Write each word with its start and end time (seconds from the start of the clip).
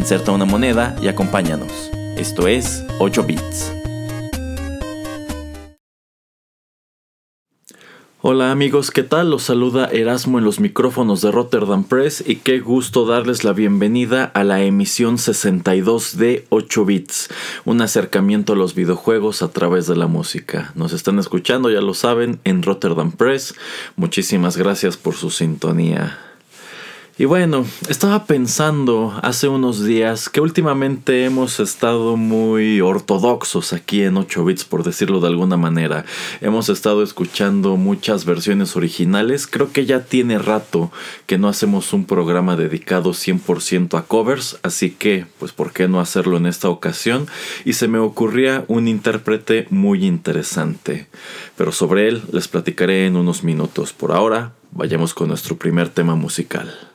Inserta 0.00 0.32
una 0.32 0.46
moneda 0.46 0.96
y 1.02 1.08
acompáñanos. 1.08 1.90
Esto 2.16 2.48
es 2.48 2.82
8 3.00 3.22
bits. 3.24 3.70
Hola 8.22 8.50
amigos, 8.50 8.90
¿qué 8.90 9.02
tal? 9.02 9.28
Los 9.28 9.42
saluda 9.42 9.90
Erasmo 9.92 10.38
en 10.38 10.46
los 10.46 10.58
micrófonos 10.58 11.20
de 11.20 11.30
Rotterdam 11.30 11.84
Press 11.84 12.24
y 12.26 12.36
qué 12.36 12.60
gusto 12.60 13.04
darles 13.04 13.44
la 13.44 13.52
bienvenida 13.52 14.24
a 14.24 14.42
la 14.42 14.62
emisión 14.62 15.18
62 15.18 16.16
de 16.16 16.46
8 16.48 16.84
bits, 16.86 17.28
un 17.66 17.82
acercamiento 17.82 18.54
a 18.54 18.56
los 18.56 18.74
videojuegos 18.74 19.42
a 19.42 19.48
través 19.48 19.86
de 19.86 19.96
la 19.96 20.06
música. 20.06 20.72
Nos 20.76 20.94
están 20.94 21.18
escuchando, 21.18 21.70
ya 21.70 21.82
lo 21.82 21.92
saben, 21.92 22.40
en 22.44 22.62
Rotterdam 22.62 23.12
Press. 23.12 23.54
Muchísimas 23.96 24.56
gracias 24.56 24.96
por 24.96 25.14
su 25.14 25.28
sintonía. 25.28 26.29
Y 27.20 27.26
bueno, 27.26 27.66
estaba 27.90 28.24
pensando 28.24 29.12
hace 29.22 29.46
unos 29.46 29.84
días 29.84 30.30
que 30.30 30.40
últimamente 30.40 31.26
hemos 31.26 31.60
estado 31.60 32.16
muy 32.16 32.80
ortodoxos 32.80 33.74
aquí 33.74 34.04
en 34.04 34.16
8 34.16 34.42
bits, 34.42 34.64
por 34.64 34.84
decirlo 34.84 35.20
de 35.20 35.28
alguna 35.28 35.58
manera. 35.58 36.06
Hemos 36.40 36.70
estado 36.70 37.02
escuchando 37.02 37.76
muchas 37.76 38.24
versiones 38.24 38.74
originales. 38.74 39.46
Creo 39.46 39.70
que 39.70 39.84
ya 39.84 40.04
tiene 40.04 40.38
rato 40.38 40.90
que 41.26 41.36
no 41.36 41.48
hacemos 41.48 41.92
un 41.92 42.06
programa 42.06 42.56
dedicado 42.56 43.10
100% 43.10 43.98
a 43.98 44.04
covers, 44.04 44.58
así 44.62 44.90
que, 44.90 45.26
pues, 45.38 45.52
¿por 45.52 45.74
qué 45.74 45.88
no 45.88 46.00
hacerlo 46.00 46.38
en 46.38 46.46
esta 46.46 46.70
ocasión? 46.70 47.26
Y 47.66 47.74
se 47.74 47.86
me 47.86 47.98
ocurría 47.98 48.64
un 48.66 48.88
intérprete 48.88 49.66
muy 49.68 50.06
interesante. 50.06 51.06
Pero 51.58 51.70
sobre 51.70 52.08
él 52.08 52.22
les 52.32 52.48
platicaré 52.48 53.04
en 53.04 53.16
unos 53.16 53.44
minutos. 53.44 53.92
Por 53.92 54.12
ahora, 54.12 54.54
vayamos 54.70 55.12
con 55.12 55.28
nuestro 55.28 55.58
primer 55.58 55.90
tema 55.90 56.14
musical. 56.14 56.89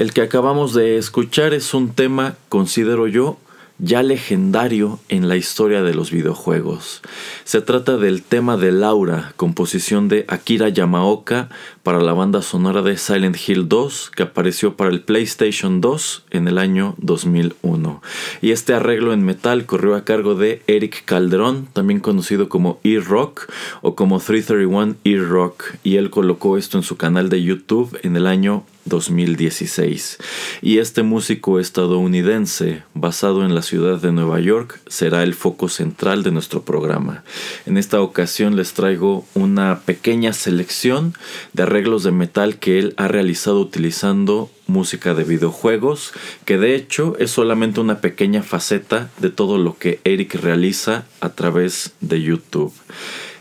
El 0.00 0.14
que 0.14 0.22
acabamos 0.22 0.72
de 0.72 0.96
escuchar 0.96 1.52
es 1.52 1.74
un 1.74 1.90
tema, 1.90 2.34
considero 2.48 3.06
yo, 3.06 3.36
ya 3.78 4.02
legendario 4.02 4.98
en 5.10 5.28
la 5.28 5.36
historia 5.36 5.82
de 5.82 5.92
los 5.92 6.10
videojuegos. 6.10 7.02
Se 7.44 7.60
trata 7.60 7.98
del 7.98 8.22
tema 8.22 8.56
de 8.56 8.72
Laura, 8.72 9.34
composición 9.36 10.08
de 10.08 10.24
Akira 10.26 10.70
Yamaoka 10.70 11.50
para 11.82 12.00
la 12.00 12.14
banda 12.14 12.40
sonora 12.40 12.80
de 12.80 12.96
Silent 12.96 13.36
Hill 13.46 13.68
2 13.68 14.12
que 14.16 14.22
apareció 14.22 14.74
para 14.74 14.88
el 14.88 15.02
PlayStation 15.02 15.82
2 15.82 16.24
en 16.30 16.48
el 16.48 16.56
año 16.56 16.94
2001. 16.96 18.00
Y 18.40 18.52
este 18.52 18.72
arreglo 18.72 19.12
en 19.12 19.22
metal 19.22 19.66
corrió 19.66 19.96
a 19.96 20.04
cargo 20.06 20.34
de 20.34 20.62
Eric 20.66 21.04
Calderón, 21.04 21.68
también 21.74 22.00
conocido 22.00 22.48
como 22.48 22.80
E-Rock 22.84 23.52
o 23.82 23.94
como 23.94 24.18
331 24.18 24.96
E-Rock, 25.04 25.74
y 25.82 25.96
él 25.96 26.08
colocó 26.08 26.56
esto 26.56 26.78
en 26.78 26.84
su 26.84 26.96
canal 26.96 27.28
de 27.28 27.42
YouTube 27.42 27.98
en 28.02 28.16
el 28.16 28.26
año 28.26 28.64
2016. 28.90 30.18
Y 30.60 30.78
este 30.78 31.02
músico 31.02 31.58
estadounidense, 31.58 32.82
basado 32.92 33.46
en 33.46 33.54
la 33.54 33.62
ciudad 33.62 33.98
de 33.98 34.12
Nueva 34.12 34.38
York, 34.40 34.78
será 34.86 35.22
el 35.22 35.32
foco 35.32 35.70
central 35.70 36.22
de 36.22 36.32
nuestro 36.32 36.62
programa. 36.62 37.24
En 37.64 37.78
esta 37.78 38.02
ocasión 38.02 38.56
les 38.56 38.74
traigo 38.74 39.24
una 39.32 39.80
pequeña 39.80 40.34
selección 40.34 41.14
de 41.54 41.62
arreglos 41.62 42.02
de 42.02 42.10
metal 42.10 42.58
que 42.58 42.78
él 42.78 42.92
ha 42.98 43.08
realizado 43.08 43.60
utilizando 43.60 44.50
música 44.66 45.14
de 45.14 45.24
videojuegos, 45.24 46.12
que 46.44 46.58
de 46.58 46.74
hecho 46.74 47.16
es 47.18 47.30
solamente 47.30 47.80
una 47.80 48.00
pequeña 48.00 48.42
faceta 48.42 49.10
de 49.18 49.30
todo 49.30 49.58
lo 49.58 49.78
que 49.78 50.00
Eric 50.04 50.34
realiza 50.34 51.04
a 51.20 51.30
través 51.30 51.92
de 52.00 52.22
YouTube. 52.22 52.72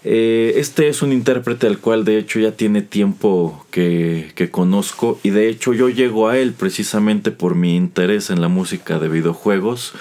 Eh, 0.05 0.53
este 0.55 0.87
es 0.87 1.01
un 1.01 1.11
intérprete 1.11 1.67
al 1.67 1.79
cual 1.79 2.05
de 2.05 2.17
hecho 2.17 2.39
ya 2.39 2.53
tiene 2.53 2.81
tiempo 2.81 3.65
que, 3.69 4.31
conozco 4.49 5.19
y 5.23 5.31
de 5.31 5.49
hecho 5.49 5.73
yo 5.73 5.89
llego 5.89 6.29
a 6.29 6.37
él 6.37 6.53
precisamente 6.53 7.31
por 7.31 7.55
mi 7.55 7.75
interés 7.75 8.29
en 8.29 8.39
la 8.39 8.47
música 8.47 8.97
de 8.97 9.09
videojuegos 9.09 9.91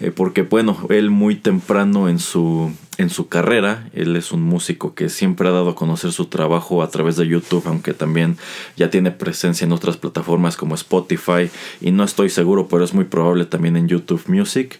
eh, 0.00 0.10
porque 0.10 0.42
bueno, 0.42 0.86
él 0.90 1.10
muy 1.10 1.36
temprano 1.36 2.10
en 2.10 2.18
su, 2.18 2.70
en 2.98 3.08
su 3.08 3.28
carrera, 3.28 3.88
él 3.94 4.14
es 4.16 4.30
un 4.32 4.42
músico 4.42 4.94
que 4.94 5.08
siempre 5.08 5.48
ha 5.48 5.52
dado 5.52 5.70
a 5.70 5.74
conocer 5.74 6.12
su 6.12 6.26
trabajo 6.26 6.82
a 6.82 6.90
través 6.90 7.16
de 7.16 7.26
YouTube, 7.26 7.62
aunque 7.66 7.94
también 7.94 8.36
ya 8.76 8.90
tiene 8.90 9.10
presencia 9.10 9.64
en 9.64 9.72
otras 9.72 9.96
plataformas 9.96 10.56
como 10.56 10.74
Spotify 10.74 11.50
y 11.80 11.92
no 11.92 12.04
estoy 12.04 12.28
seguro, 12.28 12.68
pero 12.68 12.84
es 12.84 12.92
muy 12.92 13.04
probable 13.04 13.46
también 13.46 13.76
en 13.76 13.88
YouTube 13.88 14.22
Music. 14.26 14.78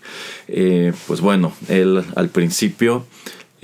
Eh, 0.49 0.93
pues 1.06 1.23
bueno, 1.23 1.52
él 1.69 2.05
al 2.14 2.28
principio 2.28 3.06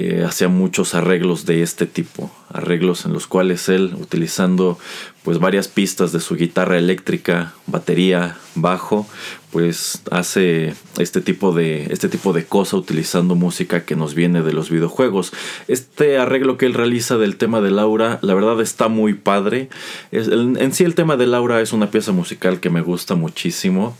eh, 0.03 0.25
hacía 0.25 0.49
muchos 0.49 0.97
arreglos 0.97 1.47
de 1.47 1.63
este 1.63 1.87
tipo, 1.87 2.29
arreglos 2.49 3.05
en 3.05 3.13
los 3.13 3.29
cuales 3.29 3.69
él, 3.69 3.95
utilizando 4.01 4.77
pues 5.23 5.39
varias 5.39 5.69
pistas 5.69 6.11
de 6.11 6.19
su 6.19 6.35
guitarra 6.35 6.77
eléctrica, 6.77 7.55
batería, 7.69 8.37
bajo, 8.57 9.07
pues 9.53 10.03
hace 10.11 10.75
este 10.99 11.21
tipo 11.21 11.53
de 11.53 11.85
este 11.93 12.09
tipo 12.09 12.33
de 12.33 12.45
cosa 12.45 12.77
utilizando 12.77 13.37
música 13.37 13.85
que 13.85 13.95
nos 13.95 14.17
viene 14.17 14.43
de 14.43 14.53
los 14.53 14.71
videojuegos. 14.71 15.33
Este 15.69 16.19
arreglo 16.19 16.59
que 16.59 16.67
él 16.67 16.75
realiza 16.75 17.17
del 17.17 17.37
tema 17.37 17.61
de 17.61 17.71
Laura, 17.71 18.19
la 18.23 18.35
verdad 18.35 18.61
está 18.61 18.89
muy 18.89 19.15
padre. 19.15 19.69
en 20.11 20.73
sí 20.73 20.83
el 20.83 20.97
tema 20.97 21.17
de 21.17 21.29
Laura 21.29 21.61
es 21.61 21.73
una 21.73 21.93
pieza 21.93 22.11
musical 22.11 22.59
que 22.59 22.71
me 22.71 22.81
gusta 22.81 23.15
muchísimo 23.15 23.97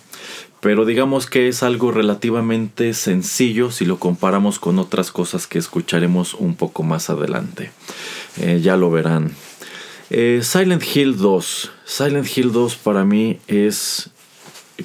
pero 0.63 0.85
digamos 0.85 1.27
que 1.27 1.49
es 1.49 1.65
algo 1.65 1.91
relativamente 1.91 2.95
sencillo 2.95 3.73
si 3.73 3.85
lo 3.85 3.99
comparamos 3.99 4.61
con 4.61 4.79
otras 4.79 5.11
cosas 5.11 5.49
que 5.49 5.59
escucharemos 5.59 6.35
un 6.35 6.55
poco 6.55 6.85
más 6.85 7.11
adelante. 7.11 7.73
Eh, 8.41 8.61
ya 8.63 8.77
lo 8.77 8.89
verán. 8.89 9.33
Eh, 10.11 10.39
Silent 10.45 10.85
Hill 10.95 11.17
2. 11.17 11.73
Silent 11.85 12.39
Hill 12.39 12.53
2 12.53 12.77
para 12.77 13.05
mí 13.05 13.41
es 13.49 14.11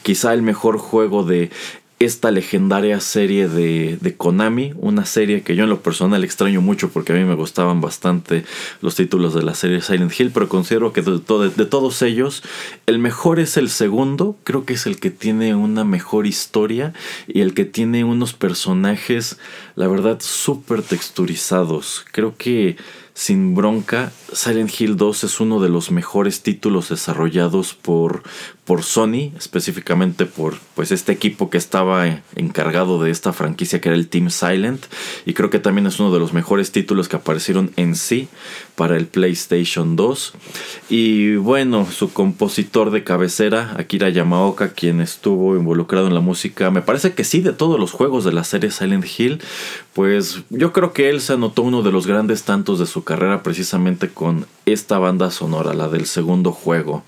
quizá 0.01 0.33
el 0.33 0.41
mejor 0.41 0.79
juego 0.79 1.23
de 1.23 1.51
esta 1.99 2.29
legendaria 2.29 2.99
serie 2.99 3.47
de, 3.47 3.97
de, 3.99 4.15
Konami, 4.15 4.73
una 4.77 5.05
serie 5.05 5.41
que 5.41 5.55
yo 5.55 5.63
en 5.63 5.71
lo 5.71 5.81
personal 5.81 6.23
extraño 6.23 6.61
mucho 6.61 6.89
porque 6.89 7.13
a 7.13 7.15
mí 7.15 7.23
me 7.23 7.33
gustaban 7.33 7.81
bastante 7.81 8.45
los 8.81 8.95
títulos 8.95 9.33
de 9.33 9.41
la 9.41 9.55
serie 9.55 9.81
Silent 9.81 10.13
Hill, 10.17 10.31
pero 10.31 10.47
considero 10.47 10.93
que 10.93 11.01
de, 11.01 11.19
de, 11.19 11.65
todos 11.65 12.03
ellos, 12.03 12.43
el 12.85 12.99
mejor 12.99 13.39
es 13.39 13.57
el 13.57 13.69
segundo, 13.69 14.37
creo 14.43 14.63
que 14.63 14.75
es 14.75 14.85
el 14.85 14.99
que 14.99 15.09
tiene 15.09 15.55
una 15.55 15.83
mejor 15.83 16.27
historia 16.27 16.93
y 17.27 17.41
el 17.41 17.55
que 17.55 17.65
tiene 17.65 18.03
unos 18.03 18.33
personajes, 18.33 19.39
la 19.75 19.87
verdad, 19.87 20.17
súper 20.19 20.83
texturizados. 20.83 22.05
Creo 22.11 22.35
que 22.37 22.77
sin 23.17 23.55
bronca, 23.55 24.11
Silent 24.31 24.79
Hill 24.79 24.95
2 24.95 25.23
es 25.23 25.39
uno 25.39 25.59
de 25.59 25.69
los 25.69 25.89
mejores 25.89 26.43
títulos 26.43 26.89
desarrollados 26.89 27.73
por, 27.73 28.21
por 28.63 28.83
Sony, 28.83 29.31
específicamente 29.35 30.27
por 30.27 30.59
pues, 30.75 30.91
este 30.91 31.13
equipo 31.13 31.49
que 31.49 31.57
estaba 31.57 32.21
encargado 32.35 33.01
de 33.01 33.09
esta 33.09 33.33
franquicia 33.33 33.81
que 33.81 33.89
era 33.89 33.95
el 33.95 34.07
Team 34.07 34.29
Silent. 34.29 34.85
Y 35.25 35.33
creo 35.33 35.49
que 35.49 35.57
también 35.57 35.87
es 35.87 35.99
uno 35.99 36.13
de 36.13 36.19
los 36.19 36.33
mejores 36.33 36.71
títulos 36.71 37.09
que 37.09 37.15
aparecieron 37.15 37.71
en 37.75 37.95
sí 37.95 38.27
para 38.77 38.95
el 38.95 39.07
PlayStation 39.07 39.95
2. 39.95 40.33
Y 40.89 41.35
bueno, 41.35 41.87
su 41.91 42.13
compositor 42.13 42.91
de 42.91 43.03
cabecera, 43.03 43.73
Akira 43.75 44.09
Yamaoka, 44.09 44.69
quien 44.69 45.01
estuvo 45.01 45.55
involucrado 45.55 46.05
en 46.05 46.13
la 46.13 46.21
música, 46.21 46.69
me 46.69 46.83
parece 46.83 47.13
que 47.13 47.23
sí, 47.23 47.41
de 47.41 47.53
todos 47.53 47.79
los 47.79 47.91
juegos 47.91 48.23
de 48.23 48.33
la 48.33 48.43
serie 48.43 48.69
Silent 48.69 49.05
Hill, 49.17 49.41
pues 49.93 50.43
yo 50.51 50.73
creo 50.73 50.93
que 50.93 51.09
él 51.09 51.21
se 51.21 51.33
anotó 51.33 51.63
uno 51.63 51.81
de 51.81 51.91
los 51.91 52.05
grandes 52.05 52.43
tantos 52.43 52.77
de 52.77 52.85
su 52.85 53.03
carrera 53.03 53.41
precisamente 53.41 54.09
con 54.09 54.45
esta 54.67 54.99
banda 54.99 55.31
sonora, 55.31 55.73
la 55.73 55.87
del 55.87 56.05
segundo 56.05 56.51
juego, 56.51 57.03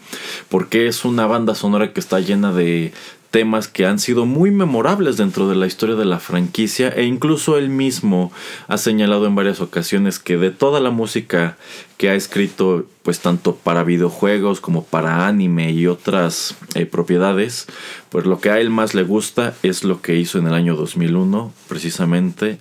porque 0.50 0.88
es 0.88 1.06
una 1.06 1.28
banda 1.28 1.54
sonora 1.54 1.94
que 1.94 2.00
está 2.00 2.20
llena 2.20 2.52
de 2.52 2.94
temas 3.32 3.68
que 3.68 3.86
han 3.86 4.00
sido 4.00 4.26
muy 4.26 4.52
memorables 4.52 5.18
dentro 5.18 5.48
de 5.48 5.56
la 5.56 5.68
historia 5.68 5.96
de 5.96 6.06
la 6.06 6.20
franquicia 6.20 6.90
e 6.90 7.04
incluso 7.04 7.58
él 7.58 7.70
mismo 7.70 8.32
ha 8.68 8.78
señalado 8.78 9.28
en 9.28 9.36
varias 9.36 9.62
ocasiones 9.62 10.18
que 10.20 10.38
de 10.38 10.52
toda 10.52 10.80
la 10.80 10.90
música 10.90 11.58
que 11.98 12.10
ha 12.10 12.16
escrito 12.16 12.86
pues 13.04 13.20
tanto 13.20 13.56
para 13.56 13.84
videojuegos 13.84 14.62
como 14.62 14.84
para 14.84 15.28
anime 15.28 15.72
y 15.72 15.86
otras 15.86 16.56
eh, 16.74 16.86
propiedades 16.86 17.68
pues 18.10 18.26
lo 18.26 18.40
que 18.40 18.50
a 18.50 18.60
él 18.60 18.72
más 18.72 18.96
le 18.96 19.04
gusta 19.04 19.54
es 19.62 19.84
lo 19.84 20.02
que 20.02 20.16
hizo 20.16 20.40
en 20.40 20.48
el 20.48 20.54
año 20.54 20.76
2001 20.76 21.54
precisamente 21.68 22.60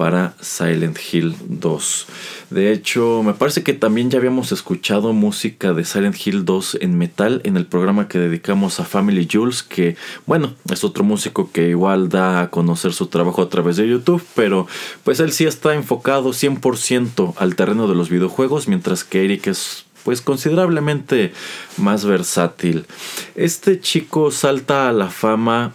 para 0.00 0.32
Silent 0.40 0.98
Hill 1.12 1.36
2. 1.46 2.06
De 2.48 2.72
hecho, 2.72 3.22
me 3.22 3.34
parece 3.34 3.62
que 3.62 3.74
también 3.74 4.10
ya 4.10 4.16
habíamos 4.18 4.50
escuchado 4.50 5.12
música 5.12 5.74
de 5.74 5.84
Silent 5.84 6.16
Hill 6.26 6.46
2 6.46 6.78
en 6.80 6.96
metal 6.96 7.42
en 7.44 7.58
el 7.58 7.66
programa 7.66 8.08
que 8.08 8.18
dedicamos 8.18 8.80
a 8.80 8.86
Family 8.86 9.28
Jules, 9.30 9.62
que 9.62 9.98
bueno, 10.24 10.54
es 10.72 10.84
otro 10.84 11.04
músico 11.04 11.50
que 11.52 11.68
igual 11.68 12.08
da 12.08 12.40
a 12.40 12.48
conocer 12.48 12.94
su 12.94 13.08
trabajo 13.08 13.42
a 13.42 13.50
través 13.50 13.76
de 13.76 13.88
YouTube, 13.88 14.24
pero 14.34 14.66
pues 15.04 15.20
él 15.20 15.32
sí 15.32 15.44
está 15.44 15.74
enfocado 15.74 16.30
100% 16.30 17.34
al 17.36 17.54
terreno 17.54 17.86
de 17.86 17.94
los 17.94 18.08
videojuegos, 18.08 18.68
mientras 18.68 19.04
que 19.04 19.26
Eric 19.26 19.48
es 19.48 19.84
pues 20.02 20.22
considerablemente 20.22 21.34
más 21.76 22.06
versátil. 22.06 22.86
Este 23.34 23.80
chico 23.80 24.30
salta 24.30 24.88
a 24.88 24.94
la 24.94 25.10
fama 25.10 25.74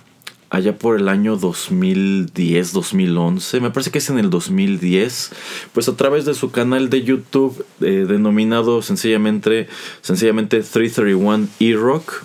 allá 0.50 0.78
por 0.78 1.00
el 1.00 1.10
año 1.10 1.36
2010, 1.38 2.74
2011, 2.74 3.60
me 3.60 3.72
parece 3.72 3.92
que 3.92 3.98
es 3.98 4.10
en 4.10 4.20
el 4.20 4.30
2010, 4.30 5.32
pues 5.74 5.90
a 5.90 5.96
través 5.96 6.26
de 6.26 6.34
su 6.34 6.52
canal 6.52 6.90
de 6.90 7.04
YouTube 7.04 7.66
eh, 7.82 8.06
denominado 8.08 8.82
sencillamente, 8.82 9.68
sencillamente 10.02 10.58
331 10.58 11.48
E-Rock, 11.60 12.24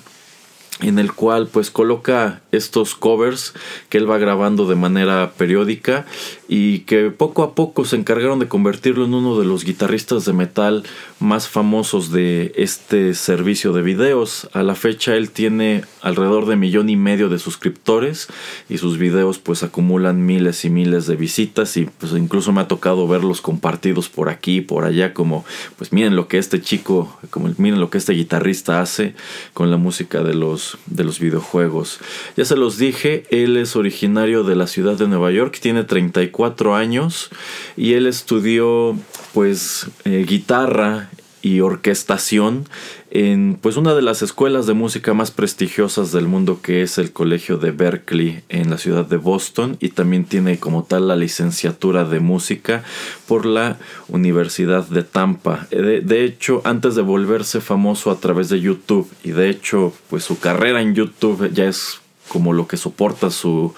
en 0.83 0.99
el 0.99 1.13
cual 1.13 1.49
pues 1.49 1.71
coloca 1.71 2.41
estos 2.53 2.95
covers 2.95 3.55
que 3.89 3.99
él 3.99 4.11
va 4.11 4.19
grabando 4.19 4.67
de 4.67 4.77
manera 4.77 5.33
periódica 5.37 6.07
y 6.53 6.81
que 6.81 7.13
poco 7.13 7.45
a 7.45 7.55
poco 7.55 7.85
se 7.85 7.95
encargaron 7.95 8.41
de 8.41 8.49
convertirlo 8.49 9.05
en 9.05 9.15
uno 9.15 9.39
de 9.39 9.47
los 9.47 9.65
guitarristas 9.65 10.25
de 10.25 10.33
metal 10.33 10.83
más 11.21 11.47
famosos 11.47 12.11
de 12.11 12.53
este 12.57 13.15
servicio 13.15 13.73
de 13.73 13.83
videos. 13.83 14.51
A 14.53 14.65
la 14.65 14.75
fecha 14.75 15.15
él 15.15 15.31
tiene 15.31 15.85
alrededor 16.03 16.47
de 16.47 16.57
millón 16.57 16.89
y 16.89 16.97
medio 16.97 17.29
de 17.29 17.39
suscriptores 17.39 18.27
y 18.69 18.79
sus 18.79 18.99
videos 18.99 19.39
pues 19.39 19.63
acumulan 19.63 20.27
miles 20.27 20.65
y 20.65 20.71
miles 20.71 21.07
de 21.07 21.15
visitas 21.15 21.77
y 21.77 21.85
pues 21.85 22.15
incluso 22.15 22.51
me 22.51 22.63
ha 22.63 22.67
tocado 22.67 23.07
verlos 23.07 23.41
compartidos 23.41 24.09
por 24.09 24.29
aquí 24.29 24.57
y 24.57 24.61
por 24.61 24.83
allá 24.83 25.15
como 25.15 25.45
pues 25.79 25.93
miren 25.93 26.17
lo 26.17 26.27
que 26.27 26.39
este 26.39 26.61
chico, 26.61 27.17
como 27.31 27.55
miren 27.59 27.79
lo 27.79 27.91
que 27.91 27.99
este 27.99 28.15
guitarrista 28.15 28.81
hace 28.81 29.15
con 29.55 29.71
la 29.71 29.77
música 29.77 30.25
de 30.25 30.35
los 30.35 30.79
de 30.87 31.05
los 31.05 31.21
videojuegos. 31.21 32.01
Ya 32.37 32.45
se 32.45 32.57
los 32.57 32.77
dije, 32.77 33.23
él 33.31 33.57
es 33.57 33.77
originario 33.77 34.43
de 34.43 34.57
la 34.57 34.67
ciudad 34.67 34.99
de 34.99 35.07
Nueva 35.07 35.31
York, 35.31 35.57
tiene 35.61 35.85
34 35.85 36.40
años 36.75 37.31
y 37.77 37.95
él 37.95 38.07
estudió 38.07 38.97
pues 39.33 39.87
eh, 40.05 40.25
guitarra 40.29 41.11
y 41.43 41.61
orquestación 41.61 42.69
en 43.11 43.59
pues 43.61 43.79
una 43.79 43.95
de 43.95 44.03
las 44.03 44.21
escuelas 44.21 44.67
de 44.67 44.75
música 44.75 45.15
más 45.15 45.31
prestigiosas 45.31 46.13
del 46.13 46.27
mundo 46.27 46.61
que 46.63 46.83
es 46.83 46.99
el 46.99 47.13
Colegio 47.13 47.57
de 47.57 47.71
Berkeley 47.71 48.43
en 48.51 48.69
la 48.69 48.77
ciudad 48.77 49.07
de 49.07 49.17
Boston 49.17 49.77
y 49.81 49.89
también 49.89 50.25
tiene 50.25 50.59
como 50.59 50.85
tal 50.85 51.09
la 51.09 51.17
licenciatura 51.17 52.05
de 52.05 52.21
música 52.21 52.85
por 53.27 53.47
la 53.47 53.79
Universidad 54.09 54.87
de 54.87 55.03
Tampa. 55.03 55.67
De, 55.71 56.03
de 56.03 56.25
hecho, 56.25 56.61
antes 56.65 56.95
de 56.95 57.03
volverse 57.03 57.61
famoso 57.61 58.11
a 58.11 58.21
través 58.21 58.51
de 58.51 58.61
YouTube 58.61 59.11
y 59.25 59.31
de 59.31 59.49
hecho 59.49 59.95
pues 60.11 60.25
su 60.25 60.39
carrera 60.39 60.83
en 60.83 60.95
YouTube 60.95 61.51
ya 61.53 61.65
es 61.65 62.01
como 62.29 62.53
lo 62.53 62.69
que 62.69 62.77
soporta 62.77 63.31
su, 63.31 63.75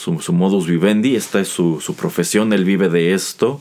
su, 0.00 0.32
modus 0.32 0.66
vivendi, 0.66 1.16
esta 1.16 1.40
es 1.40 1.48
su, 1.48 1.94
profesión, 1.96 2.52
él 2.52 2.64
vive 2.64 2.88
de 2.88 3.14
esto. 3.14 3.60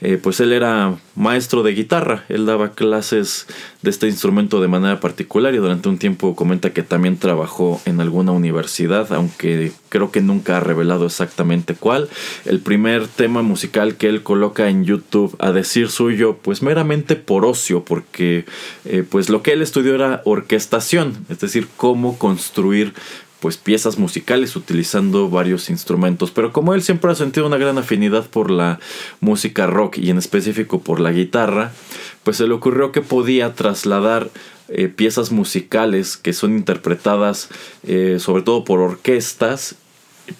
Eh, 0.00 0.18
pues 0.22 0.40
él 0.40 0.52
era 0.52 0.96
maestro 1.16 1.62
de 1.62 1.74
guitarra, 1.74 2.24
él 2.28 2.46
daba 2.46 2.72
clases 2.72 3.46
de 3.82 3.90
este 3.90 4.06
instrumento 4.06 4.60
de 4.60 4.68
manera 4.68 5.00
particular 5.00 5.54
y 5.54 5.58
durante 5.58 5.88
un 5.88 5.98
tiempo 5.98 6.34
comenta 6.36 6.72
que 6.72 6.82
también 6.82 7.16
trabajó 7.16 7.80
en 7.84 8.00
alguna 8.00 8.32
universidad, 8.32 9.12
aunque 9.12 9.72
creo 9.88 10.10
que 10.10 10.20
nunca 10.20 10.56
ha 10.56 10.60
revelado 10.60 11.06
exactamente 11.06 11.74
cuál. 11.74 12.08
El 12.44 12.60
primer 12.60 13.08
tema 13.08 13.42
musical 13.42 13.96
que 13.96 14.08
él 14.08 14.22
coloca 14.22 14.68
en 14.68 14.84
YouTube 14.84 15.34
a 15.38 15.52
decir 15.52 15.88
suyo, 15.88 16.38
pues 16.40 16.62
meramente 16.62 17.16
por 17.16 17.44
ocio, 17.44 17.84
porque 17.84 18.44
eh, 18.84 19.04
pues 19.08 19.28
lo 19.28 19.42
que 19.42 19.52
él 19.52 19.62
estudió 19.62 19.94
era 19.94 20.22
orquestación, 20.24 21.26
es 21.28 21.40
decir, 21.40 21.68
cómo 21.76 22.18
construir 22.18 22.94
pues 23.40 23.56
piezas 23.56 23.98
musicales 23.98 24.54
utilizando 24.56 25.28
varios 25.28 25.70
instrumentos, 25.70 26.30
pero 26.30 26.52
como 26.52 26.74
él 26.74 26.82
siempre 26.82 27.10
ha 27.10 27.14
sentido 27.14 27.46
una 27.46 27.56
gran 27.56 27.78
afinidad 27.78 28.28
por 28.28 28.50
la 28.50 28.78
música 29.20 29.66
rock 29.66 29.98
y 29.98 30.10
en 30.10 30.18
específico 30.18 30.80
por 30.80 31.00
la 31.00 31.12
guitarra, 31.12 31.72
pues 32.22 32.36
se 32.36 32.46
le 32.46 32.54
ocurrió 32.54 32.92
que 32.92 33.00
podía 33.00 33.54
trasladar 33.54 34.30
eh, 34.68 34.88
piezas 34.88 35.32
musicales 35.32 36.16
que 36.16 36.32
son 36.32 36.56
interpretadas 36.56 37.48
eh, 37.82 38.18
sobre 38.20 38.42
todo 38.42 38.64
por 38.64 38.80
orquestas 38.80 39.74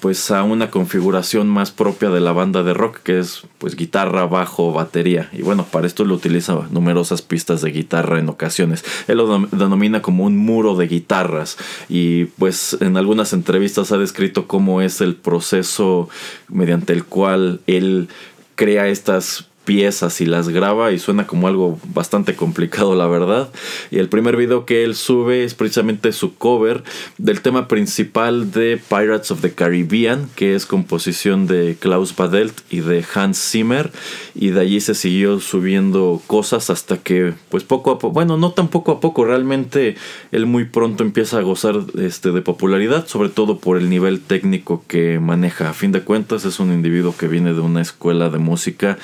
pues 0.01 0.31
a 0.31 0.43
una 0.43 0.71
configuración 0.71 1.49
más 1.49 1.71
propia 1.71 2.11
de 2.11 2.21
la 2.21 2.33
banda 2.33 2.63
de 2.63 2.75
rock 2.75 2.99
que 3.03 3.19
es 3.19 3.43
pues 3.59 3.77
guitarra, 3.77 4.27
bajo, 4.27 4.73
batería. 4.73 5.29
Y 5.33 5.43
bueno 5.43 5.65
para 5.65 5.87
esto 5.87 6.05
lo 6.05 6.15
utiliza 6.15 6.69
numerosas 6.71 7.23
pistas 7.23 7.63
de 7.63 7.71
guitarra 7.71 8.19
en 8.19 8.29
ocasiones. 8.29 8.85
Él 9.09 9.19
lo 9.19 9.47
denomina 9.53 10.03
como 10.03 10.25
un 10.25 10.37
muro 10.37 10.77
de 10.77 10.87
guitarras. 10.87 11.57
Y 11.89 12.27
pues 12.27 12.77
en 12.81 12.97
algunas 12.97 13.33
entrevistas 13.33 13.93
ha 13.93 13.99
descrito 13.99 14.47
cómo 14.47 14.81
es 14.83 15.01
el 15.01 15.17
proceso 15.17 16.09
mediante 16.49 16.93
el 16.93 17.05
cual 17.05 17.61
él 17.67 18.09
crea 18.55 18.89
estas 18.89 19.50
piezas 19.71 20.21
y 20.21 20.27
las 20.27 20.49
graba 20.49 20.91
y 20.91 20.99
suena 20.99 21.29
como 21.29 21.47
algo 21.47 21.79
bastante 21.95 22.35
complicado 22.35 22.97
la 22.97 23.07
verdad. 23.07 23.51
Y 23.93 23.99
el 23.99 24.09
primer 24.09 24.37
video 24.37 24.67
que 24.67 24.83
él 24.83 24.97
sube 24.97 25.45
es 25.45 25.55
precisamente 25.55 26.11
su 26.11 26.35
cover 26.35 26.83
del 27.19 27.41
tema 27.41 27.69
principal 27.69 28.51
de 28.51 28.81
Pirates 28.89 29.31
of 29.31 29.43
the 29.43 29.53
Caribbean, 29.53 30.29
que 30.35 30.57
es 30.57 30.67
composición 30.67 31.47
de 31.47 31.77
Klaus 31.79 32.17
Badelt 32.17 32.59
y 32.69 32.81
de 32.81 33.05
Hans 33.15 33.39
Zimmer. 33.41 33.93
Y 34.35 34.51
de 34.51 34.61
allí 34.61 34.81
se 34.81 34.97
siguió 34.97 35.39
subiendo 35.39 36.21
cosas 36.27 36.69
hasta 36.69 36.99
que 36.99 37.35
pues 37.49 37.63
poco 37.63 37.93
a 37.93 38.01
poco, 38.01 38.13
bueno, 38.13 38.37
no 38.37 38.51
tan 38.51 38.67
poco 38.67 38.91
a 38.91 38.99
poco, 38.99 39.25
realmente 39.25 39.95
él 40.33 40.47
muy 40.47 40.65
pronto 40.65 41.05
empieza 41.05 41.39
a 41.39 41.43
gozar 41.43 41.77
este, 41.97 42.33
de 42.33 42.43
popularidad, 42.43 43.07
sobre 43.07 43.29
todo 43.29 43.59
por 43.59 43.79
el 43.79 43.89
nivel 43.89 44.21
técnico 44.21 44.83
que 44.89 45.21
maneja. 45.21 45.71
A 45.71 45.75
fin 45.75 45.93
de 45.93 46.01
cuentas 46.01 46.45
es 46.45 46.59
un 46.59 46.73
individuo 46.73 47.15
que 47.17 47.29
viene 47.29 47.55
de 47.55 47.61
una 47.61 47.83
escuela 47.83 48.31
de 48.31 48.39
música 48.39 48.99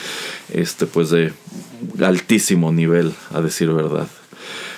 este, 0.56 0.86
pues 0.86 1.10
de 1.10 1.32
altísimo 2.00 2.72
nivel, 2.72 3.12
a 3.32 3.40
decir 3.40 3.72
verdad. 3.72 4.08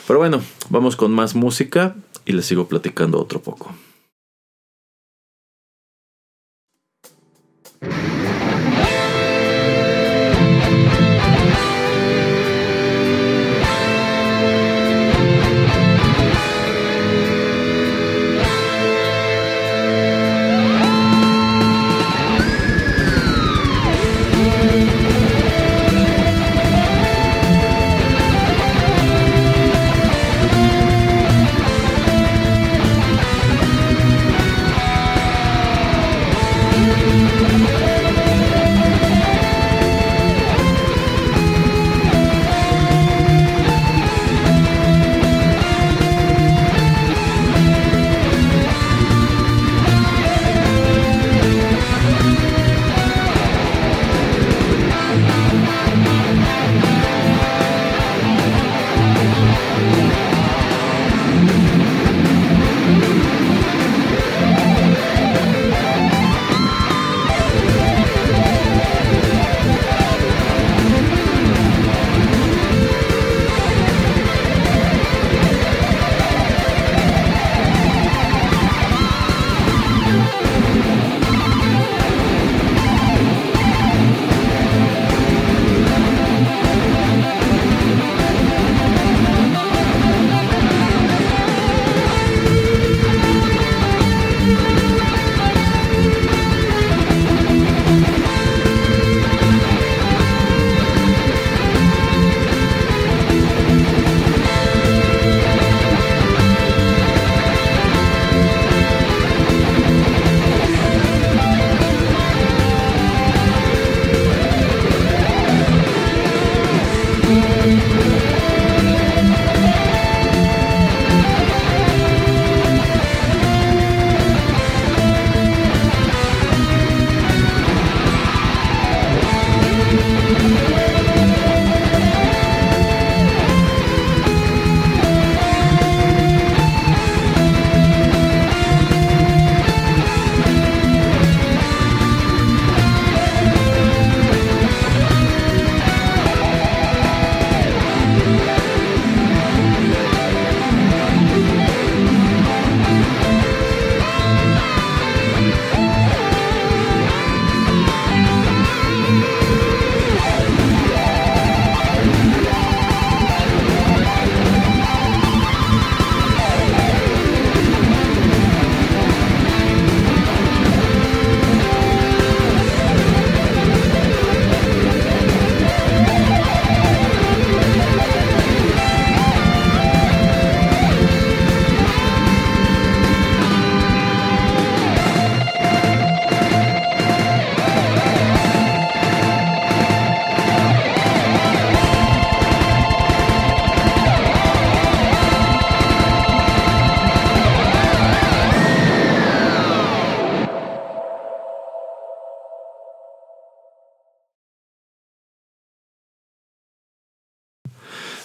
Pero 0.07 0.19
bueno, 0.19 0.43
vamos 0.69 0.97
con 0.97 1.13
más 1.13 1.35
música 1.35 1.95
y 2.27 2.33
les 2.33 2.47
sigo 2.47 2.69
platicando 2.69 3.21
otro 3.21 3.41
poco. 3.41 3.75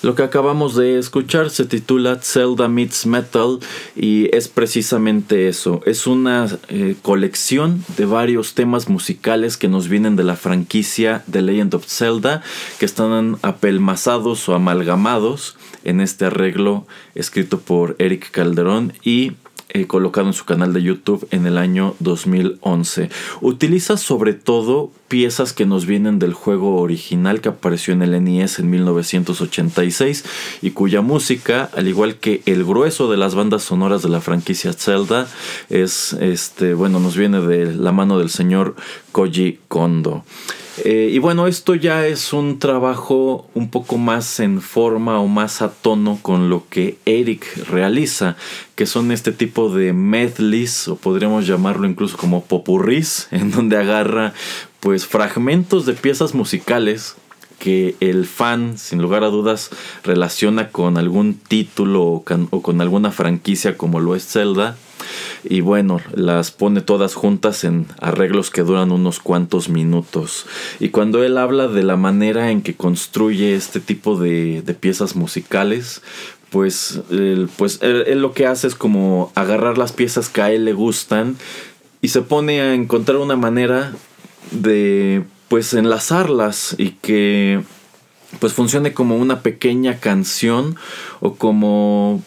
Lo 0.03 0.15
que 0.15 0.24
acabamos 0.24 0.75
de 0.75 1.00
escuchar 1.00 1.50
se 1.50 1.63
titula 1.63 2.19
Zelda 2.22 2.67
Meets 2.67 3.05
Metal 3.05 3.60
y 3.95 4.27
es 4.36 4.50
precisamente 4.50 5.48
eso. 5.48 5.79
Es 5.86 6.07
una 6.07 6.45
eh, 6.67 6.98
colección 7.01 7.86
de 7.95 8.05
varios 8.05 8.53
temas 8.53 8.89
musicales 8.89 9.55
que 9.55 9.69
nos 9.69 9.88
vienen 9.88 10.17
de 10.17 10.25
la 10.25 10.36
franquicia 10.36 11.24
The 11.31 11.41
Legend 11.41 11.75
of 11.75 11.88
Zelda 11.88 12.43
que 12.79 12.86
están 12.86 13.38
apelmazados 13.43 14.50
o 14.50 14.55
amalgamados 14.55 15.55
en 15.86 16.01
este 16.01 16.25
arreglo 16.25 16.86
escrito 17.15 17.62
por 17.62 17.95
Eric 17.98 18.29
Calderón 18.31 18.91
y 19.05 19.31
eh, 19.70 19.88
colocado 19.88 20.27
en 20.27 20.34
su 20.34 20.46
canal 20.46 20.74
de 20.74 20.84
YouTube 20.84 21.27
en 21.32 21.46
el 21.46 21.58
año 21.58 21.96
2011. 22.00 23.10
Utiliza 23.41 23.98
sobre 23.98 24.34
todo 24.34 24.91
piezas 25.08 25.53
que 25.53 25.65
nos 25.65 25.86
vienen 25.86 26.20
del 26.20 26.34
juego 26.34 26.77
original 26.82 27.41
que 27.41 27.50
apareció 27.50 27.93
en 27.93 28.01
el 28.01 28.24
NES 28.24 28.60
en 28.60 28.70
1986 28.70 30.25
y 30.62 30.72
cuya 30.72 31.01
música, 31.01 31.70
al 31.75 31.88
igual 31.88 32.15
que 32.15 32.41
el 32.46 32.63
grueso 32.63 33.10
de 33.10 33.17
las 33.17 33.36
bandas 33.36 33.63
sonoras 33.63 34.01
de 34.01 34.10
la 34.10 34.22
franquicia 34.22 34.74
Zelda, 34.74 35.27
es 35.70 36.13
este, 36.13 36.74
bueno, 36.74 37.00
nos 37.00 37.15
viene 37.15 37.41
de 37.41 37.74
la 37.74 37.91
mano 37.91 38.20
del 38.20 38.29
señor 38.29 38.75
Koji 39.12 39.60
Kondo. 39.67 40.24
Eh, 40.77 41.10
y 41.12 41.20
bueno, 41.20 41.46
esto 41.46 41.75
ya 41.75 42.08
es 42.08 42.34
un 42.34 42.58
trabajo 42.58 43.48
un 43.53 43.70
poco 43.70 43.98
más 43.98 44.39
en 44.39 44.60
forma 44.60 45.20
o 45.20 45.27
más 45.27 45.62
a 45.62 45.72
tono 45.72 46.18
con 46.22 46.50
lo 46.50 46.68
que 46.68 46.98
Eric 47.06 47.46
realiza, 47.70 48.36
que 48.75 48.88
son 48.88 49.12
este 49.12 49.32
tipo 49.32 49.70
de 49.70 49.94
medleys, 49.94 50.88
o 50.88 50.96
podríamos 50.96 51.46
llamarlo 51.46 51.88
incluso 51.88 52.18
como 52.18 52.44
popurris, 52.44 53.27
en 53.32 53.51
donde 53.51 53.77
agarra 53.77 54.34
pues 54.80 55.06
fragmentos 55.06 55.86
de 55.86 55.94
piezas 55.94 56.34
musicales 56.34 57.15
que 57.60 57.96
el 58.00 58.25
fan, 58.25 58.77
sin 58.77 59.01
lugar 59.01 59.24
a 59.24 59.27
dudas, 59.27 59.70
relaciona 60.03 60.70
con 60.70 60.98
algún 60.98 61.36
título 61.36 62.03
o 62.03 62.62
con 62.62 62.82
alguna 62.82 63.12
franquicia 63.12 63.77
como 63.77 64.00
lo 64.00 64.15
es 64.15 64.27
Zelda 64.27 64.75
y 65.43 65.62
bueno, 65.62 66.00
las 66.13 66.51
pone 66.51 66.81
todas 66.81 67.13
juntas 67.13 67.63
en 67.63 67.88
arreglos 68.00 68.50
que 68.50 68.62
duran 68.63 68.91
unos 68.91 69.19
cuantos 69.19 69.69
minutos. 69.69 70.45
Y 70.79 70.89
cuando 70.89 71.24
él 71.24 71.38
habla 71.38 71.67
de 71.67 71.83
la 71.83 71.98
manera 71.98 72.51
en 72.51 72.62
que 72.62 72.75
construye 72.75 73.55
este 73.55 73.79
tipo 73.79 74.17
de, 74.17 74.63
piezas 74.79 75.15
musicales, 75.15 76.01
pues, 76.50 77.01
él, 77.10 77.50
pues 77.57 77.79
él, 77.81 78.22
lo 78.22 78.33
que 78.33 78.48
hace 78.48 78.67
es 78.67 78.75
como 78.75 79.31
agarrar 79.36 79.77
las 79.77 79.91
piezas 79.91 80.29
que 80.29 80.41
a 80.41 80.51
él 80.51 80.65
le 80.65 80.74
gustan 80.74 81.38
y 82.01 82.10
se 82.10 82.22
pone 82.22 82.62
a 82.62 82.74
encontrar 82.74 83.17
una 83.17 83.36
manera 83.36 83.93
de 84.51 85.24
pues 85.48 85.74
enlazarlas 85.74 86.75
y 86.77 86.91
que 87.01 87.62
pues 88.39 88.53
funcione 88.53 88.93
como 88.93 89.17
una 89.17 89.41
pequeña 89.41 90.00
canción 90.00 90.75
o 91.19 91.36
como 91.36 92.24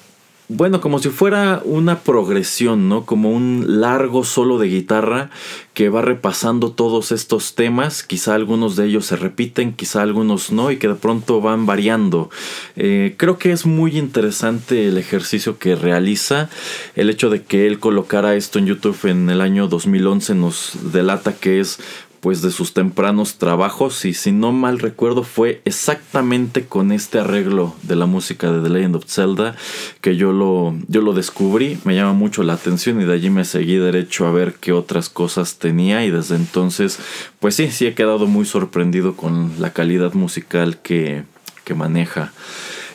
bueno, 0.49 0.81
como 0.81 1.00
si 1.00 1.09
fuera 1.09 1.61
una 1.65 2.00
progresión, 2.00 2.88
¿no? 2.88 3.05
Como 3.05 3.31
un 3.31 3.81
largo 3.81 4.23
solo 4.23 4.59
de 4.59 4.68
guitarra 4.68 5.31
que 5.75 5.88
va 5.88 6.03
repasando 6.03 6.70
todos 6.70 7.11
estos 7.11 7.57
temas. 7.57 8.05
Quizá 8.05 8.35
algunos 8.35 8.77
de 8.77 8.87
ellos 8.87 9.07
se 9.07 9.16
repiten, 9.16 9.73
quizá 9.73 10.03
algunos 10.03 10.53
no, 10.53 10.70
y 10.70 10.77
que 10.77 10.87
de 10.87 10.94
pronto 10.94 11.40
van 11.40 11.66
variando. 11.66 12.31
Eh, 12.77 13.14
creo 13.16 13.38
que 13.38 13.51
es 13.51 13.66
muy 13.66 13.99
interesante 13.99 14.87
el 14.87 14.99
ejercicio 14.99 15.59
que 15.59 15.75
realiza. 15.75 16.49
El 16.94 17.11
hecho 17.11 17.29
de 17.29 17.42
que 17.42 17.66
él 17.66 17.81
colocara 17.81 18.37
esto 18.37 18.61
en 18.61 18.66
YouTube 18.66 18.99
en 19.05 19.29
el 19.29 19.40
año 19.40 19.66
2011 19.66 20.37
nos 20.37 20.79
delata 20.92 21.35
que 21.35 21.59
es 21.59 21.81
pues 22.27 22.43
de 22.43 22.51
sus 22.51 22.73
tempranos 22.73 23.39
trabajos 23.39 24.05
y 24.05 24.12
si 24.12 24.33
no 24.33 24.51
mal 24.51 24.81
recuerdo 24.81 25.23
fue 25.23 25.62
exactamente 25.65 26.65
con 26.65 26.91
este 26.91 27.21
arreglo 27.21 27.77
de 27.85 27.95
la 27.95 28.07
música 28.07 28.51
de 28.51 28.61
The 28.61 28.69
Legend 28.69 28.97
of 28.97 29.05
Zelda 29.07 29.55
que 30.01 30.17
yo 30.17 30.33
lo, 30.33 30.75
yo 30.89 31.03
lo 31.03 31.12
descubrí, 31.12 31.79
me 31.85 31.95
llama 31.95 32.15
mucho 32.15 32.43
la 32.43 32.55
atención 32.55 33.01
y 33.01 33.05
de 33.05 33.12
allí 33.12 33.31
me 33.31 33.45
seguí 33.45 33.77
derecho 33.77 34.27
a 34.27 34.33
ver 34.33 34.55
qué 34.55 34.73
otras 34.73 35.09
cosas 35.09 35.61
tenía 35.61 36.05
y 36.05 36.11
desde 36.11 36.35
entonces 36.35 36.99
pues 37.39 37.55
sí, 37.55 37.71
sí 37.71 37.87
he 37.87 37.95
quedado 37.95 38.27
muy 38.27 38.45
sorprendido 38.45 39.15
con 39.15 39.53
la 39.61 39.73
calidad 39.73 40.15
musical 40.15 40.79
que, 40.79 41.23
que 41.62 41.75
maneja. 41.75 42.33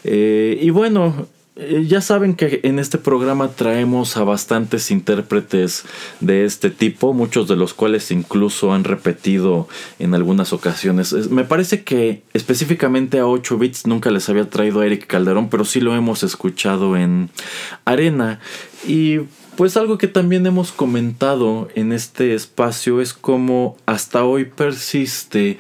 Eh, 0.04 0.60
y 0.62 0.72
bueno, 0.72 1.26
eh, 1.58 1.84
ya 1.86 2.00
saben 2.00 2.36
que 2.36 2.62
en 2.64 2.80
este 2.80 2.98
programa 2.98 3.50
traemos 3.50 4.16
a 4.16 4.24
bastantes 4.24 4.90
intérpretes 4.90 5.84
de 6.22 6.46
este 6.46 6.70
tipo, 6.70 7.14
muchos 7.14 7.50
de 7.50 7.58
los 7.58 7.74
cuales 7.74 8.10
incluso 8.12 8.74
han 8.74 8.86
repetido 8.86 9.68
en 10.00 10.16
algunas 10.16 10.54
ocasiones. 10.54 11.12
Me 11.30 11.44
parece 11.44 11.84
que 11.84 12.24
específicamente 12.34 13.20
a 13.20 13.28
8 13.28 13.58
bits 13.58 13.86
nunca 13.86 14.12
les 14.12 14.30
había 14.30 14.50
traído 14.50 14.80
a 14.80 14.86
Eric 14.86 15.08
Calderón, 15.08 15.50
pero 15.50 15.66
sí 15.66 15.82
lo 15.82 15.94
hemos 15.94 16.24
escuchado 16.24 16.96
en 16.96 17.30
Arena. 17.84 18.40
Y 18.88 19.20
pues 19.58 19.76
algo 19.76 19.98
que 19.98 20.08
también 20.08 20.46
hemos 20.46 20.72
comentado 20.72 21.68
en 21.76 21.92
este 21.92 22.34
espacio 22.34 23.02
es 23.02 23.14
como 23.14 23.76
hasta 23.86 24.24
hoy 24.24 24.46
persiste 24.46 25.58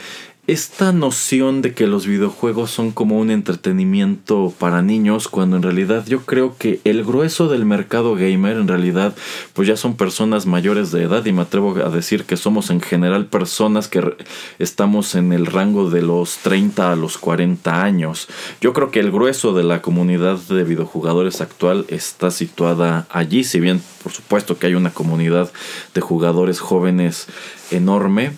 esta 0.47 0.91
noción 0.91 1.61
de 1.61 1.73
que 1.73 1.85
los 1.85 2.07
videojuegos 2.07 2.71
son 2.71 2.91
como 2.91 3.19
un 3.19 3.29
entretenimiento 3.29 4.51
para 4.57 4.81
niños 4.81 5.27
cuando 5.27 5.55
en 5.55 5.63
realidad 5.63 6.03
yo 6.07 6.21
creo 6.25 6.57
que 6.57 6.81
el 6.83 7.03
grueso 7.03 7.47
del 7.47 7.63
mercado 7.63 8.15
gamer 8.15 8.57
en 8.57 8.67
realidad 8.67 9.15
pues 9.53 9.67
ya 9.67 9.77
son 9.77 9.95
personas 9.95 10.47
mayores 10.47 10.91
de 10.91 11.03
edad 11.03 11.23
y 11.25 11.31
me 11.31 11.43
atrevo 11.43 11.75
a 11.77 11.89
decir 11.89 12.25
que 12.25 12.37
somos 12.37 12.71
en 12.71 12.81
general 12.81 13.27
personas 13.27 13.87
que 13.87 14.15
estamos 14.57 15.13
en 15.13 15.31
el 15.31 15.45
rango 15.45 15.91
de 15.91 16.01
los 16.01 16.37
30 16.39 16.91
a 16.91 16.95
los 16.95 17.19
40 17.19 17.83
años. 17.83 18.27
Yo 18.61 18.73
creo 18.73 18.89
que 18.89 18.99
el 18.99 19.11
grueso 19.11 19.53
de 19.53 19.63
la 19.63 19.83
comunidad 19.83 20.37
de 20.37 20.63
videojugadores 20.63 21.39
actual 21.41 21.85
está 21.87 22.31
situada 22.31 23.05
allí, 23.11 23.43
si 23.43 23.59
bien 23.59 23.81
por 24.01 24.11
supuesto 24.11 24.57
que 24.57 24.67
hay 24.67 24.73
una 24.73 24.91
comunidad 24.91 25.51
de 25.93 26.01
jugadores 26.01 26.59
jóvenes 26.59 27.27
enorme 27.69 28.31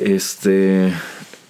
este, 0.00 0.92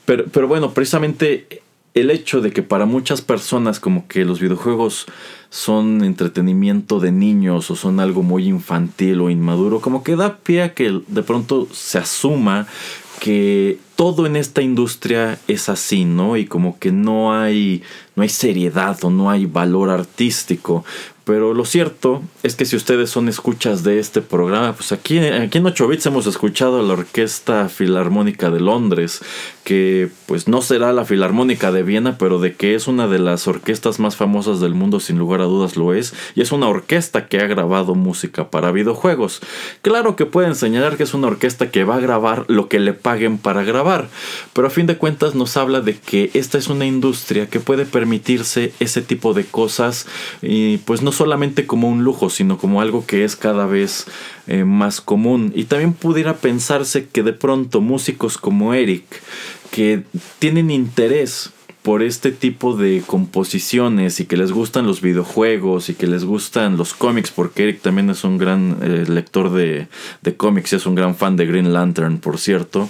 pero, 0.04 0.26
pero 0.26 0.48
bueno, 0.48 0.72
precisamente 0.72 1.62
el 1.96 2.10
hecho 2.10 2.42
de 2.42 2.52
que 2.52 2.62
para 2.62 2.84
muchas 2.84 3.22
personas 3.22 3.80
como 3.80 4.06
que 4.06 4.26
los 4.26 4.38
videojuegos 4.38 5.06
son 5.48 6.04
entretenimiento 6.04 7.00
de 7.00 7.10
niños 7.10 7.70
o 7.70 7.76
son 7.76 8.00
algo 8.00 8.22
muy 8.22 8.46
infantil 8.46 9.22
o 9.22 9.30
inmaduro, 9.30 9.80
como 9.80 10.04
que 10.04 10.14
da 10.14 10.36
pie 10.36 10.62
a 10.62 10.74
que 10.74 11.00
de 11.06 11.22
pronto 11.22 11.66
se 11.72 11.96
asuma 11.96 12.66
que 13.18 13.78
todo 13.96 14.26
en 14.26 14.36
esta 14.36 14.60
industria 14.60 15.38
es 15.48 15.70
así, 15.70 16.04
¿no? 16.04 16.36
Y 16.36 16.44
como 16.44 16.78
que 16.78 16.92
no 16.92 17.32
hay 17.32 17.82
no 18.14 18.22
hay 18.22 18.28
seriedad 18.28 18.98
o 19.02 19.10
no 19.10 19.30
hay 19.30 19.46
valor 19.46 19.88
artístico. 19.88 20.84
Pero 21.26 21.54
lo 21.54 21.64
cierto 21.64 22.22
es 22.44 22.54
que 22.54 22.64
si 22.66 22.76
ustedes 22.76 23.10
son 23.10 23.28
escuchas 23.28 23.82
de 23.82 23.98
este 23.98 24.22
programa, 24.22 24.74
pues 24.74 24.92
aquí, 24.92 25.18
aquí 25.18 25.58
en 25.58 25.66
8 25.66 25.88
bits 25.88 26.06
hemos 26.06 26.28
escuchado 26.28 26.78
a 26.78 26.84
la 26.84 26.92
Orquesta 26.92 27.68
Filarmónica 27.68 28.48
de 28.48 28.60
Londres, 28.60 29.22
que 29.64 30.08
pues 30.26 30.46
no 30.46 30.62
será 30.62 30.92
la 30.92 31.04
Filarmónica 31.04 31.72
de 31.72 31.82
Viena, 31.82 32.16
pero 32.16 32.38
de 32.38 32.54
que 32.54 32.76
es 32.76 32.86
una 32.86 33.08
de 33.08 33.18
las 33.18 33.48
orquestas 33.48 33.98
más 33.98 34.14
famosas 34.14 34.60
del 34.60 34.74
mundo, 34.74 35.00
sin 35.00 35.18
lugar 35.18 35.40
a 35.40 35.46
dudas 35.46 35.76
lo 35.76 35.94
es, 35.94 36.14
y 36.36 36.42
es 36.42 36.52
una 36.52 36.68
orquesta 36.68 37.26
que 37.26 37.40
ha 37.40 37.48
grabado 37.48 37.96
música 37.96 38.48
para 38.48 38.70
videojuegos. 38.70 39.40
Claro 39.82 40.14
que 40.14 40.26
pueden 40.26 40.54
señalar 40.54 40.96
que 40.96 41.02
es 41.02 41.12
una 41.12 41.26
orquesta 41.26 41.72
que 41.72 41.82
va 41.82 41.96
a 41.96 42.00
grabar 42.00 42.44
lo 42.46 42.68
que 42.68 42.78
le 42.78 42.92
paguen 42.92 43.38
para 43.38 43.64
grabar, 43.64 44.08
pero 44.52 44.68
a 44.68 44.70
fin 44.70 44.86
de 44.86 44.96
cuentas 44.96 45.34
nos 45.34 45.56
habla 45.56 45.80
de 45.80 45.98
que 45.98 46.30
esta 46.34 46.56
es 46.56 46.68
una 46.68 46.86
industria 46.86 47.48
que 47.48 47.58
puede 47.58 47.84
permitirse 47.84 48.72
ese 48.78 49.02
tipo 49.02 49.34
de 49.34 49.44
cosas 49.44 50.06
y 50.40 50.76
pues 50.76 51.02
no 51.02 51.15
solamente 51.16 51.66
como 51.66 51.88
un 51.88 52.04
lujo, 52.04 52.30
sino 52.30 52.58
como 52.58 52.80
algo 52.80 53.06
que 53.06 53.24
es 53.24 53.36
cada 53.36 53.66
vez 53.66 54.06
eh, 54.46 54.64
más 54.64 55.00
común. 55.00 55.52
Y 55.54 55.64
también 55.64 55.92
pudiera 55.92 56.36
pensarse 56.36 57.08
que 57.08 57.22
de 57.22 57.32
pronto 57.32 57.80
músicos 57.80 58.38
como 58.38 58.74
Eric, 58.74 59.04
que 59.70 60.04
tienen 60.38 60.70
interés 60.70 61.50
por 61.86 62.02
este 62.02 62.32
tipo 62.32 62.76
de 62.76 63.00
composiciones 63.06 64.18
y 64.18 64.24
que 64.24 64.36
les 64.36 64.50
gustan 64.50 64.88
los 64.88 65.00
videojuegos 65.00 65.88
y 65.88 65.94
que 65.94 66.08
les 66.08 66.24
gustan 66.24 66.76
los 66.76 66.94
cómics, 66.94 67.30
porque 67.30 67.62
Eric 67.62 67.80
también 67.80 68.10
es 68.10 68.24
un 68.24 68.38
gran 68.38 68.78
eh, 68.82 69.04
lector 69.06 69.52
de, 69.52 69.86
cómics 70.36 70.72
y 70.72 70.76
es 70.76 70.86
un 70.86 70.96
gran 70.96 71.14
fan 71.14 71.36
de 71.36 71.46
Green 71.46 71.72
Lantern, 71.72 72.18
por 72.18 72.38
cierto. 72.38 72.88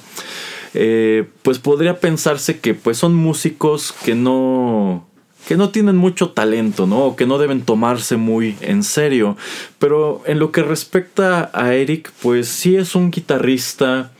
Eh, 0.72 1.26
pues 1.42 1.58
podría 1.58 2.00
pensarse 2.00 2.58
que 2.58 2.72
pues 2.72 2.96
son 2.96 3.14
músicos 3.14 3.92
que 4.02 4.14
no 4.14 5.06
que 5.46 5.56
no 5.56 5.70
tienen 5.70 5.96
mucho 5.96 6.30
talento, 6.30 6.86
¿no? 6.86 7.04
O 7.04 7.16
que 7.16 7.26
no 7.26 7.38
deben 7.38 7.62
tomarse 7.62 8.16
muy 8.16 8.56
en 8.60 8.82
serio. 8.82 9.36
Pero 9.78 10.22
en 10.26 10.38
lo 10.38 10.50
que 10.50 10.62
respecta 10.62 11.50
a 11.54 11.74
Eric, 11.74 12.12
pues 12.20 12.48
sí 12.48 12.76
es 12.76 12.94
un 12.94 13.10
guitarrista 13.10 14.10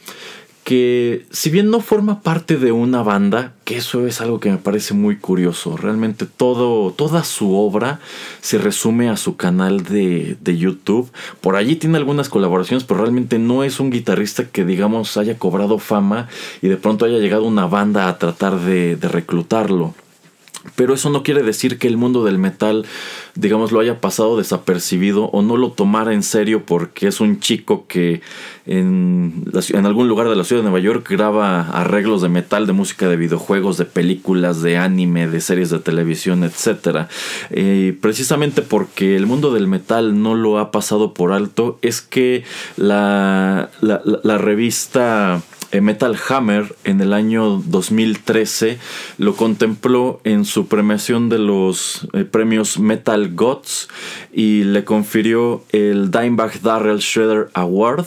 que 0.63 1.27
si 1.31 1.49
bien 1.49 1.71
no 1.71 1.79
forma 1.79 2.23
parte 2.23 2.57
de 2.57 2.73
una 2.73 3.01
banda, 3.05 3.53
que 3.63 3.77
eso 3.77 4.05
es 4.05 4.21
algo 4.21 4.41
que 4.41 4.51
me 4.51 4.57
parece 4.57 4.95
muy 4.95 5.17
curioso, 5.17 5.77
realmente 5.77 6.27
todo, 6.27 6.91
toda 6.91 7.23
su 7.23 7.55
obra 7.55 8.01
se 8.41 8.59
resume 8.59 9.09
a 9.09 9.17
su 9.17 9.37
canal 9.37 9.85
de, 9.85 10.37
de, 10.41 10.59
YouTube, 10.59 11.09
por 11.41 11.55
allí 11.55 11.77
tiene 11.77 11.99
algunas 11.99 12.29
colaboraciones, 12.29 12.83
pero 12.83 13.01
realmente 13.01 13.39
no 13.39 13.63
es 13.63 13.79
un 13.79 13.91
guitarrista 13.91 14.49
que 14.49 14.65
digamos 14.65 15.17
haya 15.17 15.39
cobrado 15.39 15.79
fama 15.79 16.27
y 16.61 16.67
de 16.67 16.77
pronto 16.77 17.05
haya 17.05 17.19
llegado 17.19 17.45
una 17.45 17.67
banda 17.67 18.09
a 18.09 18.19
tratar 18.19 18.59
de, 18.59 18.97
de 18.97 19.07
reclutarlo. 19.07 19.95
Pero 20.75 20.95
eso 20.95 21.11
no 21.11 21.23
quiere 21.23 21.43
decir 21.43 21.79
que 21.79 21.89
el 21.89 21.97
mundo 21.97 22.25
del 22.25 22.39
metal, 22.39 22.85
digamos, 23.35 23.73
lo 23.73 23.81
haya 23.81 24.01
pasado 24.01 24.37
desapercibido 24.37 25.27
o 25.27 25.43
no 25.43 25.57
lo 25.57 25.73
tomara 25.73 26.13
en 26.13 26.23
serio 26.23 26.65
porque 26.67 27.09
es 27.09 27.21
un 27.21 27.41
chico 27.41 27.87
que 27.87 28.21
en, 28.67 29.45
en, 29.73 29.87
algún 29.87 30.09
lugar 30.09 30.29
de 30.29 30.35
la 30.35 30.45
ciudad 30.45 30.63
de 30.63 30.71
Nueva 30.71 30.85
York 30.85 31.07
graba 31.09 31.61
arreglos 31.71 32.21
de 32.21 32.29
metal, 32.29 32.67
de 32.67 32.73
música 32.73 33.09
de 33.09 33.17
videojuegos, 33.17 33.79
de 33.79 33.85
películas, 33.85 34.61
de 34.61 34.77
anime, 34.77 35.29
de 35.29 35.41
series 35.41 35.71
de 35.71 35.79
televisión, 35.79 36.43
etc. 36.43 37.07
Eh, 37.51 37.97
precisamente 38.01 38.63
porque 38.63 39.17
el 39.17 39.27
mundo 39.27 39.53
del 39.53 39.69
metal 39.69 40.21
no 40.21 40.35
lo 40.35 40.59
ha 40.59 40.73
pasado 40.73 41.15
por 41.15 41.33
alto, 41.33 41.79
es 41.83 42.01
que 42.01 42.45
la, 42.77 43.71
la, 43.81 44.39
revista 44.39 45.43
Metal 45.81 46.17
Hammer 46.29 46.75
en 46.85 47.01
el 47.01 47.13
año 47.13 47.63
2013 47.67 48.79
lo 49.19 49.35
contempló 49.35 50.21
en 50.25 50.45
su 50.45 50.69
premiación 50.69 51.29
de 51.29 51.39
los 51.39 52.09
eh, 52.13 52.25
premios 52.25 52.79
Metal 52.79 53.35
Gods 53.35 53.89
y 54.33 54.65
le 54.65 54.85
confirió 54.85 55.65
el 55.71 56.11
Dimebag 56.11 56.61
Darrell 56.61 56.99
Shredder 56.99 57.49
Award. 57.55 58.07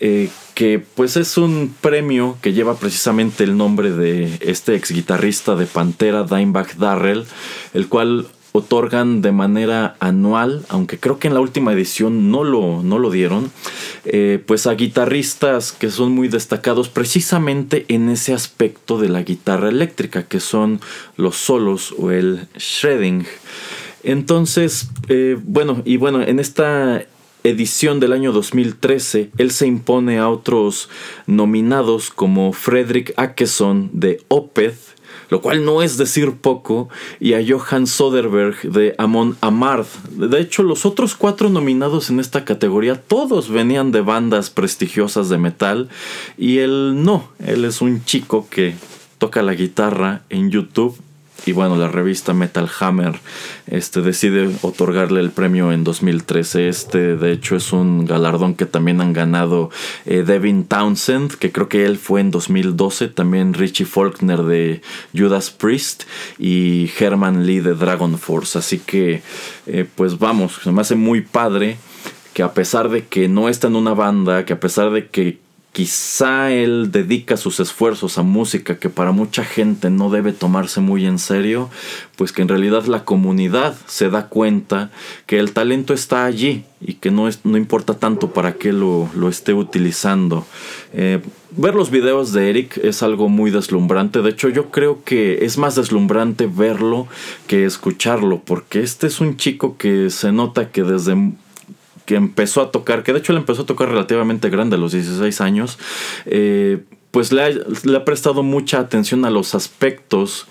Eh, 0.00 0.30
que 0.54 0.80
pues 0.80 1.16
es 1.16 1.38
un 1.38 1.74
premio 1.80 2.36
que 2.42 2.52
lleva 2.52 2.76
precisamente 2.76 3.44
el 3.44 3.56
nombre 3.56 3.92
de 3.92 4.38
este 4.40 4.74
ex 4.74 4.90
guitarrista 4.90 5.54
de 5.54 5.66
Pantera, 5.66 6.24
Dimebag 6.24 6.76
Darrell, 6.76 7.24
el 7.72 7.88
cual 7.88 8.26
otorgan 8.52 9.22
de 9.22 9.32
manera 9.32 9.96
anual, 9.98 10.64
aunque 10.68 10.98
creo 10.98 11.18
que 11.18 11.28
en 11.28 11.34
la 11.34 11.40
última 11.40 11.72
edición 11.72 12.30
no 12.30 12.44
lo, 12.44 12.82
no 12.82 12.98
lo 12.98 13.10
dieron, 13.10 13.50
eh, 14.04 14.42
pues 14.46 14.66
a 14.66 14.74
guitarristas 14.74 15.72
que 15.72 15.90
son 15.90 16.12
muy 16.12 16.28
destacados 16.28 16.88
precisamente 16.88 17.86
en 17.88 18.10
ese 18.10 18.34
aspecto 18.34 18.98
de 18.98 19.08
la 19.08 19.22
guitarra 19.22 19.70
eléctrica, 19.70 20.24
que 20.24 20.40
son 20.40 20.80
los 21.16 21.36
solos 21.36 21.94
o 21.98 22.10
el 22.10 22.46
shredding. 22.56 23.26
Entonces, 24.02 24.90
eh, 25.08 25.38
bueno, 25.42 25.82
y 25.84 25.96
bueno, 25.96 26.22
en 26.22 26.38
esta 26.38 27.04
edición 27.44 28.00
del 28.00 28.12
año 28.12 28.32
2013, 28.32 29.30
él 29.38 29.50
se 29.50 29.66
impone 29.66 30.18
a 30.18 30.28
otros 30.28 30.88
nominados 31.26 32.10
como 32.10 32.52
Frederick 32.52 33.14
Akeson 33.16 33.90
de 33.92 34.22
Opeth, 34.28 34.91
lo 35.32 35.40
cual 35.40 35.64
no 35.64 35.80
es 35.80 35.96
decir 35.96 36.32
poco, 36.32 36.90
y 37.18 37.32
a 37.32 37.40
Johann 37.42 37.86
Soderberg 37.86 38.70
de 38.70 38.94
Amon 38.98 39.34
Amarth. 39.40 39.88
De 40.10 40.38
hecho, 40.38 40.62
los 40.62 40.84
otros 40.84 41.14
cuatro 41.14 41.48
nominados 41.48 42.10
en 42.10 42.20
esta 42.20 42.44
categoría, 42.44 43.00
todos 43.00 43.48
venían 43.48 43.92
de 43.92 44.02
bandas 44.02 44.50
prestigiosas 44.50 45.30
de 45.30 45.38
metal, 45.38 45.88
y 46.36 46.58
él 46.58 47.02
no, 47.02 47.30
él 47.38 47.64
es 47.64 47.80
un 47.80 48.04
chico 48.04 48.46
que 48.50 48.74
toca 49.16 49.40
la 49.40 49.54
guitarra 49.54 50.20
en 50.28 50.50
YouTube 50.50 51.00
y 51.44 51.52
bueno, 51.52 51.76
la 51.76 51.88
revista 51.88 52.34
Metal 52.34 52.68
Hammer 52.80 53.18
este, 53.66 54.00
decide 54.00 54.50
otorgarle 54.62 55.20
el 55.20 55.30
premio 55.30 55.72
en 55.72 55.84
2013. 55.84 56.68
Este, 56.68 57.16
de 57.16 57.32
hecho, 57.32 57.56
es 57.56 57.72
un 57.72 58.04
galardón 58.04 58.54
que 58.54 58.66
también 58.66 59.00
han 59.00 59.12
ganado 59.12 59.70
eh, 60.06 60.22
Devin 60.22 60.64
Townsend, 60.64 61.32
que 61.34 61.50
creo 61.50 61.68
que 61.68 61.84
él 61.84 61.98
fue 61.98 62.20
en 62.20 62.30
2012. 62.30 63.08
También 63.08 63.54
Richie 63.54 63.86
Faulkner 63.86 64.42
de 64.42 64.82
Judas 65.16 65.50
Priest 65.50 66.04
y 66.38 66.90
Herman 66.98 67.46
Lee 67.46 67.60
de 67.60 67.74
Dragon 67.74 68.18
Force. 68.18 68.58
Así 68.58 68.78
que, 68.78 69.22
eh, 69.66 69.86
pues 69.94 70.18
vamos, 70.18 70.60
se 70.62 70.70
me 70.70 70.80
hace 70.80 70.94
muy 70.94 71.22
padre 71.22 71.76
que 72.34 72.42
a 72.42 72.54
pesar 72.54 72.88
de 72.88 73.04
que 73.04 73.28
no 73.28 73.48
está 73.48 73.66
en 73.66 73.76
una 73.76 73.94
banda, 73.94 74.44
que 74.44 74.54
a 74.54 74.60
pesar 74.60 74.90
de 74.90 75.08
que 75.08 75.38
Quizá 75.72 76.52
él 76.52 76.90
dedica 76.92 77.38
sus 77.38 77.58
esfuerzos 77.58 78.18
a 78.18 78.22
música 78.22 78.76
que 78.76 78.90
para 78.90 79.12
mucha 79.12 79.42
gente 79.42 79.88
no 79.88 80.10
debe 80.10 80.32
tomarse 80.32 80.80
muy 80.80 81.06
en 81.06 81.18
serio, 81.18 81.70
pues 82.16 82.30
que 82.30 82.42
en 82.42 82.48
realidad 82.48 82.84
la 82.84 83.06
comunidad 83.06 83.74
se 83.86 84.10
da 84.10 84.28
cuenta 84.28 84.90
que 85.24 85.38
el 85.38 85.54
talento 85.54 85.94
está 85.94 86.26
allí 86.26 86.64
y 86.78 86.94
que 86.94 87.10
no, 87.10 87.26
es, 87.26 87.40
no 87.44 87.56
importa 87.56 87.94
tanto 87.94 88.32
para 88.32 88.52
qué 88.54 88.74
lo, 88.74 89.08
esté 89.30 89.54
utilizando. 89.54 90.46
Eh, 90.92 91.20
ver 91.56 91.74
los 91.74 91.90
videos 91.90 92.34
de 92.34 92.50
Eric 92.50 92.76
es 92.76 93.02
algo 93.02 93.30
muy 93.30 93.50
deslumbrante, 93.50 94.20
de 94.20 94.28
hecho 94.28 94.50
yo 94.50 94.70
creo 94.70 95.02
que 95.04 95.44
es 95.46 95.56
más 95.56 95.74
deslumbrante 95.74 96.46
verlo 96.46 97.06
que 97.46 97.64
escucharlo, 97.64 98.42
porque 98.44 98.82
este 98.82 99.06
es 99.06 99.22
un 99.22 99.38
chico 99.38 99.78
que 99.78 100.10
se 100.10 100.32
nota 100.32 100.70
que 100.70 100.82
desde 100.82 101.32
que 102.12 102.16
empezó 102.16 102.60
a 102.60 102.70
tocar, 102.70 103.04
que 103.04 103.14
de 103.14 103.20
hecho 103.20 103.32
él 103.32 103.38
empezó 103.38 103.62
a 103.62 103.66
tocar 103.66 103.88
relativamente 103.88 104.50
grande 104.50 104.76
a 104.76 104.78
los 104.78 104.92
16 104.92 105.40
años, 105.40 105.78
eh, 106.26 106.82
pues 107.10 107.32
le 107.32 107.42
ha, 107.96 108.04
prestado 108.04 108.42
mucha 108.42 108.80
atención 108.80 109.24
a 109.24 109.30
los 109.30 109.54
aspectos 109.54 110.46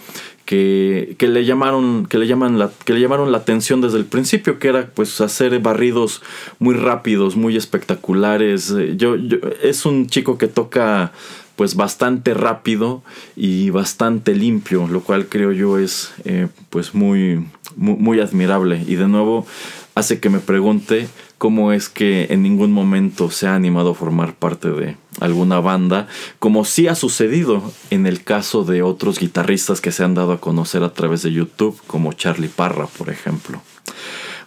que, 0.45 1.15
le 1.19 1.45
llamaron 1.45 2.07
que 2.07 2.17
le 2.17 2.25
llaman 2.25 2.57
la, 2.57 2.71
que 2.83 2.93
le 2.93 2.99
llamaron 2.99 3.31
la 3.31 3.37
atención 3.37 3.79
desde 3.79 3.99
el 3.99 4.05
principio 4.05 4.57
que 4.57 4.69
era 4.69 4.87
pues 4.87 5.21
hacer 5.21 5.59
barridos 5.59 6.23
muy 6.57 6.73
rápidos 6.73 7.35
muy 7.35 7.55
espectaculares. 7.55 8.71
Eh, 8.71 8.95
yo, 8.97 9.15
es 9.61 9.85
un 9.85 10.07
chico 10.07 10.39
que 10.39 10.47
toca 10.47 11.11
pues 11.55 11.75
bastante 11.75 12.33
rápido 12.33 13.03
y 13.35 13.69
bastante 13.69 14.33
limpio 14.33 14.87
lo 14.87 15.01
cual 15.01 15.27
creo 15.27 15.51
yo 15.51 15.77
es 15.77 16.11
eh, 16.25 16.47
pues 16.71 16.95
muy, 16.95 17.45
muy 17.75 18.19
admirable. 18.19 18.83
Y 18.87 18.95
de 18.95 19.07
nuevo 19.07 19.45
hace 19.93 20.19
que 20.19 20.29
me 20.29 20.39
pregunte 20.39 21.07
cómo 21.41 21.73
es 21.73 21.89
que 21.89 22.27
en 22.29 22.43
ningún 22.43 22.71
momento 22.71 23.31
se 23.31 23.47
ha 23.47 23.55
animado 23.55 23.89
a 23.89 23.95
formar 23.95 24.35
parte 24.35 24.69
de 24.69 24.95
alguna 25.19 25.59
banda, 25.59 26.07
como 26.37 26.65
sí 26.65 26.87
ha 26.87 26.93
sucedido 26.93 27.63
en 27.89 28.05
el 28.05 28.23
caso 28.23 28.63
de 28.63 28.83
otros 28.83 29.17
guitarristas 29.17 29.81
que 29.81 29.91
se 29.91 30.03
han 30.03 30.13
dado 30.13 30.33
a 30.33 30.39
conocer 30.39 30.83
a 30.83 30.93
través 30.93 31.23
de 31.23 31.33
YouTube, 31.33 31.81
como 31.87 32.13
Charlie 32.13 32.47
Parra, 32.47 32.85
por 32.85 33.09
ejemplo. 33.09 33.59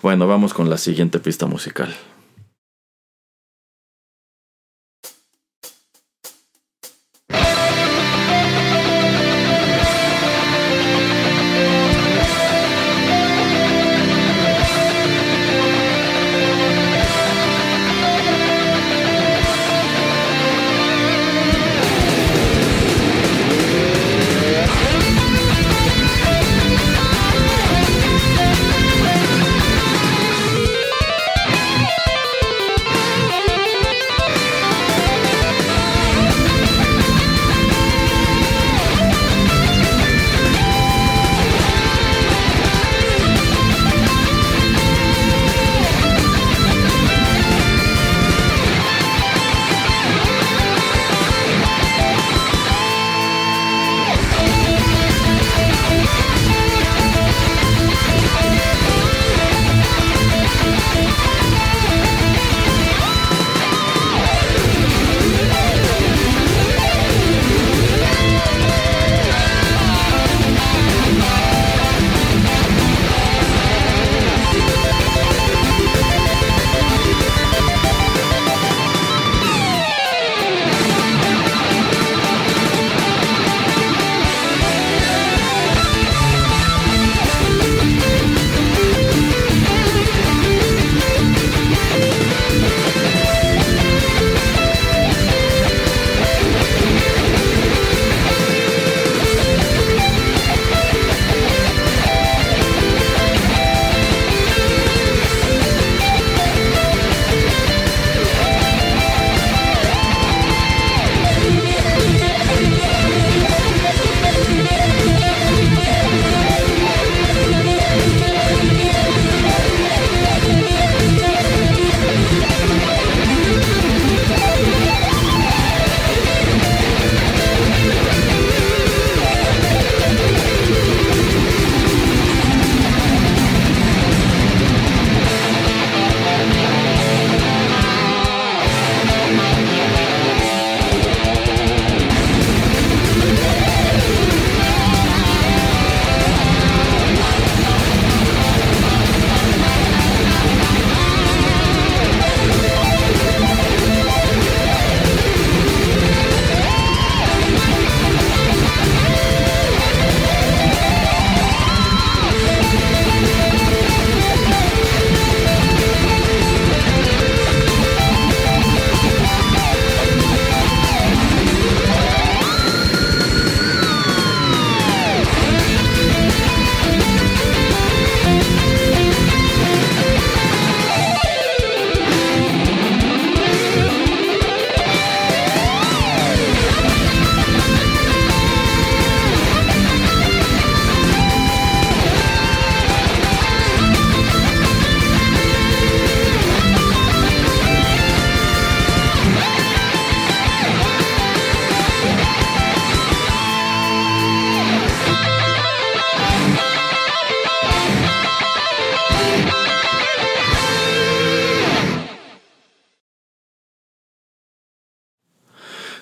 Bueno, 0.02 0.28
vamos 0.28 0.54
con 0.54 0.70
la 0.70 0.78
siguiente 0.78 1.18
pista 1.18 1.46
musical. 1.46 1.92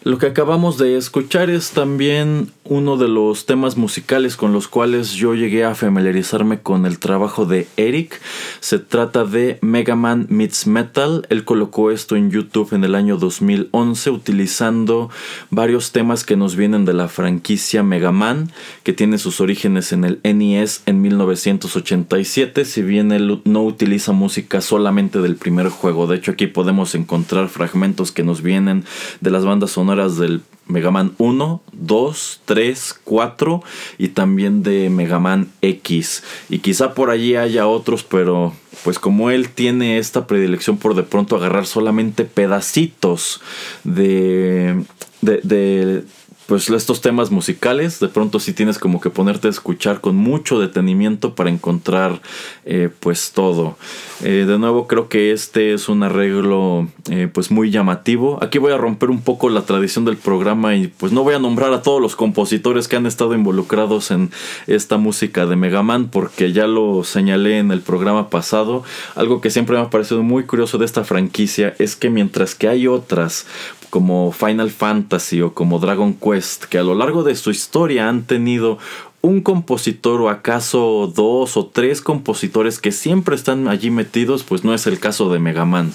Lo 0.05 0.19
que 0.19 0.27
acabamos 0.27 0.79
de 0.79 0.97
escuchar 0.97 1.49
es 1.49 1.71
también 1.71 2.51
uno 2.65 2.97
de 2.97 3.07
los 3.07 3.47
temas 3.47 3.77
musicales 3.77 4.35
con 4.35 4.53
los 4.53 4.67
cuales 4.67 5.12
yo 5.12 5.35
llegué 5.35 5.65
a 5.65 5.77
familiarizarme 5.77 6.61
con 6.61 6.87
el 6.87 6.99
trabajo 6.99 7.47
de 7.47 7.69
Eric. 7.77 8.21
Se 8.59 8.81
trata 8.81 9.25
de 9.25 9.59
Mega 9.61 9.95
Man 9.95 10.27
Meets 10.29 10.67
Metal. 10.67 11.25
Él 11.29 11.45
colocó 11.45 11.93
esto 11.93 12.17
en 12.17 12.33
YouTube 12.33 12.73
en 12.73 12.83
el 12.83 12.97
año 12.97 13.17
2011 13.17 14.11
utilizando 14.11 15.09
varios 15.51 15.93
temas 15.93 16.25
que 16.25 16.37
nos 16.37 16.57
vienen 16.57 16.85
de 16.85 16.95
la 16.95 17.07
franquicia 17.07 17.85
Mega 17.85 18.11
Man, 18.11 18.51
que 18.83 18.93
tiene 18.93 19.19
sus 19.19 19.41
orígenes 19.41 19.93
en 19.93 20.05
el 20.05 20.21
NES 20.25 20.83
en 20.87 21.01
1987, 21.01 22.65
si 22.65 22.83
bien 22.83 23.12
él 23.12 23.41
no 23.45 23.62
utiliza 23.62 24.11
música 24.11 24.61
solamente 24.62 25.21
del 25.21 25.37
primer 25.37 25.69
juego. 25.69 26.09
De 26.09 26.17
hecho 26.17 26.33
aquí 26.33 26.49
podemos 26.49 26.97
encontrar 26.97 27.49
fragmentos 27.49 28.11
que 28.11 28.25
nos 28.25 28.43
vienen 28.43 28.85
de 29.21 29.31
las 29.31 29.45
bandas 29.45 29.71
sonoras 29.71 29.91
del 29.96 30.42
Mega 30.66 30.90
Man 30.90 31.14
1, 31.18 31.62
2, 31.72 32.40
3, 32.44 33.00
4 33.05 33.62
y 33.98 34.09
también 34.09 34.62
de 34.62 34.90
Mega 34.90 35.18
Man 35.18 35.50
X. 35.61 36.22
Y 36.48 36.61
quizá 36.61 36.94
por 36.94 37.11
allí 37.11 37.37
haya 37.37 37.66
otros, 37.66 38.05
pero 38.05 38.55
pues 38.85 38.98
como 38.98 39.31
él 39.31 39.50
tiene 39.50 39.98
esta 39.98 40.26
predilección 40.26 40.78
por 40.78 40.94
de 40.94 41.02
pronto 41.02 41.37
agarrar 41.37 41.66
solamente 41.66 42.24
pedacitos 42.24 43.40
de, 43.85 44.83
de 45.20 46.05
pues 46.53 46.69
estos 46.69 47.01
temas 47.01 47.31
musicales, 47.31 47.99
de 47.99 48.09
pronto 48.09 48.38
sí 48.38 48.53
tienes 48.53 48.79
como 48.79 49.01
que 49.01 49.09
ponerte 49.09 49.47
a 49.47 49.51
escuchar 49.51 50.03
con 50.03 50.17
mucho 50.17 50.61
detenimiento 50.61 51.35
para 51.35 51.49
encontrar 51.49 52.21
eh, 52.67 52.91
pues 53.01 53.33
todo. 53.33 53.79
Eh, 54.23 54.45
de 54.47 54.59
nuevo 54.59 54.87
creo 54.87 55.09
que 55.09 55.33
este 55.33 55.73
es 55.73 55.88
un 55.88 56.03
arreglo 56.03 56.88
eh, 57.09 57.27
pues 57.33 57.51
muy 57.51 57.71
llamativo. 57.71 58.38
Aquí 58.43 58.59
voy 58.59 58.75
a 58.75 58.77
romper 58.77 59.09
un 59.09 59.23
poco 59.23 59.49
la 59.49 59.62
tradición 59.62 60.05
del 60.05 60.19
programa 60.19 60.77
y 60.77 60.88
pues 60.88 61.11
no 61.11 61.23
voy 61.23 61.33
a 61.33 61.38
nombrar 61.38 61.73
a 61.73 61.81
todos 61.81 62.03
los 62.03 62.17
compositores 62.17 62.87
que 62.87 62.97
han 62.97 63.07
estado 63.07 63.35
involucrados 63.35 64.11
en 64.11 64.31
esta 64.67 64.99
música 64.99 65.47
de 65.47 65.57
Mega 65.57 65.83
Man 65.83 66.11
porque 66.11 66.53
ya 66.53 66.67
lo 66.67 67.03
señalé 67.03 67.61
en 67.61 67.71
el 67.71 67.81
programa 67.81 68.29
pasado. 68.29 68.85
Algo 69.15 69.41
que 69.41 69.49
siempre 69.49 69.77
me 69.77 69.85
ha 69.85 69.88
parecido 69.88 70.23
muy 70.23 70.45
curioso 70.45 70.77
de 70.77 70.85
esta 70.85 71.03
franquicia 71.03 71.75
es 71.79 71.97
que 71.97 72.11
mientras 72.11 72.55
que 72.55 72.69
hay 72.69 72.88
otras 72.88 73.47
como 73.92 74.33
Final 74.33 74.70
Fantasy 74.70 75.42
o 75.42 75.52
como 75.52 75.78
Dragon 75.78 76.14
Quest, 76.14 76.64
que 76.64 76.78
a 76.78 76.83
lo 76.83 76.94
largo 76.94 77.24
de 77.24 77.35
su 77.35 77.50
historia 77.50 78.09
han 78.09 78.22
tenido 78.22 78.78
un 79.22 79.40
compositor 79.40 80.20
o 80.20 80.28
acaso 80.28 81.11
dos 81.14 81.56
o 81.56 81.66
tres 81.66 82.02
compositores 82.02 82.80
que 82.80 82.90
siempre 82.90 83.37
están 83.37 83.68
allí 83.68 83.88
metidos, 83.88 84.42
pues 84.42 84.64
no 84.64 84.74
es 84.74 84.88
el 84.88 84.98
caso 84.98 85.32
de 85.32 85.38
Mega 85.38 85.64
Man. 85.64 85.92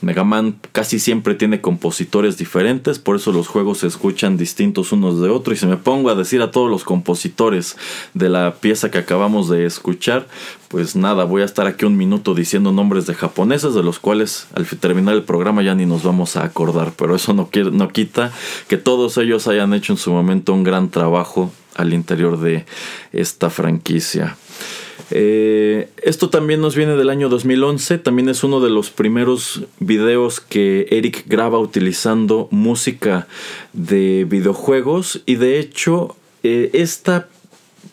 Mega 0.00 0.24
Man 0.24 0.56
casi 0.72 0.98
siempre 0.98 1.34
tiene 1.34 1.60
compositores 1.60 2.38
diferentes, 2.38 2.98
por 2.98 3.16
eso 3.16 3.32
los 3.32 3.48
juegos 3.48 3.78
se 3.78 3.86
escuchan 3.86 4.38
distintos 4.38 4.92
unos 4.92 5.20
de 5.20 5.28
otros. 5.28 5.58
Y 5.58 5.60
si 5.60 5.66
me 5.66 5.76
pongo 5.76 6.08
a 6.08 6.14
decir 6.14 6.40
a 6.40 6.50
todos 6.50 6.70
los 6.70 6.84
compositores 6.84 7.76
de 8.14 8.30
la 8.30 8.54
pieza 8.54 8.90
que 8.90 8.96
acabamos 8.96 9.50
de 9.50 9.66
escuchar, 9.66 10.26
pues 10.68 10.96
nada, 10.96 11.24
voy 11.24 11.42
a 11.42 11.44
estar 11.44 11.66
aquí 11.66 11.84
un 11.84 11.98
minuto 11.98 12.34
diciendo 12.34 12.72
nombres 12.72 13.04
de 13.04 13.12
japoneses, 13.12 13.74
de 13.74 13.82
los 13.82 13.98
cuales 13.98 14.46
al 14.54 14.66
terminar 14.66 15.14
el 15.16 15.24
programa 15.24 15.62
ya 15.62 15.74
ni 15.74 15.84
nos 15.84 16.02
vamos 16.02 16.36
a 16.36 16.44
acordar, 16.44 16.92
pero 16.96 17.14
eso 17.14 17.34
no, 17.34 17.50
no 17.72 17.88
quita 17.88 18.32
que 18.68 18.78
todos 18.78 19.18
ellos 19.18 19.48
hayan 19.48 19.74
hecho 19.74 19.92
en 19.92 19.98
su 19.98 20.12
momento 20.12 20.54
un 20.54 20.64
gran 20.64 20.88
trabajo 20.88 21.52
al 21.80 21.94
interior 21.94 22.38
de 22.38 22.64
esta 23.12 23.50
franquicia. 23.50 24.36
Eh, 25.10 25.88
esto 26.02 26.30
también 26.30 26.60
nos 26.60 26.76
viene 26.76 26.94
del 26.94 27.10
año 27.10 27.28
2011, 27.28 27.98
también 27.98 28.28
es 28.28 28.44
uno 28.44 28.60
de 28.60 28.70
los 28.70 28.90
primeros 28.90 29.62
videos 29.80 30.40
que 30.40 30.86
Eric 30.90 31.24
graba 31.26 31.58
utilizando 31.58 32.46
música 32.52 33.26
de 33.72 34.24
videojuegos 34.28 35.22
y 35.26 35.34
de 35.34 35.58
hecho 35.58 36.14
eh, 36.44 36.70
esta, 36.74 37.28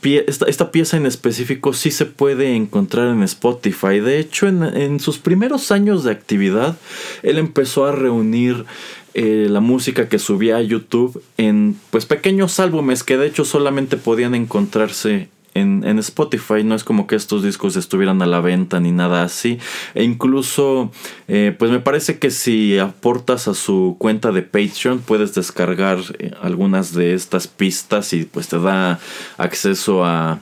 esta, 0.03 0.71
pieza 0.71 0.95
en 0.95 1.07
específico 1.07 1.73
sí 1.73 1.89
se 1.89 2.05
puede 2.05 2.55
encontrar 2.55 3.07
en 3.07 3.23
Spotify. 3.23 3.99
De 3.99 4.19
hecho, 4.19 4.47
en, 4.47 4.63
en 4.63 4.99
sus 4.99 5.17
primeros 5.17 5.71
años 5.71 6.03
de 6.03 6.11
actividad, 6.11 6.77
él 7.23 7.39
empezó 7.39 7.87
a 7.87 7.91
reunir 7.93 8.65
eh, 9.19 9.47
la 9.49 9.61
música 9.61 10.09
que 10.09 10.19
subía 10.19 10.57
a 10.57 10.61
YouTube 10.61 11.23
en 11.37 11.75
pues 11.89 12.05
pequeños 12.05 12.59
álbumes 12.59 13.03
que 13.03 13.17
de 13.17 13.25
hecho 13.25 13.45
solamente 13.45 13.97
podían 13.97 14.35
encontrarse 14.35 15.29
en, 15.55 15.97
Spotify. 15.97 16.63
No 16.63 16.75
es 16.75 16.83
como 16.83 17.07
que 17.07 17.15
estos 17.15 17.41
discos 17.41 17.75
estuvieran 17.77 18.21
a 18.21 18.27
la 18.27 18.41
venta 18.41 18.79
ni 18.79 18.91
nada 18.91 19.23
así. 19.23 19.57
E 19.95 20.03
incluso, 20.03 20.91
eh, 21.27 21.55
pues 21.57 21.71
me 21.71 21.79
parece 21.79 22.19
que 22.19 22.29
si 22.29 22.77
aportas 22.77 23.47
a 23.47 23.55
su 23.55 23.95
cuenta 23.97 24.31
de 24.31 24.43
Patreon, 24.43 24.99
puedes 24.99 25.33
descargar 25.33 25.97
eh, 26.19 26.29
algunas 26.39 26.93
de 26.93 27.15
estas 27.15 27.47
pistas 27.47 28.13
y 28.13 28.25
pues 28.25 28.49
te 28.49 28.59
da 28.59 28.99
acceso 29.39 30.05
a 30.05 30.41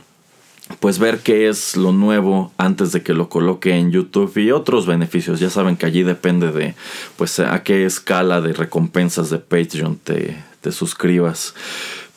pues 0.80 1.00
ver 1.00 1.20
qué 1.20 1.48
es 1.48 1.78
lo 1.78 1.92
nuevo 1.92 2.52
antes 2.58 2.92
de 2.92 3.04
que 3.04 3.14
lo 3.14 3.30
coloque 3.30 3.76
en 3.76 3.92
YouTube 3.92 4.38
y 4.38 4.52
otros 4.52 4.86
beneficios. 4.86 5.40
Ya 5.40 5.50
saben 5.50 5.78
que 5.78 5.86
allí 5.86 6.04
depende 6.04 6.52
de 6.52 6.76
pues 7.18 7.40
a 7.40 7.64
qué 7.64 7.86
escala 7.86 8.42
de 8.42 8.54
recompensas 8.54 9.30
de 9.30 9.38
Patreon 9.38 9.98
te, 9.98 10.44
te 10.62 10.72
suscribas. 10.72 11.54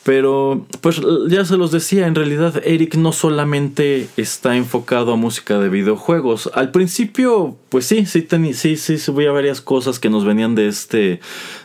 Pero, 0.03 0.65
pues 0.81 1.01
ya 1.27 1.45
se 1.45 1.57
los 1.57 1.71
decía, 1.71 2.07
en 2.07 2.15
realidad 2.15 2.61
Eric 2.65 2.95
no 2.95 3.11
solamente 3.11 4.07
está 4.17 4.55
enfocado 4.55 5.13
a 5.13 5.17
música 5.17 5.59
de 5.59 5.69
videojuegos. 5.69 6.49
Al 6.55 6.71
principio, 6.71 7.57
pues 7.67 7.85
sí, 7.85 8.05
sí, 8.05 8.25
sí, 8.53 8.77
sí, 8.77 8.97
subía 8.97 9.31
varias 9.31 9.61
cosas 9.61 9.99
que 9.99 10.09
nos 10.09 10.25
venían 10.25 10.55
de 10.55 10.67
este, 10.67 11.19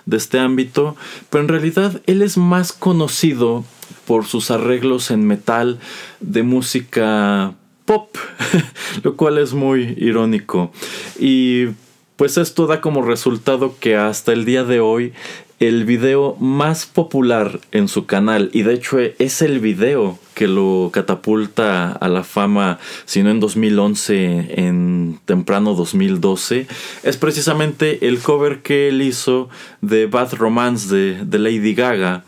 de 0.05 0.17
este 0.17 0.41
ámbito. 0.41 0.97
Pero 1.31 1.45
en 1.45 1.49
realidad 1.49 2.03
él 2.07 2.23
es 2.23 2.37
más 2.37 2.73
conocido 2.73 3.65
por 4.07 4.27
sus 4.27 4.51
arreglos 4.51 5.11
en 5.11 5.27
metal 5.27 5.79
de 6.21 6.43
música 6.43 7.55
pop, 7.85 8.17
lo 9.03 9.17
cual 9.17 9.39
es 9.39 9.53
muy 9.53 9.95
irónico. 9.99 10.73
Y 11.19 11.69
pues 12.17 12.39
esto 12.39 12.67
da 12.67 12.81
como 12.81 13.03
resultado 13.03 13.77
que 13.81 13.97
hasta 13.97 14.33
el 14.33 14.45
día 14.45 14.65
de 14.65 14.81
hoy 14.81 15.13
el 15.61 15.85
video 15.85 16.37
más 16.41 16.85
popular 16.85 17.61
en 17.71 17.89
su 17.89 18.07
canal 18.07 18.51
y 18.53 18.63
de 18.63 18.75
hecho 18.75 18.99
es 18.99 19.41
el 19.41 19.61
video 19.61 20.19
que 20.35 20.49
lo 20.49 20.91
catapulta 20.93 21.93
a 21.93 22.09
la 22.09 22.25
fama, 22.25 22.79
si 23.05 23.23
no 23.23 23.31
en 23.31 23.39
2011, 23.41 24.61
en 24.67 25.21
temprano 25.25 25.75
2012, 25.75 26.67
es 27.05 27.17
precisamente 27.17 28.09
el 28.09 28.19
cover 28.19 28.63
que 28.63 28.89
él 28.89 29.01
hizo 29.01 29.49
de 29.81 30.07
Bad 30.07 30.35
Romance 30.35 30.93
de, 30.95 31.25
de 31.25 31.39
Lady 31.39 31.75
Gaga 31.75 32.25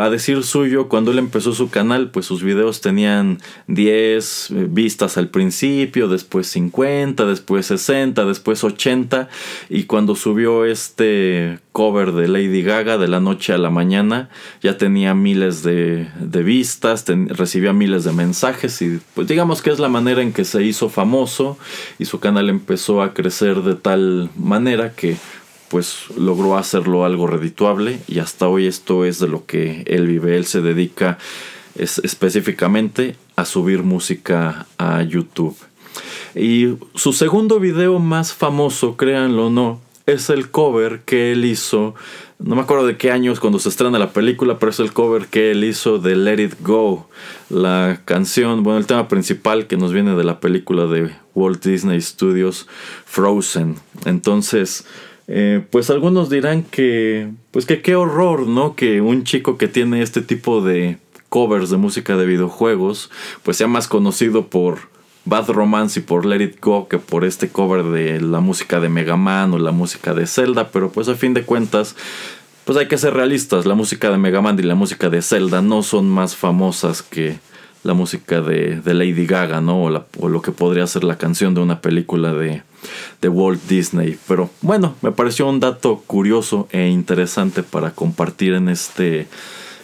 a 0.00 0.10
decir 0.10 0.42
suyo, 0.42 0.88
cuando 0.88 1.10
él 1.10 1.18
empezó 1.18 1.52
su 1.52 1.70
canal, 1.70 2.10
pues 2.10 2.26
sus 2.26 2.42
videos 2.42 2.80
tenían 2.80 3.38
10 3.68 4.50
eh, 4.50 4.66
vistas 4.68 5.16
al 5.16 5.28
principio, 5.28 6.08
después 6.08 6.46
50, 6.48 7.24
después 7.24 7.66
60, 7.66 8.24
después 8.24 8.64
80, 8.64 9.28
y 9.68 9.84
cuando 9.84 10.14
subió 10.14 10.64
este 10.64 11.58
cover 11.72 12.12
de 12.12 12.28
Lady 12.28 12.62
Gaga 12.62 12.98
de 12.98 13.08
la 13.08 13.20
noche 13.20 13.52
a 13.52 13.58
la 13.58 13.70
mañana, 13.70 14.30
ya 14.62 14.78
tenía 14.78 15.14
miles 15.14 15.62
de, 15.62 16.08
vistas, 16.44 17.04
recibía 17.06 17.72
miles 17.72 18.04
de 18.04 18.12
mensajes, 18.12 18.80
y 18.82 19.00
pues 19.14 19.28
digamos 19.28 19.62
que 19.62 19.70
es 19.70 19.78
la 19.78 19.88
manera 19.88 20.22
en 20.22 20.32
que 20.32 20.44
se 20.44 20.62
hizo 20.62 20.88
famoso, 20.88 21.58
y 21.98 22.04
su 22.04 22.20
canal 22.20 22.48
empezó 22.48 23.02
a 23.02 23.14
crecer 23.14 23.62
de 23.62 23.74
tal 23.74 24.30
manera 24.36 24.92
que 24.92 25.16
pues 25.68 26.04
logró 26.16 26.56
hacerlo 26.56 27.04
algo 27.04 27.26
redituable 27.26 27.98
y 28.08 28.18
hasta 28.18 28.48
hoy 28.48 28.66
esto 28.66 29.04
es 29.04 29.18
de 29.18 29.28
lo 29.28 29.46
que 29.46 29.82
él 29.86 30.06
vive. 30.06 30.36
Él 30.36 30.46
se 30.46 30.60
dedica 30.60 31.18
específicamente 31.76 33.16
a 33.36 33.44
subir 33.44 33.82
música 33.82 34.66
a 34.78 35.02
YouTube. 35.02 35.56
Y 36.34 36.76
su 36.94 37.12
segundo 37.12 37.60
video 37.60 37.98
más 37.98 38.32
famoso, 38.32 38.96
créanlo 38.96 39.46
o 39.46 39.50
no, 39.50 39.80
es 40.06 40.30
el 40.30 40.50
cover 40.50 41.00
que 41.04 41.32
él 41.32 41.44
hizo. 41.44 41.94
No 42.38 42.54
me 42.54 42.62
acuerdo 42.62 42.86
de 42.86 42.96
qué 42.96 43.10
años 43.10 43.40
cuando 43.40 43.58
se 43.58 43.68
estrena 43.68 43.98
la 43.98 44.12
película, 44.12 44.58
pero 44.58 44.70
es 44.70 44.78
el 44.78 44.92
cover 44.92 45.26
que 45.26 45.50
él 45.50 45.64
hizo 45.64 45.98
de 45.98 46.14
Let 46.14 46.42
It 46.42 46.54
Go. 46.60 47.08
La 47.50 48.00
canción, 48.04 48.62
bueno, 48.62 48.78
el 48.78 48.86
tema 48.86 49.08
principal 49.08 49.66
que 49.66 49.76
nos 49.76 49.92
viene 49.92 50.14
de 50.14 50.24
la 50.24 50.38
película 50.38 50.86
de 50.86 51.10
Walt 51.34 51.64
Disney 51.64 52.00
Studios, 52.00 52.68
Frozen. 53.04 53.76
Entonces, 54.04 54.86
eh, 55.28 55.64
pues 55.70 55.90
algunos 55.90 56.30
dirán 56.30 56.62
que, 56.62 57.28
pues 57.50 57.66
que 57.66 57.82
qué 57.82 57.96
horror, 57.96 58.46
¿no? 58.46 58.76
Que 58.76 59.00
un 59.00 59.24
chico 59.24 59.58
que 59.58 59.68
tiene 59.68 60.02
este 60.02 60.22
tipo 60.22 60.60
de 60.60 60.98
covers 61.28 61.70
de 61.70 61.76
música 61.76 62.16
de 62.16 62.26
videojuegos, 62.26 63.10
pues 63.42 63.56
sea 63.56 63.66
más 63.66 63.88
conocido 63.88 64.46
por 64.46 64.88
Bad 65.24 65.48
Romance 65.48 65.98
y 65.98 66.02
por 66.02 66.24
Let 66.24 66.42
It 66.42 66.60
Go 66.60 66.86
que 66.88 66.98
por 66.98 67.24
este 67.24 67.48
cover 67.48 67.84
de 67.84 68.20
la 68.20 68.40
música 68.40 68.78
de 68.78 68.88
Mega 68.88 69.16
Man 69.16 69.52
o 69.52 69.58
la 69.58 69.72
música 69.72 70.14
de 70.14 70.26
Zelda, 70.26 70.70
pero 70.70 70.90
pues 70.90 71.08
a 71.08 71.16
fin 71.16 71.34
de 71.34 71.42
cuentas, 71.42 71.96
pues 72.64 72.78
hay 72.78 72.86
que 72.86 72.96
ser 72.96 73.14
realistas, 73.14 73.66
la 73.66 73.74
música 73.74 74.10
de 74.10 74.18
Mega 74.18 74.40
Man 74.40 74.58
y 74.60 74.62
la 74.62 74.76
música 74.76 75.10
de 75.10 75.22
Zelda 75.22 75.60
no 75.60 75.82
son 75.82 76.08
más 76.08 76.36
famosas 76.36 77.02
que 77.02 77.38
la 77.82 77.94
música 77.94 78.40
de, 78.40 78.80
Lady 78.84 79.26
Gaga, 79.26 79.60
¿no? 79.60 79.84
O, 79.84 80.06
o 80.18 80.28
lo 80.28 80.42
que 80.42 80.52
podría 80.52 80.86
ser 80.86 81.04
la 81.04 81.18
canción 81.18 81.54
de 81.54 81.60
una 81.60 81.80
película 81.80 82.32
de, 82.32 82.62
de 83.20 83.28
Walt 83.28 83.62
Disney. 83.68 84.18
Pero 84.26 84.50
bueno, 84.62 84.94
me 85.02 85.12
pareció 85.12 85.48
un 85.48 85.60
dato 85.60 86.02
curioso 86.06 86.68
e 86.70 86.88
interesante 86.88 87.62
para 87.62 87.90
compartir 87.90 88.54
en 88.54 88.68
este 88.68 89.28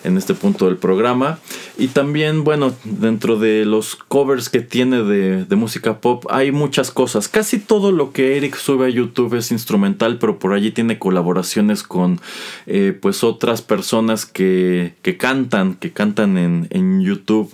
en 0.05 0.19
este 0.19 0.35
punto 0.35 0.67
del 0.67 0.77
programa. 0.77 1.39
Y 1.83 1.89
también, 1.89 2.45
bueno, 2.45 2.73
dentro 2.85 3.41
de 3.41 3.65
los 3.65 3.97
covers 3.97 4.49
que 4.49 4.61
tiene 4.61 5.03
de, 5.03 5.57
música 5.57 5.99
pop 5.99 6.25
hay 6.31 6.53
muchas 6.53 6.93
cosas. 6.93 7.27
Casi 7.27 7.59
todo 7.59 7.91
lo 7.91 8.13
que 8.13 8.37
Eric 8.37 8.55
sube 8.55 8.87
a 8.87 8.89
YouTube 8.89 9.35
es 9.35 9.51
instrumental, 9.51 10.19
pero 10.21 10.39
por 10.39 10.53
allí 10.53 10.71
tiene 10.71 11.01
colaboraciones 11.01 11.83
con 11.83 12.21
eh, 12.69 12.97
pues 13.03 13.25
otras 13.25 13.63
personas 13.63 14.27
que, 14.27 14.95
que, 15.03 15.17
cantan, 15.17 15.75
que 15.75 15.91
cantan 15.91 16.39
en, 16.39 16.69
en 16.71 17.01
YouTube. 17.01 17.53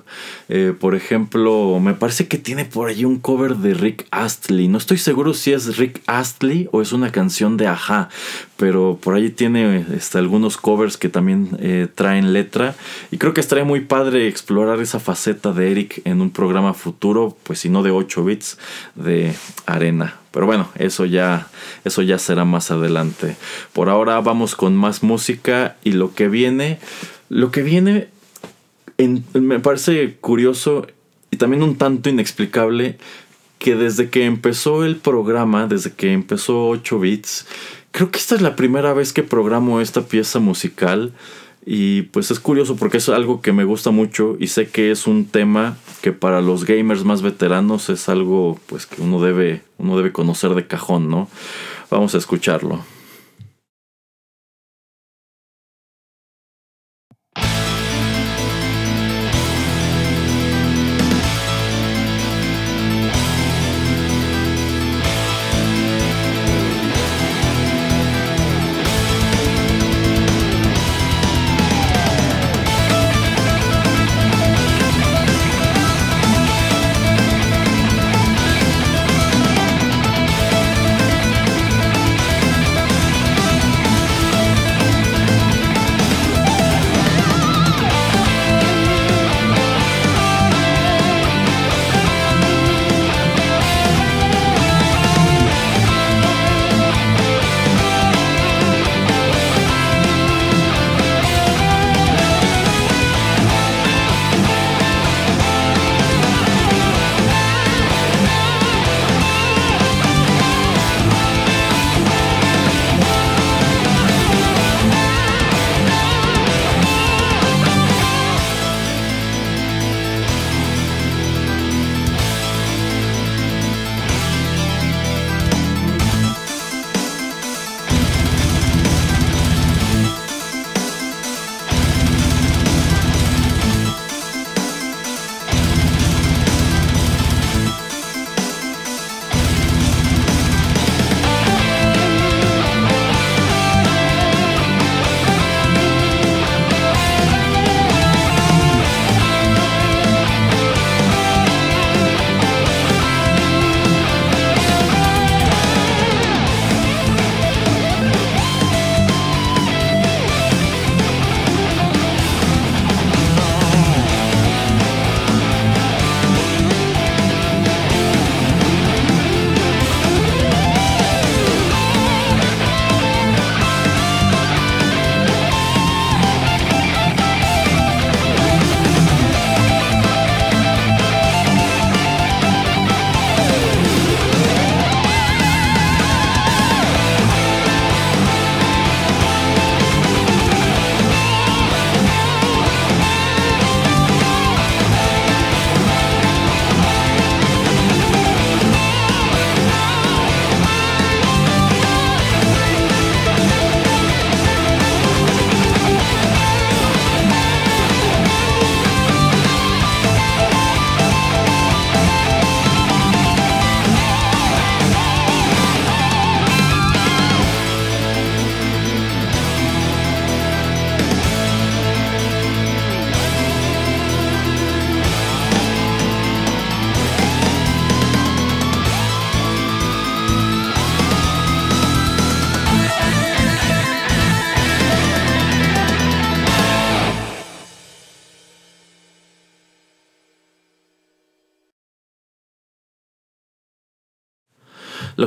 Eh, 0.50 0.74
por 0.78 0.94
ejemplo, 0.94 1.80
me 1.80 1.94
parece 1.94 2.28
que 2.28 2.36
tiene 2.36 2.66
por 2.66 2.90
allí 2.90 3.06
un 3.06 3.20
cover 3.20 3.56
de 3.56 3.72
Rick 3.72 4.08
Astley. 4.10 4.68
No 4.68 4.76
estoy 4.76 4.98
seguro 4.98 5.32
si 5.32 5.52
es 5.52 5.78
Rick 5.78 6.02
Astley 6.06 6.68
o 6.72 6.82
es 6.82 6.92
una 6.92 7.12
canción 7.12 7.56
de 7.56 7.66
Aja, 7.66 8.10
pero 8.58 8.98
por 9.02 9.14
allí 9.14 9.30
tiene 9.30 9.86
este, 9.96 10.18
algunos 10.18 10.58
covers 10.58 10.98
que 10.98 11.08
también 11.08 11.56
eh, 11.60 11.88
traen 11.94 12.34
letra. 12.34 12.74
Y 13.10 13.16
creo 13.16 13.32
que 13.32 13.40
estaría 13.40 13.64
muy 13.64 13.80
padre 13.80 14.17
explorar 14.26 14.81
esa 14.81 14.98
faceta 14.98 15.52
de 15.52 15.70
Eric 15.70 16.02
en 16.04 16.20
un 16.20 16.31
programa 16.31 16.74
futuro, 16.74 17.37
pues 17.44 17.61
si 17.61 17.68
no 17.68 17.83
de 17.83 17.90
8 17.92 18.24
bits, 18.24 18.59
de 18.96 19.35
arena. 19.66 20.16
Pero 20.33 20.46
bueno, 20.46 20.68
eso 20.76 21.04
ya, 21.04 21.48
eso 21.85 22.02
ya 22.02 22.18
será 22.18 22.44
más 22.44 22.70
adelante. 22.70 23.37
Por 23.72 23.88
ahora 23.88 24.20
vamos 24.20 24.57
con 24.57 24.74
más 24.76 25.02
música 25.02 25.76
y 25.85 25.92
lo 25.92 26.14
que 26.14 26.28
viene, 26.28 26.78
lo 27.28 27.50
que 27.50 27.62
viene 27.62 28.09
me 29.35 29.61
parece 29.61 30.16
curioso 30.20 30.87
y 31.31 31.37
también 31.37 31.62
un 31.62 31.76
tanto 31.76 32.09
inexplicable 32.09 32.98
que 33.59 33.74
desde 33.74 34.09
que 34.09 34.24
empezó 34.24 34.85
el 34.85 34.96
programa, 34.96 35.66
desde 35.66 35.92
que 35.92 36.12
empezó 36.12 36.68
8 36.68 36.98
bits, 36.98 37.46
creo 37.90 38.11
que 38.11 38.18
esta 38.18 38.35
es 38.35 38.42
la 38.42 38.57
primera 38.57 38.92
vez 38.94 39.12
que 39.12 39.22
programo 39.22 39.81
esta 39.81 40.07
pieza 40.07 40.38
musical 40.38 41.12
y 41.70 42.02
pues 42.02 42.31
es 42.31 42.40
curioso 42.40 42.76
porque 42.76 42.96
es 42.96 43.11
algo 43.11 43.42
que 43.42 43.52
me 43.52 43.64
gusta 43.64 43.90
mucho 43.90 44.38
y 44.40 44.46
sé 44.46 44.68
que 44.68 44.90
es 44.90 45.07
un 45.07 45.26
tema 45.26 45.76
que 46.00 46.12
para 46.12 46.40
los 46.40 46.64
gamers 46.64 47.04
más 47.04 47.20
veteranos 47.20 47.90
es 47.90 48.09
algo 48.09 48.59
pues 48.68 48.87
que 48.87 49.02
uno 49.02 49.20
debe, 49.20 49.61
uno 49.76 49.98
debe 49.98 50.11
conocer 50.11 50.54
de 50.54 50.66
cajón, 50.66 51.11
¿no? 51.11 51.28
Vamos 51.90 52.14
a 52.14 52.18
escucharlo. 52.18 52.83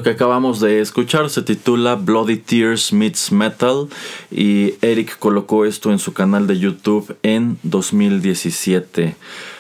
Que 0.04 0.10
acabamos 0.10 0.60
de 0.60 0.80
escuchar 0.80 1.30
se 1.30 1.43
titula 1.43 1.95
Bloody 1.95 2.38
Tears 2.38 2.91
Meets 2.91 3.32
Metal 3.32 3.88
y 4.32 4.74
Eric 4.82 5.20
colocó 5.20 5.66
esto 5.66 5.91
en 5.91 5.99
su 5.99 6.14
canal 6.14 6.47
de 6.47 6.58
YouTube 6.58 7.16
en 7.22 7.60
2017. 7.64 9.16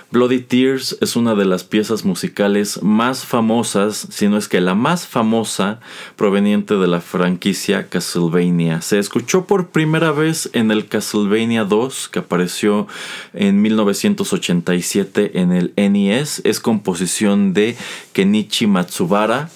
Bloody 0.09 0.39
Tears 0.39 0.97
es 0.99 1.15
una 1.15 1.35
de 1.35 1.45
las 1.45 1.63
piezas 1.63 2.05
musicales 2.05 2.81
más 2.81 3.23
famosas, 3.25 4.07
si 4.09 4.27
no 4.27 4.37
es 4.37 4.47
que 4.47 4.61
la 4.61 4.73
más 4.73 5.05
famosa, 5.05 5.79
proveniente 6.15 6.75
de 6.75 6.87
la 6.87 7.01
franquicia 7.01 7.87
Castlevania. 7.87 8.81
Se 8.81 8.99
escuchó 8.99 9.45
por 9.45 9.69
primera 9.69 10.11
vez 10.11 10.49
en 10.53 10.71
el 10.71 10.87
Castlevania 10.87 11.65
2, 11.65 12.09
que 12.09 12.19
apareció 12.19 12.87
en 13.33 13.61
1987 13.61 15.39
en 15.39 15.51
el 15.51 15.73
NES. 15.77 16.41
Es 16.45 16.59
composición 16.59 17.53
de 17.53 17.77
Kenichi 18.13 18.67
Matsubara 18.67 19.49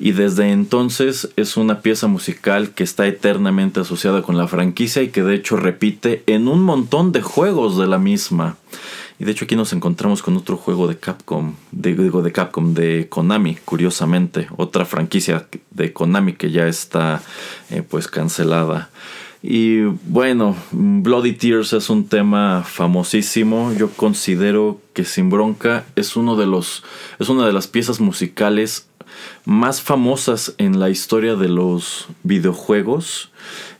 y 0.00 0.12
desde 0.12 0.50
entonces 0.50 1.28
es 1.36 1.58
una 1.58 1.82
pieza 1.82 2.06
musical 2.06 2.70
que 2.70 2.82
está 2.82 3.06
eternamente 3.06 3.80
asociada 3.80 4.22
con 4.22 4.38
la 4.38 4.48
franquicia 4.48 5.02
y 5.02 5.10
que 5.10 5.22
de 5.22 5.34
hecho 5.34 5.56
repite 5.56 6.24
en 6.26 6.48
un 6.48 6.62
montón 6.62 7.12
de 7.12 7.20
juegos 7.20 7.76
de 7.76 7.86
la 7.86 7.98
misma. 7.98 8.56
Y 9.18 9.24
de 9.24 9.32
hecho 9.32 9.44
aquí 9.44 9.56
nos 9.56 9.74
encontramos 9.74 10.22
con 10.22 10.38
otro 10.38 10.56
juego 10.56 10.88
de 10.88 10.96
Capcom, 10.96 11.52
de, 11.70 11.94
digo 11.94 12.22
de 12.22 12.32
Capcom, 12.32 12.72
de 12.72 13.08
Konami, 13.10 13.56
curiosamente, 13.66 14.48
otra 14.56 14.86
franquicia 14.86 15.46
de 15.70 15.92
Konami 15.92 16.32
que 16.32 16.50
ya 16.50 16.66
está 16.66 17.20
eh, 17.68 17.82
pues 17.82 18.08
cancelada. 18.08 18.88
Y 19.42 19.82
bueno, 19.82 20.56
Bloody 20.72 21.32
Tears 21.32 21.74
es 21.74 21.90
un 21.90 22.08
tema 22.08 22.62
famosísimo. 22.62 23.72
Yo 23.74 23.90
considero 23.90 24.80
que 24.94 25.04
Sin 25.04 25.28
Bronca 25.28 25.84
es 25.96 26.16
uno 26.16 26.36
de 26.36 26.46
los 26.46 26.84
es 27.18 27.28
una 27.28 27.46
de 27.46 27.52
las 27.52 27.66
piezas 27.66 28.00
musicales 28.00 28.89
más 29.44 29.80
famosas 29.82 30.54
en 30.58 30.78
la 30.78 30.90
historia 30.90 31.34
de 31.34 31.48
los 31.48 32.08
videojuegos. 32.22 33.30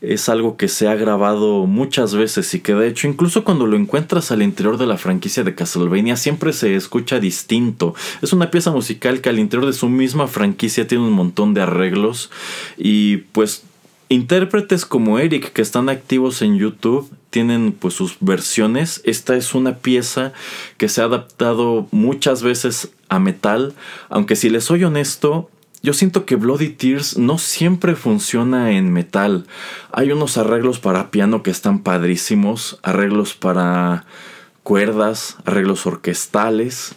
Es 0.01 0.29
algo 0.29 0.57
que 0.57 0.69
se 0.69 0.89
ha 0.89 0.95
grabado 0.95 1.67
muchas 1.67 2.15
veces 2.15 2.53
y 2.55 2.61
que 2.61 2.75
de 2.75 2.89
hecho 2.89 3.07
incluso 3.07 3.45
cuando 3.45 3.67
lo 3.67 3.77
encuentras 3.77 4.31
al 4.31 4.43
interior 4.43 4.79
de 4.79 4.87
la 4.87 4.97
franquicia 4.97 5.45
de 5.45 5.55
Castlevania 5.55 6.17
siempre 6.17 6.53
se 6.53 6.75
escucha 6.75 7.21
distinto. 7.21 7.95
Es 8.23 8.33
una 8.33 8.51
pieza 8.51 8.71
musical 8.71 9.21
que 9.21 9.29
al 9.29 9.39
interior 9.39 9.67
de 9.67 9.75
su 9.75 9.89
misma 9.89 10.27
franquicia 10.27 10.87
tiene 10.87 11.05
un 11.05 11.13
montón 11.13 11.55
de 11.55 11.63
arreglos 11.63 12.31
y 12.79 13.19
pues 13.19 13.63
intérpretes 14.09 14.87
como 14.87 15.19
Eric 15.19 15.53
que 15.53 15.63
están 15.63 15.89
activos 15.89 16.43
en 16.43 16.57
YouTube 16.57 17.11
tienen 17.31 17.72
pues 17.72 17.95
sus 17.95 18.16
versiones. 18.20 19.01
Esta 19.05 19.37
es 19.37 19.55
una 19.55 19.78
pieza 19.78 20.33
que 20.76 20.89
se 20.89 21.01
ha 21.01 21.05
adaptado 21.05 21.87
muchas 21.91 22.43
veces 22.43 22.91
a 23.09 23.18
metal, 23.18 23.74
aunque 24.09 24.37
si 24.37 24.51
les 24.51 24.64
soy 24.64 24.85
honesto, 24.85 25.51
yo 25.83 25.95
siento 25.95 26.26
que 26.26 26.37
Bloody 26.37 26.68
Tears 26.68 27.16
no 27.16 27.39
siempre 27.39 27.97
funciona 27.97 28.72
en 28.72 28.93
metal. 28.93 29.47
Hay 29.93 30.12
unos 30.12 30.37
arreglos 30.37 30.78
para 30.78 31.11
piano 31.11 31.43
que 31.43 31.51
están 31.51 31.78
padrísimos, 31.78 32.78
arreglos 32.83 33.35
para 33.35 34.05
cuerdas, 34.62 35.37
arreglos 35.47 35.87
orquestales, 35.87 36.95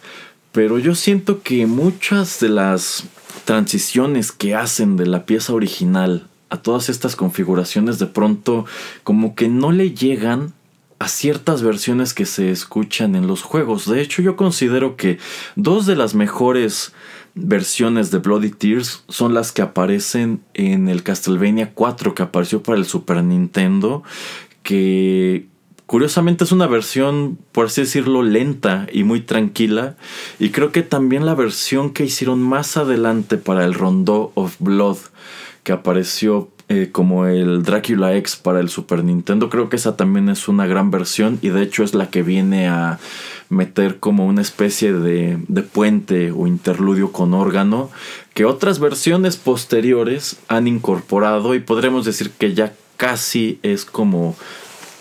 pero 0.52 0.78
yo 0.78 0.94
siento 0.94 1.42
que 1.42 1.66
muchas 1.66 2.40
de 2.40 2.50
las 2.50 3.04
transiciones 3.46 4.32
que 4.32 4.54
hacen 4.54 4.96
de 4.96 5.06
la 5.06 5.24
pieza 5.24 5.54
original 5.54 6.28
a 6.54 6.62
todas 6.62 6.88
estas 6.88 7.16
configuraciones 7.16 7.98
de 7.98 8.06
pronto 8.06 8.64
como 9.02 9.34
que 9.34 9.48
no 9.48 9.72
le 9.72 9.92
llegan 9.92 10.54
a 10.98 11.08
ciertas 11.08 11.62
versiones 11.62 12.14
que 12.14 12.24
se 12.24 12.50
escuchan 12.50 13.14
en 13.14 13.26
los 13.26 13.42
juegos. 13.42 13.88
De 13.88 14.00
hecho, 14.00 14.22
yo 14.22 14.36
considero 14.36 14.96
que 14.96 15.18
dos 15.56 15.86
de 15.86 15.96
las 15.96 16.14
mejores 16.14 16.92
versiones 17.34 18.10
de 18.10 18.18
Bloody 18.18 18.50
Tears 18.50 19.04
son 19.08 19.34
las 19.34 19.52
que 19.52 19.62
aparecen 19.62 20.40
en 20.54 20.88
el 20.88 21.02
Castlevania 21.02 21.72
4 21.74 22.14
que 22.14 22.22
apareció 22.22 22.62
para 22.62 22.78
el 22.78 22.86
Super 22.86 23.22
Nintendo, 23.24 24.04
que 24.62 25.46
curiosamente 25.86 26.44
es 26.44 26.52
una 26.52 26.66
versión, 26.66 27.38
por 27.52 27.66
así 27.66 27.82
decirlo, 27.82 28.22
lenta 28.22 28.86
y 28.92 29.04
muy 29.04 29.20
tranquila. 29.20 29.96
Y 30.38 30.50
creo 30.50 30.72
que 30.72 30.82
también 30.82 31.26
la 31.26 31.34
versión 31.34 31.92
que 31.92 32.04
hicieron 32.04 32.40
más 32.40 32.76
adelante 32.76 33.36
para 33.36 33.64
el 33.64 33.74
Rondo 33.74 34.30
of 34.34 34.56
Blood, 34.60 34.98
que 35.64 35.72
apareció 35.72 36.50
eh, 36.68 36.90
como 36.92 37.26
el 37.26 37.62
Dracula 37.62 38.16
X 38.16 38.36
para 38.36 38.60
el 38.60 38.68
Super 38.68 39.04
Nintendo. 39.04 39.50
Creo 39.50 39.68
que 39.68 39.76
esa 39.76 39.96
también 39.96 40.28
es 40.28 40.48
una 40.48 40.66
gran 40.66 40.90
versión 40.90 41.38
y 41.42 41.48
de 41.48 41.62
hecho 41.62 41.82
es 41.82 41.94
la 41.94 42.08
que 42.08 42.22
viene 42.22 42.68
a 42.68 42.98
meter 43.48 43.98
como 43.98 44.26
una 44.26 44.40
especie 44.40 44.92
de, 44.92 45.38
de 45.48 45.62
puente 45.62 46.30
o 46.30 46.46
interludio 46.46 47.12
con 47.12 47.34
órgano 47.34 47.90
que 48.32 48.44
otras 48.44 48.78
versiones 48.78 49.36
posteriores 49.36 50.38
han 50.48 50.66
incorporado 50.66 51.54
y 51.54 51.60
podremos 51.60 52.04
decir 52.04 52.30
que 52.30 52.54
ya 52.54 52.72
casi 52.96 53.58
es 53.62 53.84
como 53.84 54.36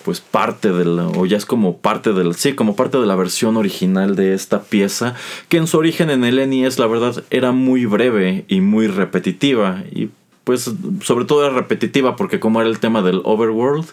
pues 0.04 0.20
parte 0.20 0.72
de 0.72 0.84
la, 0.84 1.08
o 1.08 1.26
ya 1.26 1.38
es 1.38 1.46
como 1.46 1.78
parte 1.78 2.12
del, 2.12 2.36
sí, 2.36 2.54
como 2.54 2.76
parte 2.76 2.98
de 2.98 3.06
la 3.06 3.16
versión 3.16 3.56
original 3.56 4.16
de 4.18 4.34
esta 4.34 4.64
pieza, 4.64 5.16
que 5.48 5.56
en 5.56 5.68
su 5.68 5.78
origen 5.78 6.10
en 6.10 6.26
el 6.26 6.50
NES 6.50 6.78
la 6.78 6.88
verdad 6.88 7.24
era 7.30 7.54
muy 7.54 7.86
breve 7.86 8.44
y 8.50 8.60
muy 8.60 8.88
repetitiva 8.88 9.84
y 9.92 10.10
pues 10.44 10.70
sobre 11.02 11.26
todo 11.26 11.46
era 11.46 11.54
repetitiva 11.54 12.16
porque 12.16 12.40
como 12.40 12.60
era 12.60 12.70
el 12.70 12.80
tema 12.80 13.02
del 13.02 13.22
overworld, 13.24 13.86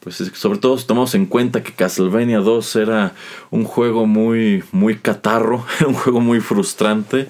pues 0.00 0.16
sobre 0.34 0.58
todo 0.58 0.78
si 0.78 0.86
tomamos 0.86 1.14
en 1.14 1.26
cuenta 1.26 1.62
que 1.62 1.72
Castlevania 1.72 2.38
2 2.38 2.76
era 2.76 3.14
un 3.50 3.64
juego 3.64 4.06
muy 4.06 4.62
muy 4.70 4.96
catarro, 4.96 5.64
un 5.86 5.94
juego 5.94 6.20
muy 6.20 6.40
frustrante, 6.40 7.28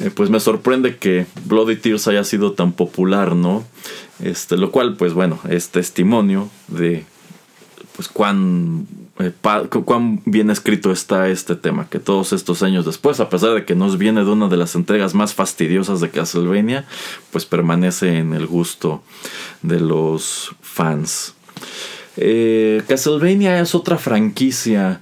eh, 0.00 0.10
pues 0.14 0.28
me 0.28 0.40
sorprende 0.40 0.96
que 0.96 1.26
Bloody 1.44 1.76
Tears 1.76 2.06
haya 2.08 2.24
sido 2.24 2.52
tan 2.52 2.72
popular, 2.72 3.34
¿no? 3.34 3.64
Este, 4.20 4.56
lo 4.56 4.70
cual 4.70 4.96
pues 4.96 5.14
bueno, 5.14 5.40
es 5.48 5.70
testimonio 5.70 6.50
de 6.68 7.06
pues 7.96 8.08
cuán 8.08 8.86
eh, 9.18 9.32
cuán 9.84 10.22
bien 10.24 10.50
escrito 10.50 10.90
está 10.90 11.28
este 11.28 11.54
tema, 11.54 11.88
que 11.88 11.98
todos 11.98 12.32
estos 12.32 12.62
años 12.62 12.86
después, 12.86 13.20
a 13.20 13.28
pesar 13.28 13.54
de 13.54 13.64
que 13.64 13.74
nos 13.74 13.98
viene 13.98 14.24
de 14.24 14.30
una 14.30 14.48
de 14.48 14.56
las 14.56 14.74
entregas 14.74 15.14
más 15.14 15.34
fastidiosas 15.34 16.00
de 16.00 16.10
Castlevania, 16.10 16.86
pues 17.30 17.44
permanece 17.44 18.18
en 18.18 18.32
el 18.32 18.46
gusto 18.46 19.02
de 19.60 19.80
los 19.80 20.54
fans. 20.62 21.34
Eh, 22.16 22.82
Castlevania 22.88 23.60
es 23.60 23.74
otra 23.74 23.98
franquicia 23.98 25.00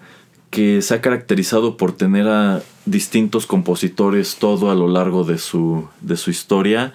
que 0.51 0.83
se 0.83 0.95
ha 0.95 1.01
caracterizado 1.01 1.77
por 1.77 1.93
tener 1.93 2.27
a 2.27 2.63
distintos 2.85 3.47
compositores 3.47 4.37
todo 4.37 4.73
a 4.73 4.75
lo 4.75 4.89
largo 4.89 5.23
de 5.23 5.39
su, 5.39 5.89
de 6.01 6.17
su 6.17 6.31
historia. 6.31 6.93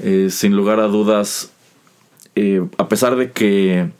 Eh, 0.00 0.28
sin 0.30 0.56
lugar 0.56 0.80
a 0.80 0.88
dudas, 0.88 1.52
a 2.76 2.88
pesar 2.88 3.16
de 3.16 3.32
que 3.32 3.90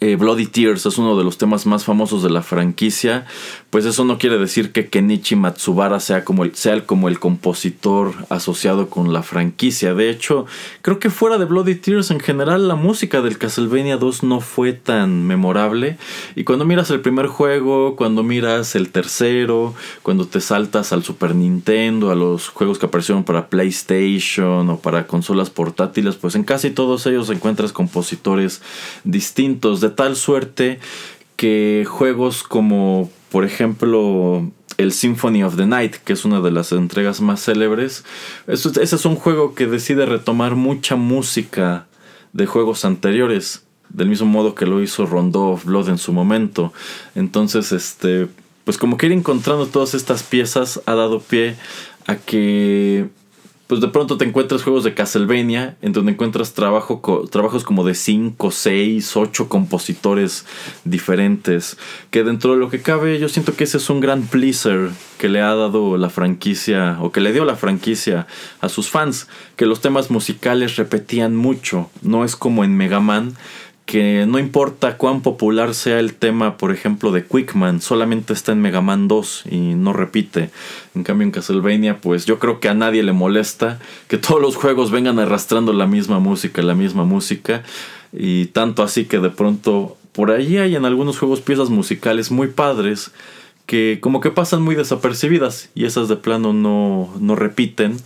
eh, 0.00 0.16
Bloody 0.16 0.46
Tears 0.46 0.86
es 0.86 0.98
uno 0.98 1.16
de 1.16 1.24
los 1.24 1.38
temas 1.38 1.66
más 1.66 1.84
famosos 1.84 2.22
de 2.22 2.30
la 2.30 2.42
franquicia, 2.42 3.26
pues 3.70 3.84
eso 3.84 4.04
no 4.04 4.18
quiere 4.18 4.38
decir 4.38 4.72
que 4.72 4.88
Kenichi 4.88 5.36
Matsubara 5.36 6.00
sea 6.00 6.24
como 6.24 6.44
el, 6.44 6.54
sea 6.54 6.84
como 6.86 7.08
el 7.08 7.18
compositor 7.18 8.14
asociado 8.28 8.88
con 8.88 9.12
la 9.12 9.22
franquicia. 9.22 9.94
De 9.94 10.10
hecho, 10.10 10.46
creo 10.82 10.98
que 10.98 11.10
fuera 11.10 11.38
de 11.38 11.44
Bloody 11.44 11.74
Tears 11.76 12.10
en 12.10 12.20
general 12.20 12.68
la 12.68 12.74
música 12.74 13.22
del 13.22 13.38
Castlevania 13.38 13.96
2 13.96 14.22
no 14.22 14.40
fue 14.40 14.72
tan 14.72 15.26
memorable. 15.26 15.98
Y 16.34 16.44
cuando 16.44 16.64
miras 16.64 16.90
el 16.90 17.00
primer 17.00 17.26
juego, 17.26 17.96
cuando 17.96 18.22
miras 18.22 18.74
el 18.74 18.90
tercero, 18.90 19.74
cuando 20.02 20.26
te 20.26 20.40
saltas 20.40 20.92
al 20.92 21.04
Super 21.04 21.34
Nintendo, 21.34 22.10
a 22.10 22.14
los 22.14 22.48
juegos 22.48 22.78
que 22.78 22.86
aparecieron 22.86 23.24
para 23.24 23.48
PlayStation 23.48 24.68
o 24.70 24.78
para 24.78 25.06
consolas 25.06 25.50
portátiles, 25.50 26.16
pues 26.16 26.34
en 26.34 26.44
casi 26.44 26.70
todos 26.70 27.06
ellos 27.06 27.30
encuentras 27.30 27.72
compositores 27.72 28.62
distintos 29.04 29.73
de 29.80 29.90
tal 29.90 30.16
suerte 30.16 30.78
que 31.36 31.84
juegos 31.88 32.42
como 32.42 33.10
por 33.30 33.44
ejemplo 33.44 34.50
el 34.76 34.92
Symphony 34.92 35.44
of 35.44 35.56
the 35.56 35.66
Night, 35.66 35.96
que 35.96 36.12
es 36.12 36.24
una 36.24 36.40
de 36.40 36.50
las 36.50 36.72
entregas 36.72 37.20
más 37.20 37.44
célebres, 37.44 38.04
ese 38.46 38.82
es 38.82 39.04
un 39.04 39.16
juego 39.16 39.54
que 39.54 39.66
decide 39.66 40.06
retomar 40.06 40.56
mucha 40.56 40.96
música 40.96 41.86
de 42.32 42.46
juegos 42.46 42.84
anteriores, 42.84 43.62
del 43.88 44.08
mismo 44.08 44.26
modo 44.26 44.54
que 44.54 44.66
lo 44.66 44.82
hizo 44.82 45.06
Rondo 45.06 45.50
of 45.50 45.64
Blood 45.64 45.88
en 45.88 45.98
su 45.98 46.12
momento. 46.12 46.72
Entonces, 47.14 47.70
este, 47.70 48.26
pues 48.64 48.78
como 48.78 48.96
que 48.96 49.06
ir 49.06 49.12
encontrando 49.12 49.66
todas 49.66 49.94
estas 49.94 50.24
piezas 50.24 50.80
ha 50.86 50.94
dado 50.94 51.20
pie 51.20 51.56
a 52.06 52.16
que 52.16 53.08
pues 53.66 53.80
de 53.80 53.88
pronto 53.88 54.18
te 54.18 54.26
encuentras 54.26 54.62
juegos 54.62 54.84
de 54.84 54.92
Castlevania 54.92 55.76
en 55.80 55.92
donde 55.92 56.12
encuentras 56.12 56.52
trabajo 56.52 57.00
trabajos 57.30 57.64
como 57.64 57.84
de 57.84 57.94
5, 57.94 58.50
6, 58.50 59.16
8 59.16 59.48
compositores 59.48 60.44
diferentes. 60.84 61.78
Que 62.10 62.24
dentro 62.24 62.52
de 62.52 62.58
lo 62.58 62.68
que 62.68 62.82
cabe, 62.82 63.18
yo 63.18 63.28
siento 63.28 63.54
que 63.54 63.64
ese 63.64 63.78
es 63.78 63.88
un 63.88 64.00
gran 64.00 64.22
pleaser 64.22 64.90
que 65.18 65.30
le 65.30 65.40
ha 65.40 65.54
dado 65.54 65.96
la 65.96 66.10
franquicia 66.10 66.98
o 67.00 67.10
que 67.10 67.20
le 67.20 67.32
dio 67.32 67.46
la 67.46 67.56
franquicia 67.56 68.26
a 68.60 68.68
sus 68.68 68.90
fans. 68.90 69.28
Que 69.56 69.64
los 69.64 69.80
temas 69.80 70.10
musicales 70.10 70.76
repetían 70.76 71.34
mucho. 71.34 71.90
No 72.02 72.24
es 72.24 72.36
como 72.36 72.64
en 72.64 72.76
Mega 72.76 73.00
Man 73.00 73.34
que 73.86 74.24
no 74.26 74.38
importa 74.38 74.96
cuán 74.96 75.20
popular 75.20 75.74
sea 75.74 76.00
el 76.00 76.14
tema, 76.14 76.56
por 76.56 76.72
ejemplo, 76.72 77.12
de 77.12 77.24
Quickman, 77.24 77.82
solamente 77.82 78.32
está 78.32 78.52
en 78.52 78.62
Mega 78.62 78.80
Man 78.80 79.08
2 79.08 79.44
y 79.50 79.58
no 79.74 79.92
repite. 79.92 80.50
En 80.94 81.04
cambio, 81.04 81.26
en 81.26 81.30
Castlevania, 81.30 82.00
pues 82.00 82.24
yo 82.24 82.38
creo 82.38 82.60
que 82.60 82.68
a 82.68 82.74
nadie 82.74 83.02
le 83.02 83.12
molesta 83.12 83.78
que 84.08 84.16
todos 84.16 84.40
los 84.40 84.56
juegos 84.56 84.90
vengan 84.90 85.18
arrastrando 85.18 85.72
la 85.72 85.86
misma 85.86 86.18
música, 86.18 86.62
la 86.62 86.74
misma 86.74 87.04
música. 87.04 87.62
Y 88.12 88.46
tanto 88.46 88.82
así 88.82 89.04
que 89.04 89.18
de 89.18 89.30
pronto 89.30 89.98
por 90.12 90.30
ahí 90.30 90.56
hay 90.56 90.76
en 90.76 90.84
algunos 90.84 91.18
juegos 91.18 91.40
piezas 91.40 91.70
musicales 91.70 92.30
muy 92.30 92.46
padres 92.48 93.10
que 93.66 93.98
como 94.00 94.20
que 94.20 94.30
pasan 94.30 94.62
muy 94.62 94.76
desapercibidas 94.76 95.70
y 95.74 95.86
esas 95.86 96.08
de 96.08 96.16
plano 96.16 96.52
no, 96.52 97.12
no 97.18 97.34
repiten. 97.34 97.96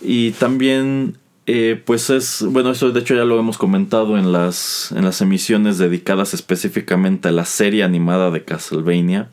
Y 0.00 0.32
también 0.32 1.16
eh, 1.46 1.80
pues 1.84 2.08
es, 2.10 2.44
bueno, 2.48 2.70
eso 2.70 2.90
de 2.92 3.00
hecho 3.00 3.14
ya 3.14 3.24
lo 3.24 3.38
hemos 3.38 3.58
comentado 3.58 4.16
en 4.16 4.32
las, 4.32 4.92
en 4.92 5.04
las 5.04 5.20
emisiones 5.20 5.78
dedicadas 5.78 6.34
específicamente 6.34 7.28
a 7.28 7.32
la 7.32 7.44
serie 7.44 7.82
animada 7.82 8.30
de 8.30 8.44
Castlevania, 8.44 9.28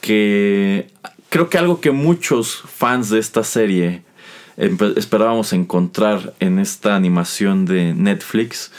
que 0.00 0.88
creo 1.28 1.50
que 1.50 1.58
algo 1.58 1.80
que 1.80 1.90
muchos 1.90 2.62
fans 2.66 3.10
de 3.10 3.18
esta 3.18 3.44
serie 3.44 4.02
esperábamos 4.56 5.52
encontrar 5.52 6.32
en 6.40 6.58
esta 6.58 6.96
animación 6.96 7.66
de 7.66 7.92
Netflix 7.92 8.72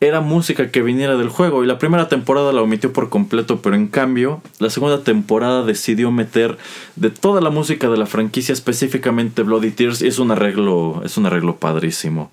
era 0.00 0.20
música 0.20 0.70
que 0.70 0.82
viniera 0.82 1.16
del 1.16 1.28
juego 1.28 1.64
y 1.64 1.66
la 1.66 1.78
primera 1.78 2.08
temporada 2.08 2.52
la 2.52 2.62
omitió 2.62 2.92
por 2.92 3.08
completo, 3.08 3.60
pero 3.60 3.74
en 3.74 3.88
cambio 3.88 4.40
la 4.60 4.70
segunda 4.70 5.02
temporada 5.02 5.64
decidió 5.64 6.12
meter 6.12 6.56
de 6.94 7.10
toda 7.10 7.40
la 7.40 7.50
música 7.50 7.88
de 7.88 7.96
la 7.96 8.06
franquicia 8.06 8.52
específicamente 8.52 9.42
Bloody 9.42 9.72
Tears 9.72 10.00
y 10.02 10.06
es 10.06 10.20
un 10.20 10.30
arreglo 10.30 11.02
es 11.04 11.16
un 11.16 11.26
arreglo 11.26 11.56
padrísimo. 11.56 12.30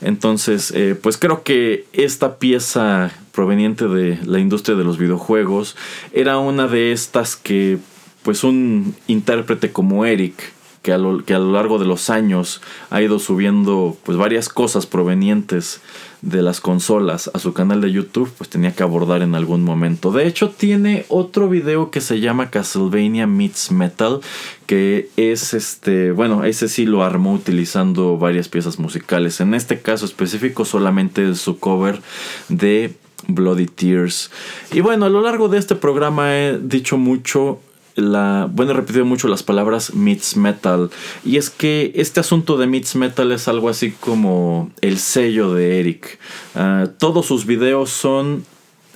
Entonces, 0.00 0.72
eh, 0.74 0.96
pues 1.00 1.16
creo 1.16 1.42
que 1.42 1.86
esta 1.92 2.38
pieza 2.38 3.12
proveniente 3.32 3.88
de 3.88 4.18
la 4.24 4.38
industria 4.38 4.76
de 4.76 4.84
los 4.84 4.98
videojuegos 4.98 5.76
era 6.12 6.38
una 6.38 6.68
de 6.68 6.92
estas 6.92 7.36
que 7.36 7.78
pues 8.22 8.44
un 8.44 8.94
intérprete 9.08 9.72
como 9.72 10.04
Eric 10.04 10.52
que 10.82 10.92
a, 10.92 10.98
lo, 10.98 11.24
que 11.24 11.34
a 11.34 11.38
lo 11.38 11.52
largo 11.52 11.78
de 11.78 11.86
los 11.86 12.10
años 12.10 12.60
ha 12.90 13.00
ido 13.00 13.18
subiendo 13.18 13.96
pues 14.04 14.18
varias 14.18 14.48
cosas 14.48 14.86
provenientes 14.86 15.80
de 16.22 16.42
las 16.42 16.60
consolas 16.60 17.30
a 17.34 17.38
su 17.38 17.52
canal 17.52 17.80
de 17.80 17.90
YouTube, 17.90 18.30
pues 18.38 18.48
tenía 18.48 18.74
que 18.74 18.82
abordar 18.82 19.22
en 19.22 19.34
algún 19.34 19.64
momento. 19.64 20.12
De 20.12 20.26
hecho, 20.26 20.50
tiene 20.50 21.04
otro 21.08 21.48
video 21.48 21.90
que 21.90 22.00
se 22.00 22.20
llama 22.20 22.50
Castlevania 22.50 23.26
Meets 23.26 23.72
Metal, 23.72 24.20
que 24.66 25.10
es 25.16 25.52
este, 25.52 26.12
bueno, 26.12 26.44
ese 26.44 26.68
sí 26.68 26.86
lo 26.86 27.02
armó 27.02 27.32
utilizando 27.32 28.18
varias 28.18 28.48
piezas 28.48 28.78
musicales. 28.78 29.40
En 29.40 29.54
este 29.54 29.80
caso 29.80 30.04
específico 30.04 30.64
solamente 30.64 31.34
su 31.34 31.58
cover 31.58 32.00
de 32.48 32.94
Bloody 33.26 33.66
Tears. 33.66 34.30
Y 34.72 34.80
bueno, 34.80 35.06
a 35.06 35.08
lo 35.08 35.22
largo 35.22 35.48
de 35.48 35.58
este 35.58 35.74
programa 35.74 36.36
he 36.36 36.58
dicho 36.58 36.98
mucho 36.98 37.60
la, 37.96 38.48
bueno, 38.50 38.72
he 38.72 38.74
repetido 38.74 39.04
mucho 39.04 39.28
las 39.28 39.42
palabras 39.42 39.94
Meets 39.94 40.36
Metal. 40.36 40.90
Y 41.24 41.36
es 41.36 41.50
que 41.50 41.92
este 41.94 42.20
asunto 42.20 42.56
de 42.56 42.66
Meets 42.66 42.96
Metal 42.96 43.30
es 43.32 43.48
algo 43.48 43.68
así 43.68 43.92
como 43.92 44.70
el 44.80 44.98
sello 44.98 45.54
de 45.54 45.80
Eric. 45.80 46.18
Ah, 46.54 46.86
todos 46.98 47.26
sus 47.26 47.46
videos 47.46 47.90
son 47.90 48.44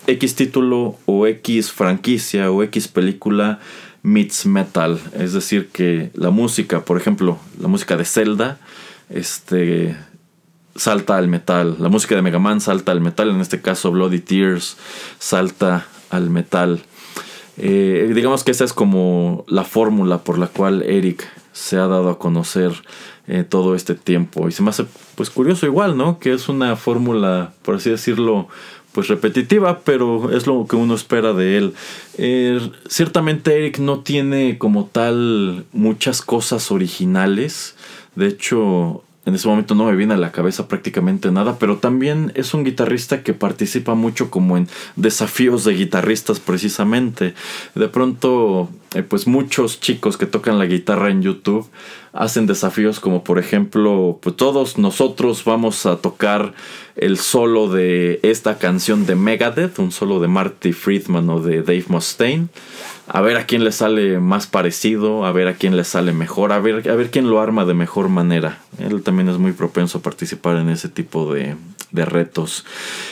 X 0.07 0.34
título 0.34 0.97
o 1.07 1.26
X 1.26 1.72
franquicia 1.72 2.51
o 2.51 2.62
X 2.62 2.88
película 2.88 3.61
Meets 4.03 4.47
Metal. 4.47 4.99
Es 5.14 5.32
decir, 5.32 5.68
que 5.68 6.11
la 6.14 6.30
música, 6.30 6.84
por 6.84 6.97
ejemplo, 6.97 7.38
la 7.61 7.68
música 7.68 7.97
de 7.97 8.05
Zelda, 8.05 8.59
este 9.11 9.97
salta 10.76 11.16
al 11.16 11.28
metal. 11.28 11.76
La 11.78 11.88
música 11.88 12.14
de 12.14 12.22
Mega 12.22 12.38
Man 12.38 12.61
salta 12.61 12.92
al 12.92 13.01
metal. 13.01 13.30
En 13.30 13.40
este 13.40 13.61
caso, 13.61 13.90
Bloody 13.90 14.20
Tears 14.20 14.76
salta 15.18 15.86
al 16.11 16.30
metal. 16.30 16.82
Eh, 17.59 18.12
digamos 18.14 18.44
que 18.44 18.50
esa 18.50 18.64
es 18.64 18.72
como 18.72 19.44
la 19.48 19.64
fórmula 19.64 20.18
por 20.18 20.38
la 20.38 20.48
cual 20.48 20.82
Eric 20.82 21.26
se 21.52 21.76
ha 21.76 21.86
dado 21.86 22.11
a 22.11 22.18
conocer 22.18 22.72
eh, 23.28 23.44
todo 23.48 23.74
este 23.74 23.94
tiempo. 23.94 24.48
Y 24.48 24.52
se 24.52 24.62
me 24.62 24.70
hace 24.70 24.84
pues 25.14 25.30
curioso 25.30 25.66
igual, 25.66 25.96
¿no? 25.96 26.18
Que 26.18 26.32
es 26.32 26.48
una 26.48 26.76
fórmula, 26.76 27.52
por 27.62 27.76
así 27.76 27.90
decirlo, 27.90 28.48
pues 28.92 29.09
repetitiva, 29.09 29.80
pero 29.80 30.30
es 30.30 30.46
lo 30.46 30.66
que 30.66 30.76
uno 30.76 30.94
espera 30.94 31.32
de 31.32 31.59
él. 31.59 31.74
Eh, 32.18 32.61
ciertamente 32.88 33.57
Eric 33.57 33.78
no 33.78 34.00
tiene 34.00 34.59
como 34.59 34.86
tal 34.86 35.64
muchas 35.72 36.22
cosas 36.22 36.70
originales. 36.70 37.74
De 38.14 38.28
hecho, 38.28 39.02
en 39.27 39.35
ese 39.35 39.49
momento 39.49 39.74
no 39.74 39.87
me 39.87 39.97
viene 39.97 40.14
a 40.14 40.18
la 40.18 40.31
cabeza 40.31 40.68
prácticamente 40.68 41.33
nada, 41.33 41.59
pero 41.59 41.79
también 41.79 42.31
es 42.37 42.55
un 42.55 42.62
guitarrista 42.62 43.24
que 43.24 43.35
participa 43.35 43.95
mucho 43.95 44.31
como 44.31 44.57
en 44.57 44.68
desafíos 44.95 45.64
de 45.64 45.74
guitarristas 45.74 46.39
precisamente. 46.39 47.35
De 47.74 47.89
pronto, 47.89 48.70
eh, 48.95 49.03
pues 49.03 49.27
muchos 49.27 49.81
chicos 49.81 50.16
que 50.16 50.27
tocan 50.27 50.61
la 50.61 50.66
guitarra 50.66 51.11
en 51.11 51.22
YouTube 51.22 51.68
hacen 52.12 52.47
desafíos 52.47 53.01
como 53.01 53.24
por 53.24 53.41
ejemplo, 53.41 54.18
pues 54.22 54.37
todos 54.37 54.79
nosotros 54.79 55.45
vamos 55.45 55.87
a 55.87 55.97
tocar 55.97 56.55
el 56.95 57.18
solo 57.18 57.68
de 57.68 58.20
esta 58.22 58.59
canción 58.59 59.07
de 59.07 59.16
Megadeth, 59.16 59.81
un 59.81 59.91
solo 59.91 60.20
de 60.20 60.29
Marty 60.29 60.72
Friedman 60.72 61.29
o 61.31 61.41
de 61.41 61.62
Dave 61.62 61.85
Mustaine 61.89 62.49
a 63.09 63.20
ver 63.20 63.36
a 63.36 63.46
quién 63.46 63.64
le 63.64 63.72
sale 63.72 64.18
más 64.18 64.46
parecido, 64.46 65.24
a 65.24 65.32
ver 65.32 65.48
a 65.48 65.54
quién 65.54 65.76
le 65.76 65.84
sale 65.84 66.12
mejor, 66.12 66.52
a 66.52 66.59
ver, 66.59 66.88
a 66.88 66.94
ver 66.94 67.11
quién 67.11 67.30
lo 67.30 67.40
arma 67.40 67.64
de 67.64 67.74
mejor 67.74 68.09
manera. 68.09 68.59
Él 68.78 69.02
también 69.02 69.28
es 69.28 69.38
muy 69.38 69.52
propenso 69.52 69.98
a 69.98 70.02
participar 70.02 70.57
en 70.57 70.68
ese 70.68 70.88
tipo 70.88 71.32
de, 71.32 71.57
de 71.92 72.04
retos. 72.04 72.64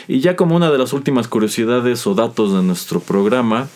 Y 0.08 0.20
ya 0.20 0.36
como 0.36 0.56
una 0.56 0.70
de 0.70 0.78
las 0.78 0.92
últimas 0.92 1.28
curiosidades 1.28 2.06
o 2.06 2.14
datos 2.14 2.52
de 2.52 2.62
nuestro 2.62 3.00
programa, 3.00 3.68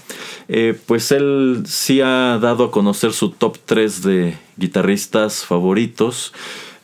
eh, 0.48 0.78
pues 0.86 1.12
él 1.12 1.62
sí 1.66 2.00
ha 2.00 2.38
dado 2.40 2.64
a 2.64 2.70
conocer 2.70 3.12
su 3.12 3.30
top 3.30 3.58
3 3.64 4.02
de 4.02 4.38
guitarristas 4.56 5.44
favoritos. 5.44 6.32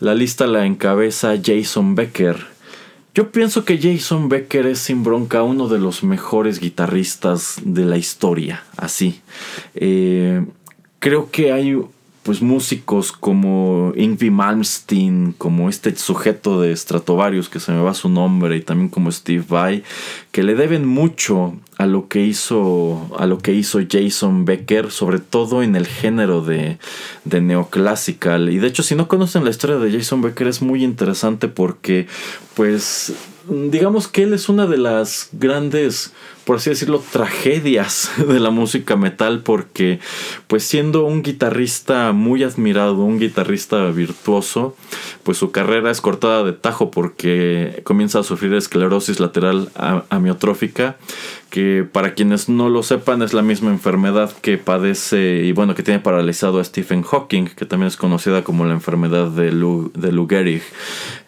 La 0.01 0.15
lista 0.15 0.47
la 0.47 0.67
encabeza 0.67 1.35
Jason 1.43 1.95
Becker 1.95 2.54
yo 3.15 3.31
pienso 3.31 3.65
que 3.65 3.79
Jason 3.79 4.29
Becker 4.29 4.67
es 4.67 4.81
sin 4.81 5.05
bronca 5.05 5.45
uno 5.45 5.69
de 5.69 5.79
los 5.79 6.03
mejores 6.03 6.59
guitarristas 6.59 7.61
de 7.65 7.85
la 7.85 7.97
historia, 7.97 8.65
así. 8.77 9.21
Eh, 9.77 10.45
creo 10.99 11.31
que 11.31 11.53
hay 11.53 11.81
pues 12.25 12.41
músicos 12.41 13.13
como 13.13 13.93
Ingvi 13.97 14.31
Malmsteen, 14.31 15.35
como 15.37 15.69
este 15.69 15.95
sujeto 15.95 16.61
de 16.61 16.75
Stratovarius 16.75 17.51
que 17.51 17.61
se 17.61 17.71
me 17.71 17.83
va 17.83 17.93
su 17.93 18.09
nombre 18.09 18.57
y 18.57 18.63
también 18.63 18.89
como 18.89 19.13
Steve 19.13 19.45
Vai, 19.47 19.85
que 20.33 20.43
le 20.43 20.55
deben 20.55 20.87
mucho 20.87 21.55
a 21.77 21.87
lo 21.87 22.09
que 22.09 22.21
hizo 22.25 23.15
a 23.19 23.27
lo 23.27 23.39
que 23.39 23.53
hizo 23.53 23.79
Jason 23.89 24.47
Becker, 24.47 24.91
sobre 24.91 25.19
todo 25.19 25.63
en 25.63 25.77
el 25.77 25.87
género 25.87 26.41
de, 26.41 26.79
de 27.25 27.41
neoclassical. 27.43 28.49
Y 28.49 28.59
de 28.59 28.69
hecho, 28.69 28.83
si 28.83 28.95
no 28.95 29.07
conocen 29.07 29.45
la 29.45 29.51
historia 29.51 29.77
de 29.77 29.93
Jason 29.93 30.23
Becker 30.23 30.49
es 30.49 30.63
muy 30.63 30.83
interesante 30.83 31.49
porque 31.49 32.07
pues 32.55 33.13
digamos 33.49 34.09
que 34.09 34.23
él 34.23 34.33
es 34.33 34.49
una 34.49 34.67
de 34.67 34.79
las 34.79 35.29
grandes, 35.33 36.13
por 36.45 36.57
así 36.57 36.71
decirlo, 36.71 37.03
tragedias 37.13 38.11
de 38.29 38.41
la 38.41 38.51
música 38.51 38.97
metal 38.97 39.43
porque 39.43 40.01
pues 40.47 40.65
siendo 40.65 41.05
un 41.05 41.23
guitarrista 41.23 42.13
muy 42.13 42.43
admirado, 42.43 42.97
un 42.97 43.19
guitarrista 43.19 43.91
virtuoso, 43.91 44.77
pues 45.23 45.39
su 45.39 45.51
carrera 45.51 45.91
es 45.91 46.01
cortada 46.01 46.45
de 46.45 46.53
tajo 46.53 46.91
porque 46.91 47.81
comienza 47.85 48.21
a 48.21 48.23
sufrir 48.23 48.55
esclerosis 48.55 49.21
lateral 49.21 49.71
amiotrófica 50.11 50.97
que 51.55 51.87
para 51.89 52.15
quienes 52.15 52.49
no 52.49 52.69
lo 52.69 52.83
sepan 52.83 53.23
es 53.23 53.33
la 53.33 53.43
misma 53.43 53.71
enfermedad 53.71 54.33
que 54.43 54.59
padece 54.59 55.45
y 55.45 55.53
bueno 55.53 55.77
que 55.77 55.85
tiene 55.85 56.01
paralizado 56.01 56.59
a 56.59 56.65
Stephen 56.65 57.05
Hawking 57.05 57.45
que 57.45 57.65
también 57.65 57.87
es 57.87 57.97
conocida 57.97 58.43
como 58.43 58.65
la 58.65 58.73
enfermedad 58.73 59.29
de, 59.29 59.53
Lou, 59.53 59.93
de 59.95 60.11
Lou 60.11 60.27
Gehrig. 60.27 60.65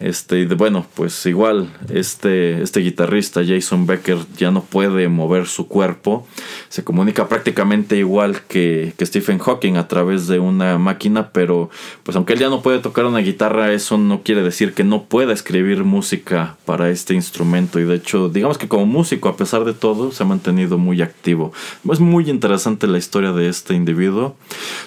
Este 0.01 0.41
y 0.41 0.47
bueno 0.47 0.85
pues 0.97 1.25
igual 1.27 1.69
este 1.95 2.61
este 2.61 2.81
guitarrista 2.81 3.43
Jason 3.47 3.87
Becker 3.87 4.19
ya 4.37 4.51
no 4.51 4.63
puede 4.65 5.09
mover 5.09 5.47
su 5.47 5.69
cuerpo. 5.69 6.27
Se 6.71 6.83
comunica 6.83 7.29
prácticamente 7.29 7.97
igual 7.97 8.41
que, 8.49 8.95
que 8.99 9.07
Stephen 9.07 9.39
Hawking 9.39 9.77
a 9.77 9.87
través 9.87 10.27
de 10.27 10.41
una 10.41 10.77
máquina 10.77 11.31
pero 11.31 11.71
pues 12.03 12.17
aunque 12.17 12.33
él 12.33 12.41
ya 12.41 12.49
no 12.49 12.63
puede 12.63 12.81
tocar 12.81 13.05
una 13.05 13.21
guitarra 13.21 13.73
eso 13.73 13.97
no 13.97 14.25
quiere 14.25 14.43
decir 14.43 14.75
que 14.75 14.83
no 14.83 15.05
pueda 15.05 15.33
escribir 15.33 15.85
música 15.85 16.57
para 16.65 16.91
este 16.91 17.15
instrumento. 17.15 17.79
Y 17.79 17.85
de 17.85 17.95
hecho 17.95 18.29
digamos 18.29 18.59
que 18.59 18.67
como 18.67 18.87
músico 18.87 19.29
a 19.29 19.37
pesar 19.37 19.65
de 19.65 19.73
todo 19.73 20.16
se 20.17 20.23
ha 20.23 20.27
mantenido 20.27 20.79
muy 20.79 21.03
activo. 21.03 21.53
Es 21.91 22.01
muy 22.01 22.29
interesante 22.31 22.87
la 22.87 22.99
historia 22.99 23.33
de 23.33 23.49
este 23.49 23.75
individuo. 23.75 24.35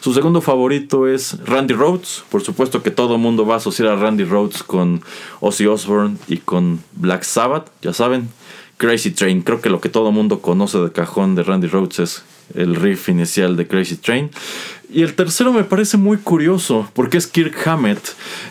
Su 0.01 0.13
segundo 0.13 0.41
favorito 0.41 1.07
es 1.07 1.37
Randy 1.45 1.73
Rhodes. 1.73 2.23
Por 2.29 2.41
supuesto 2.41 2.83
que 2.83 2.91
todo 2.91 3.17
mundo 3.17 3.45
va 3.45 3.55
a 3.55 3.57
asociar 3.57 3.89
a 3.89 3.95
Randy 3.95 4.23
Rhodes 4.23 4.63
con 4.63 5.01
Ozzy 5.39 5.67
Osbourne 5.67 6.17
y 6.27 6.37
con 6.37 6.81
Black 6.93 7.23
Sabbath, 7.23 7.69
ya 7.81 7.93
saben. 7.93 8.29
Crazy 8.77 9.11
Train, 9.11 9.41
creo 9.41 9.61
que 9.61 9.69
lo 9.69 9.81
que 9.81 9.89
todo 9.89 10.11
mundo 10.11 10.41
conoce 10.41 10.79
de 10.79 10.91
cajón 10.91 11.35
de 11.35 11.43
Randy 11.43 11.67
Rhodes 11.67 11.99
es 11.99 12.23
el 12.55 12.75
riff 12.75 13.09
inicial 13.09 13.55
de 13.55 13.67
Crazy 13.67 13.95
Train. 13.95 14.29
Y 14.91 15.03
el 15.03 15.13
tercero 15.13 15.53
me 15.53 15.63
parece 15.63 15.97
muy 15.97 16.17
curioso 16.17 16.89
porque 16.93 17.17
es 17.17 17.27
Kirk 17.27 17.55
Hammett. 17.67 17.99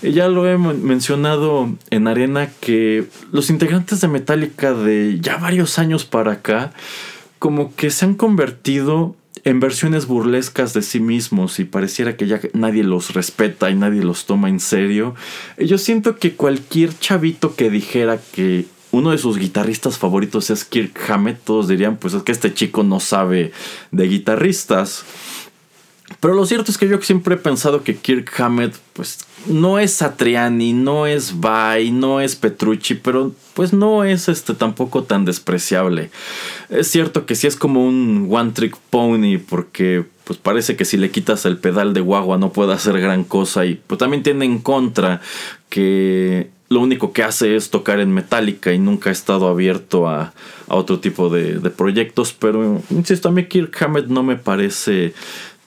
Ya 0.03 0.29
lo 0.29 0.49
he 0.49 0.57
mencionado 0.57 1.69
en 1.91 2.07
Arena 2.07 2.49
que 2.61 3.07
los 3.33 3.51
integrantes 3.51 4.01
de 4.01 4.09
Metallica 4.09 4.73
de 4.73 5.19
ya 5.21 5.37
varios 5.37 5.79
años 5.79 6.05
para 6.05 6.33
acá 6.33 6.73
como 7.39 7.75
que 7.75 7.91
se 7.91 8.05
han 8.05 8.15
convertido 8.15 9.17
en 9.45 9.61
versiones 9.61 10.07
burlescas 10.07 10.75
de 10.75 10.83
sí 10.83 11.01
mismos 11.01 11.59
y 11.59 11.65
pareciera 11.65 12.17
que 12.17 12.27
ya 12.27 12.41
nadie 12.53 12.83
los 12.83 13.15
respeta 13.15 13.71
y 13.71 13.75
nadie 13.75 14.03
los 14.03 14.27
toma 14.27 14.49
en 14.49 14.61
serio. 14.61 15.15
Yo 15.59 15.79
siento 15.79 16.17
que 16.17 16.35
cualquier 16.35 16.97
chavito 16.99 17.55
que 17.55 17.71
dijera 17.71 18.19
que 18.33 18.67
uno 18.99 19.11
de 19.11 19.19
sus 19.19 19.39
guitarristas 19.39 19.99
favoritos 19.99 20.51
es 20.51 20.65
Kirk 20.65 20.99
Hammett, 21.09 21.43
todos 21.45 21.69
dirían, 21.69 21.97
pues 21.97 22.15
es 22.15 22.23
que 22.23 22.33
este 22.33 22.53
chico 22.53 22.83
no 22.83 23.01
sabe 23.01 23.53
de 23.91 24.09
guitarristas. 24.09 25.05
Pero 26.21 26.35
lo 26.35 26.47
cierto 26.47 26.71
es 26.71 26.79
que 26.79 26.89
yo 26.89 27.01
siempre 27.03 27.35
he 27.35 27.39
pensado 27.39 27.85
que 27.85 27.97
Kirk 27.97 28.33
Hammett, 28.41 28.75
pues 28.95 29.19
no 29.47 29.79
es 29.79 29.93
Satriani, 29.93 30.73
no 30.73 31.07
es 31.07 31.39
Vai, 31.39 31.91
no 31.91 32.21
es 32.21 32.35
Petrucci, 32.35 32.95
pero 32.95 33.33
pues 33.55 33.73
no 33.73 34.05
es 34.05 34.29
este 34.29 34.55
tampoco 34.55 35.05
tan 35.05 35.25
despreciable. 35.25 36.11
Es 36.71 36.91
cierto 36.91 37.27
que 37.27 37.35
sí 37.35 37.47
es 37.47 37.57
como 37.57 37.87
un 37.87 38.29
one 38.31 38.53
trick 38.53 38.77
pony 38.91 39.39
porque 39.39 40.05
pues 40.25 40.39
parece 40.39 40.77
que 40.77 40.85
si 40.85 40.97
le 40.97 41.11
quitas 41.11 41.47
el 41.47 41.59
pedal 41.59 41.95
de 41.95 42.01
guagua 42.01 42.37
no 42.37 42.53
puede 42.53 42.73
hacer 42.73 43.01
gran 43.01 43.25
cosa 43.25 43.65
y 43.65 43.81
pues 43.87 43.99
también 43.99 44.23
tiene 44.23 44.45
en 44.45 44.59
contra 44.59 45.21
que 45.69 46.51
lo 46.69 46.81
único 46.81 47.13
que 47.13 47.23
hace 47.23 47.57
es 47.57 47.71
tocar 47.71 48.01
en 48.01 48.13
Metallica 48.13 48.73
y 48.73 48.79
nunca 48.79 49.11
ha 49.11 49.13
estado 49.13 49.49
abierto 49.49 50.09
a, 50.09 50.33
otro 50.67 51.01
tipo 51.01 51.31
de, 51.31 51.61
de, 51.61 51.71
proyectos, 51.71 52.35
pero 52.39 52.83
insisto, 52.91 53.31
a 53.31 53.33
mí 53.33 53.47
Kirk 53.47 53.75
Hammett 53.83 54.09
no 54.09 54.23
me 54.23 54.37
parece 54.37 55.15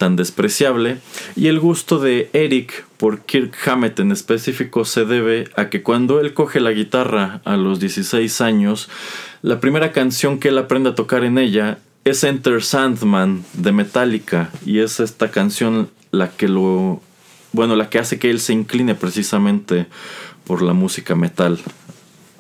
tan 0.01 0.15
despreciable. 0.15 0.97
Y 1.35 1.45
el 1.45 1.59
gusto 1.59 1.99
de 1.99 2.31
Eric 2.33 2.85
por 2.97 3.21
Kirk 3.21 3.55
Hammett 3.67 3.99
en 3.99 4.11
específico 4.11 4.83
se 4.83 5.05
debe 5.05 5.49
a 5.55 5.69
que 5.69 5.83
cuando 5.83 6.19
él 6.19 6.33
coge 6.33 6.59
la 6.59 6.71
guitarra 6.71 7.39
a 7.45 7.55
los 7.55 7.79
16 7.79 8.41
años, 8.41 8.89
la 9.43 9.59
primera 9.59 9.91
canción 9.91 10.39
que 10.39 10.47
él 10.47 10.57
aprende 10.57 10.89
a 10.89 10.95
tocar 10.95 11.23
en 11.23 11.37
ella 11.37 11.77
es 12.03 12.23
Enter 12.23 12.63
Sandman 12.63 13.43
de 13.53 13.71
Metallica. 13.73 14.49
Y 14.65 14.79
es 14.79 14.99
esta 14.99 15.29
canción 15.29 15.91
la 16.09 16.31
que 16.31 16.47
lo 16.47 17.03
bueno, 17.53 17.75
la 17.75 17.91
que 17.91 17.99
hace 17.99 18.17
que 18.17 18.31
él 18.31 18.39
se 18.39 18.53
incline 18.53 18.95
precisamente 18.95 19.85
por 20.45 20.61
la 20.61 20.73
música 20.73 21.15
metal. 21.15 21.59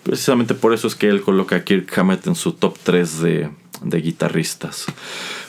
Precisamente 0.03 0.53
por 0.53 0.73
eso 0.73 0.87
es 0.87 0.95
que 0.95 1.09
él 1.09 1.21
coloca 1.21 1.57
a 1.57 1.63
Kirk 1.63 1.91
Hammett 1.97 2.27
en 2.27 2.35
su 2.35 2.53
top 2.53 2.77
3 2.83 3.21
de, 3.21 3.49
de 3.83 4.01
guitarristas. 4.01 4.85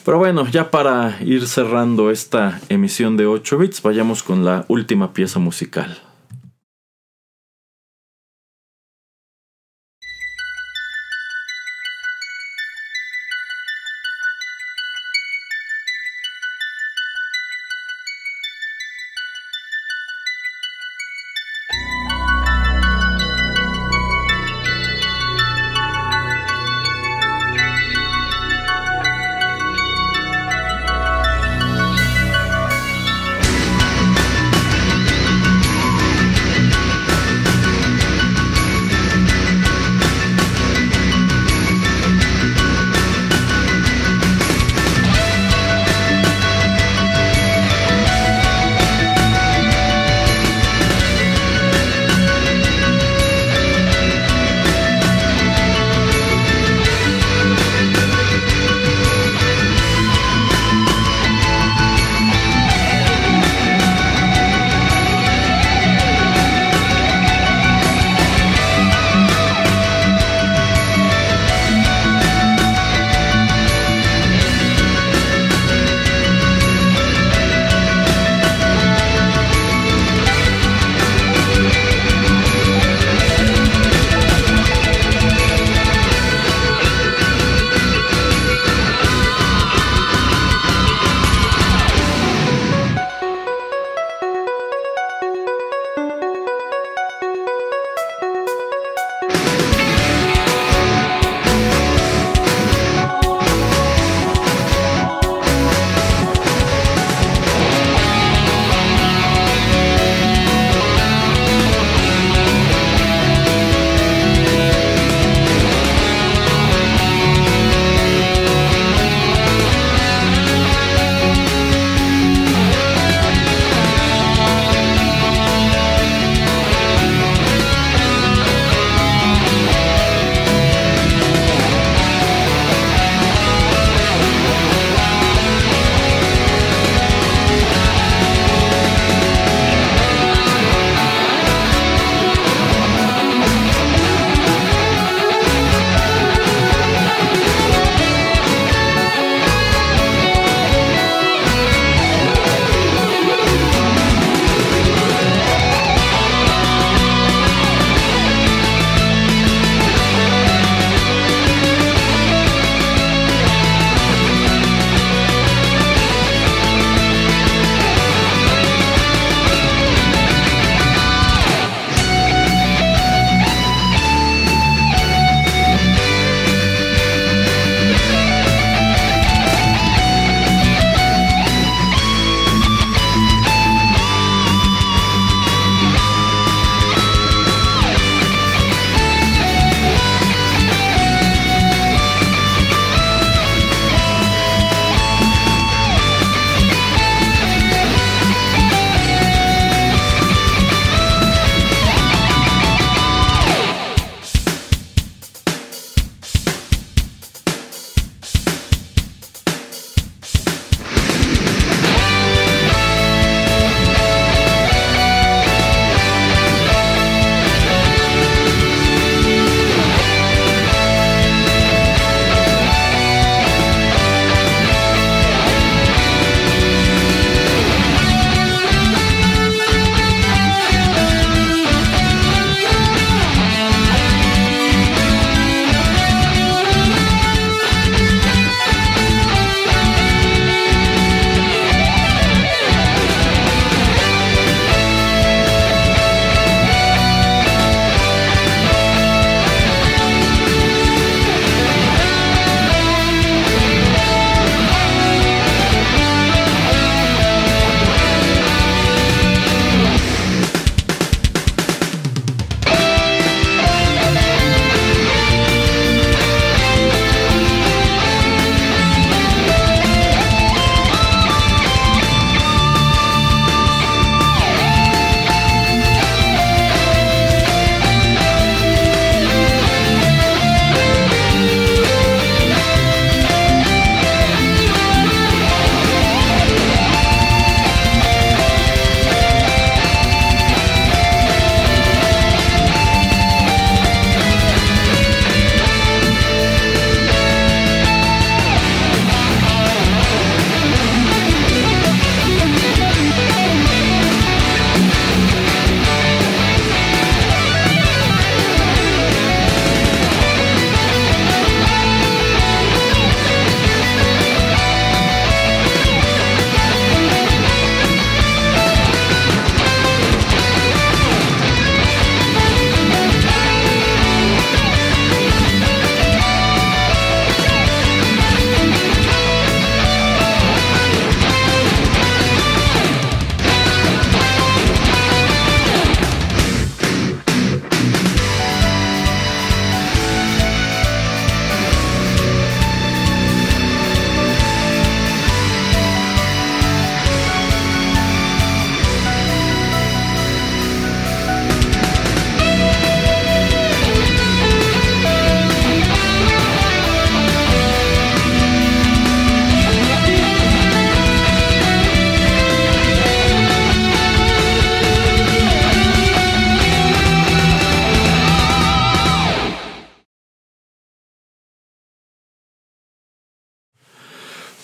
Pero 0.05 0.19
bueno, 0.19 0.47
ya 0.49 0.71
para 0.71 1.19
ir 1.23 1.47
cerrando 1.47 2.11
esta 2.11 2.61
emisión 2.69 3.17
de 3.17 3.27
8 3.27 3.59
bits, 3.59 3.83
vayamos 3.83 4.23
con 4.23 4.45
la 4.45 4.65
última 4.69 5.13
pieza 5.13 5.39
musical. 5.39 6.03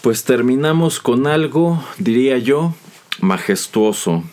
Pues 0.09 0.25
terminamos 0.25 1.01
con 1.01 1.27
algo, 1.27 1.85
diría 1.99 2.39
yo, 2.39 2.73
majestuoso. 3.21 4.25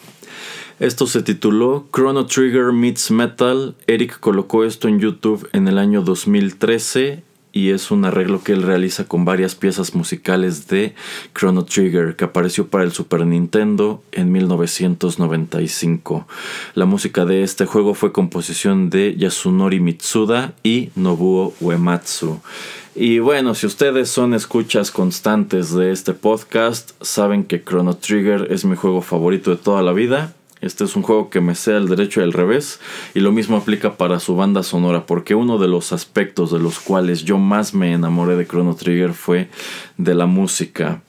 Esto 0.79 1.05
se 1.05 1.21
tituló 1.21 1.89
Chrono 1.93 2.27
Trigger 2.27 2.71
Meets 2.71 3.11
Metal. 3.11 3.75
Eric 3.85 4.21
colocó 4.21 4.63
esto 4.63 4.87
en 4.87 5.01
YouTube 5.01 5.49
en 5.51 5.67
el 5.67 5.77
año 5.77 6.01
2013 6.01 7.23
y 7.55 7.69
es 7.69 7.89
un 7.89 8.03
arreglo 8.03 8.43
que 8.43 8.51
él 8.51 8.63
realiza 8.63 9.05
con 9.05 9.23
varias 9.23 9.55
piezas 9.55 9.95
musicales 9.95 10.67
de 10.67 10.93
Chrono 11.33 11.63
Trigger 11.63 12.17
que 12.17 12.25
apareció 12.25 12.67
para 12.67 12.83
el 12.83 12.91
Super 12.91 13.25
Nintendo 13.25 14.03
en 14.11 14.29
1995. 14.33 16.27
La 16.73 16.85
música 16.85 17.23
de 17.23 17.43
este 17.43 17.65
juego 17.65 17.93
fue 17.93 18.11
composición 18.11 18.89
de 18.89 19.15
Yasunori 19.15 19.79
Mitsuda 19.79 20.53
y 20.63 20.89
Nobuo 20.95 21.53
Uematsu. 21.61 22.41
Y 22.93 23.19
bueno, 23.19 23.55
si 23.55 23.67
ustedes 23.67 24.09
son 24.09 24.33
escuchas 24.33 24.91
constantes 24.91 25.73
de 25.73 25.93
este 25.93 26.13
podcast, 26.13 26.91
saben 26.99 27.45
que 27.45 27.63
Chrono 27.63 27.95
Trigger 27.95 28.51
es 28.51 28.65
mi 28.65 28.75
juego 28.75 29.01
favorito 29.01 29.51
de 29.51 29.57
toda 29.57 29.81
la 29.81 29.93
vida 29.93 30.35
este 30.65 30.83
es 30.83 30.95
un 30.95 31.03
juego 31.03 31.29
que 31.29 31.41
me 31.41 31.53
sea 31.53 31.77
el 31.77 31.87
derecho 31.87 32.21
y 32.21 32.23
el 32.23 32.33
revés. 32.33 32.79
Y 33.13 33.19
lo 33.19 33.31
mismo 33.31 33.55
aplica 33.55 33.97
para 33.97 34.19
su 34.19 34.35
banda 34.35 34.63
sonora. 34.63 35.05
Porque 35.05 35.35
uno 35.35 35.59
de 35.59 35.67
los 35.67 35.93
aspectos 35.93 36.51
de 36.51 36.57
los 36.57 36.79
cuales 36.79 37.23
yo 37.23 37.37
más 37.37 37.75
me 37.75 37.93
enamoré 37.93 38.35
de 38.35 38.47
Chrono 38.47 38.75
Trigger 38.75 39.13
fue 39.13 39.47
de 39.97 40.15
la 40.15 40.25
música. 40.25 41.03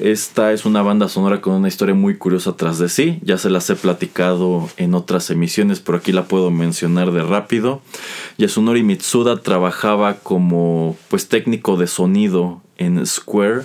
Esta 0.00 0.52
es 0.52 0.64
una 0.66 0.82
banda 0.82 1.08
sonora 1.08 1.40
con 1.40 1.54
una 1.54 1.68
historia 1.68 1.94
muy 1.94 2.16
curiosa 2.16 2.56
tras 2.56 2.80
de 2.80 2.88
sí. 2.88 3.20
Ya 3.22 3.38
se 3.38 3.48
las 3.48 3.70
he 3.70 3.76
platicado 3.76 4.68
en 4.76 4.92
otras 4.94 5.30
emisiones, 5.30 5.78
pero 5.78 5.98
aquí 5.98 6.10
la 6.10 6.24
puedo 6.24 6.50
mencionar 6.50 7.12
de 7.12 7.22
rápido. 7.22 7.82
Yasunori 8.38 8.82
Mitsuda 8.82 9.40
trabajaba 9.40 10.14
como 10.14 10.96
pues 11.08 11.28
técnico 11.28 11.76
de 11.76 11.86
sonido 11.86 12.60
en 12.76 13.06
Square 13.06 13.62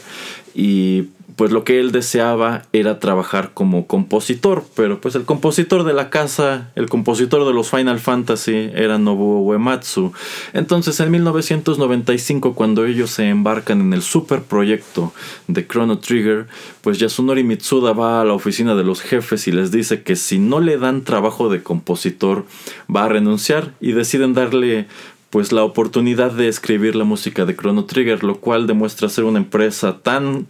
y 0.53 1.07
pues 1.35 1.51
lo 1.51 1.63
que 1.63 1.79
él 1.79 1.91
deseaba 1.91 2.63
era 2.73 2.99
trabajar 2.99 3.51
como 3.53 3.87
compositor, 3.87 4.63
pero 4.75 4.99
pues 5.01 5.15
el 5.15 5.23
compositor 5.23 5.83
de 5.83 5.93
la 5.93 6.09
casa, 6.09 6.71
el 6.75 6.89
compositor 6.89 7.45
de 7.45 7.53
los 7.53 7.69
Final 7.69 7.99
Fantasy 7.99 8.69
era 8.73 8.97
Nobuo 8.97 9.41
Uematsu. 9.41 10.13
Entonces 10.53 10.99
en 10.99 11.11
1995 11.11 12.53
cuando 12.53 12.85
ellos 12.85 13.11
se 13.11 13.29
embarcan 13.29 13.81
en 13.81 13.93
el 13.93 14.01
super 14.01 14.41
proyecto 14.41 15.13
de 15.47 15.67
Chrono 15.67 15.99
Trigger, 15.99 16.47
pues 16.81 16.99
Yasunori 16.99 17.43
Mitsuda 17.43 17.93
va 17.93 18.21
a 18.21 18.25
la 18.25 18.33
oficina 18.33 18.75
de 18.75 18.83
los 18.83 19.01
jefes 19.01 19.47
y 19.47 19.51
les 19.51 19.71
dice 19.71 20.03
que 20.03 20.15
si 20.15 20.39
no 20.39 20.59
le 20.59 20.77
dan 20.77 21.03
trabajo 21.03 21.49
de 21.49 21.63
compositor 21.63 22.45
va 22.93 23.05
a 23.05 23.09
renunciar 23.09 23.73
y 23.79 23.93
deciden 23.93 24.33
darle 24.33 24.87
pues 25.29 25.53
la 25.53 25.63
oportunidad 25.63 26.33
de 26.33 26.49
escribir 26.49 26.95
la 26.95 27.05
música 27.05 27.45
de 27.45 27.55
Chrono 27.55 27.85
Trigger, 27.85 28.23
lo 28.23 28.41
cual 28.41 28.67
demuestra 28.67 29.07
ser 29.07 29.23
una 29.23 29.39
empresa 29.39 29.99
tan 30.03 30.45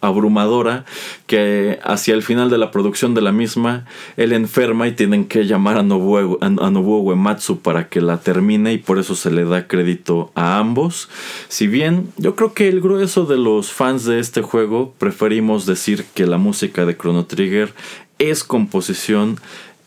abrumadora 0.00 0.84
que 1.26 1.78
hacia 1.82 2.14
el 2.14 2.22
final 2.22 2.50
de 2.50 2.58
la 2.58 2.70
producción 2.70 3.14
de 3.14 3.22
la 3.22 3.32
misma 3.32 3.84
él 4.16 4.32
enferma 4.32 4.88
y 4.88 4.92
tienen 4.92 5.24
que 5.24 5.46
llamar 5.46 5.78
a 5.78 5.82
Nobuo, 5.82 6.38
a, 6.40 6.68
Uematsu 6.70 7.60
para 7.60 7.88
que 7.88 8.00
la 8.00 8.18
termine 8.18 8.72
y 8.72 8.78
por 8.78 8.98
eso 8.98 9.14
se 9.14 9.30
le 9.30 9.44
da 9.44 9.66
crédito 9.66 10.30
a 10.34 10.58
ambos. 10.58 11.08
Si 11.48 11.66
bien 11.66 12.08
yo 12.16 12.36
creo 12.36 12.54
que 12.54 12.68
el 12.68 12.80
grueso 12.80 13.24
de 13.26 13.36
los 13.36 13.72
fans 13.72 14.04
de 14.04 14.18
este 14.18 14.42
juego 14.42 14.94
preferimos 14.98 15.66
decir 15.66 16.04
que 16.14 16.26
la 16.26 16.38
música 16.38 16.84
de 16.84 16.96
Chrono 16.96 17.26
Trigger 17.26 17.72
es 18.18 18.44
composición 18.44 19.38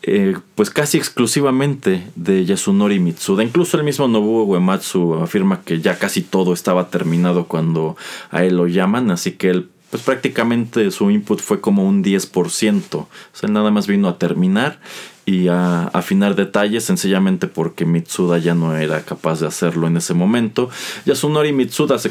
eh, 0.02 0.34
pues 0.54 0.70
casi 0.70 0.96
exclusivamente 0.96 2.06
de 2.16 2.46
Yasunori 2.46 2.98
Mitsuda. 2.98 3.42
Incluso 3.42 3.76
el 3.76 3.84
mismo 3.84 4.08
Nobuo 4.08 4.44
Uematsu 4.44 5.16
afirma 5.16 5.60
que 5.62 5.80
ya 5.80 5.98
casi 5.98 6.22
todo 6.22 6.54
estaba 6.54 6.88
terminado 6.88 7.44
cuando 7.46 7.96
a 8.30 8.42
él 8.44 8.56
lo 8.56 8.66
llaman, 8.66 9.10
así 9.10 9.32
que 9.32 9.50
él 9.50 9.68
pues 9.90 10.02
prácticamente 10.02 10.90
su 10.90 11.10
input 11.10 11.40
fue 11.40 11.60
como 11.60 11.84
un 11.84 12.02
10%. 12.02 12.94
O 12.94 13.08
sea, 13.32 13.48
nada 13.48 13.70
más 13.70 13.86
vino 13.86 14.08
a 14.08 14.18
terminar 14.18 14.78
y 15.26 15.48
a 15.48 15.84
afinar 15.88 16.34
detalles 16.34 16.84
sencillamente 16.84 17.46
porque 17.46 17.84
Mitsuda 17.84 18.38
ya 18.38 18.54
no 18.54 18.76
era 18.76 19.02
capaz 19.02 19.40
de 19.40 19.46
hacerlo 19.46 19.86
en 19.86 19.96
ese 19.96 20.14
momento. 20.14 20.70
Yasunori 21.06 21.52
Mitsuda 21.52 21.98
se, 21.98 22.10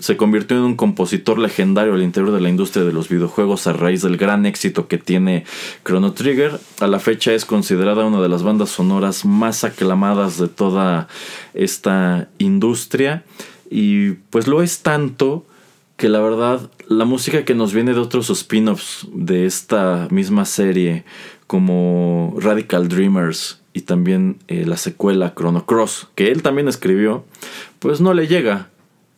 se 0.00 0.16
convirtió 0.16 0.56
en 0.56 0.62
un 0.62 0.76
compositor 0.76 1.38
legendario 1.38 1.94
al 1.94 2.02
interior 2.02 2.32
de 2.32 2.40
la 2.40 2.48
industria 2.48 2.84
de 2.84 2.92
los 2.92 3.08
videojuegos 3.08 3.66
a 3.66 3.72
raíz 3.72 4.02
del 4.02 4.16
gran 4.16 4.46
éxito 4.46 4.86
que 4.86 4.98
tiene 4.98 5.44
Chrono 5.84 6.12
Trigger. 6.12 6.58
A 6.80 6.86
la 6.86 6.98
fecha 6.98 7.32
es 7.32 7.44
considerada 7.44 8.04
una 8.04 8.20
de 8.20 8.28
las 8.28 8.42
bandas 8.42 8.70
sonoras 8.70 9.24
más 9.24 9.64
aclamadas 9.64 10.38
de 10.38 10.48
toda 10.48 11.08
esta 11.54 12.28
industria 12.38 13.24
y 13.70 14.12
pues 14.30 14.46
lo 14.46 14.62
es 14.62 14.80
tanto 14.80 15.44
que 15.96 16.08
la 16.08 16.20
verdad 16.20 16.70
la 16.88 17.04
música 17.04 17.44
que 17.44 17.54
nos 17.54 17.72
viene 17.72 17.94
de 17.94 18.00
otros 18.00 18.30
spin-offs 18.30 19.06
de 19.12 19.46
esta 19.46 20.08
misma 20.10 20.44
serie 20.44 21.04
como 21.46 22.34
Radical 22.38 22.88
Dreamers 22.88 23.60
y 23.72 23.82
también 23.82 24.38
eh, 24.48 24.64
la 24.66 24.76
secuela 24.76 25.34
Chrono 25.34 25.64
Cross 25.64 26.08
que 26.14 26.30
él 26.30 26.42
también 26.42 26.68
escribió 26.68 27.24
pues 27.78 28.00
no 28.00 28.14
le 28.14 28.26
llega. 28.26 28.68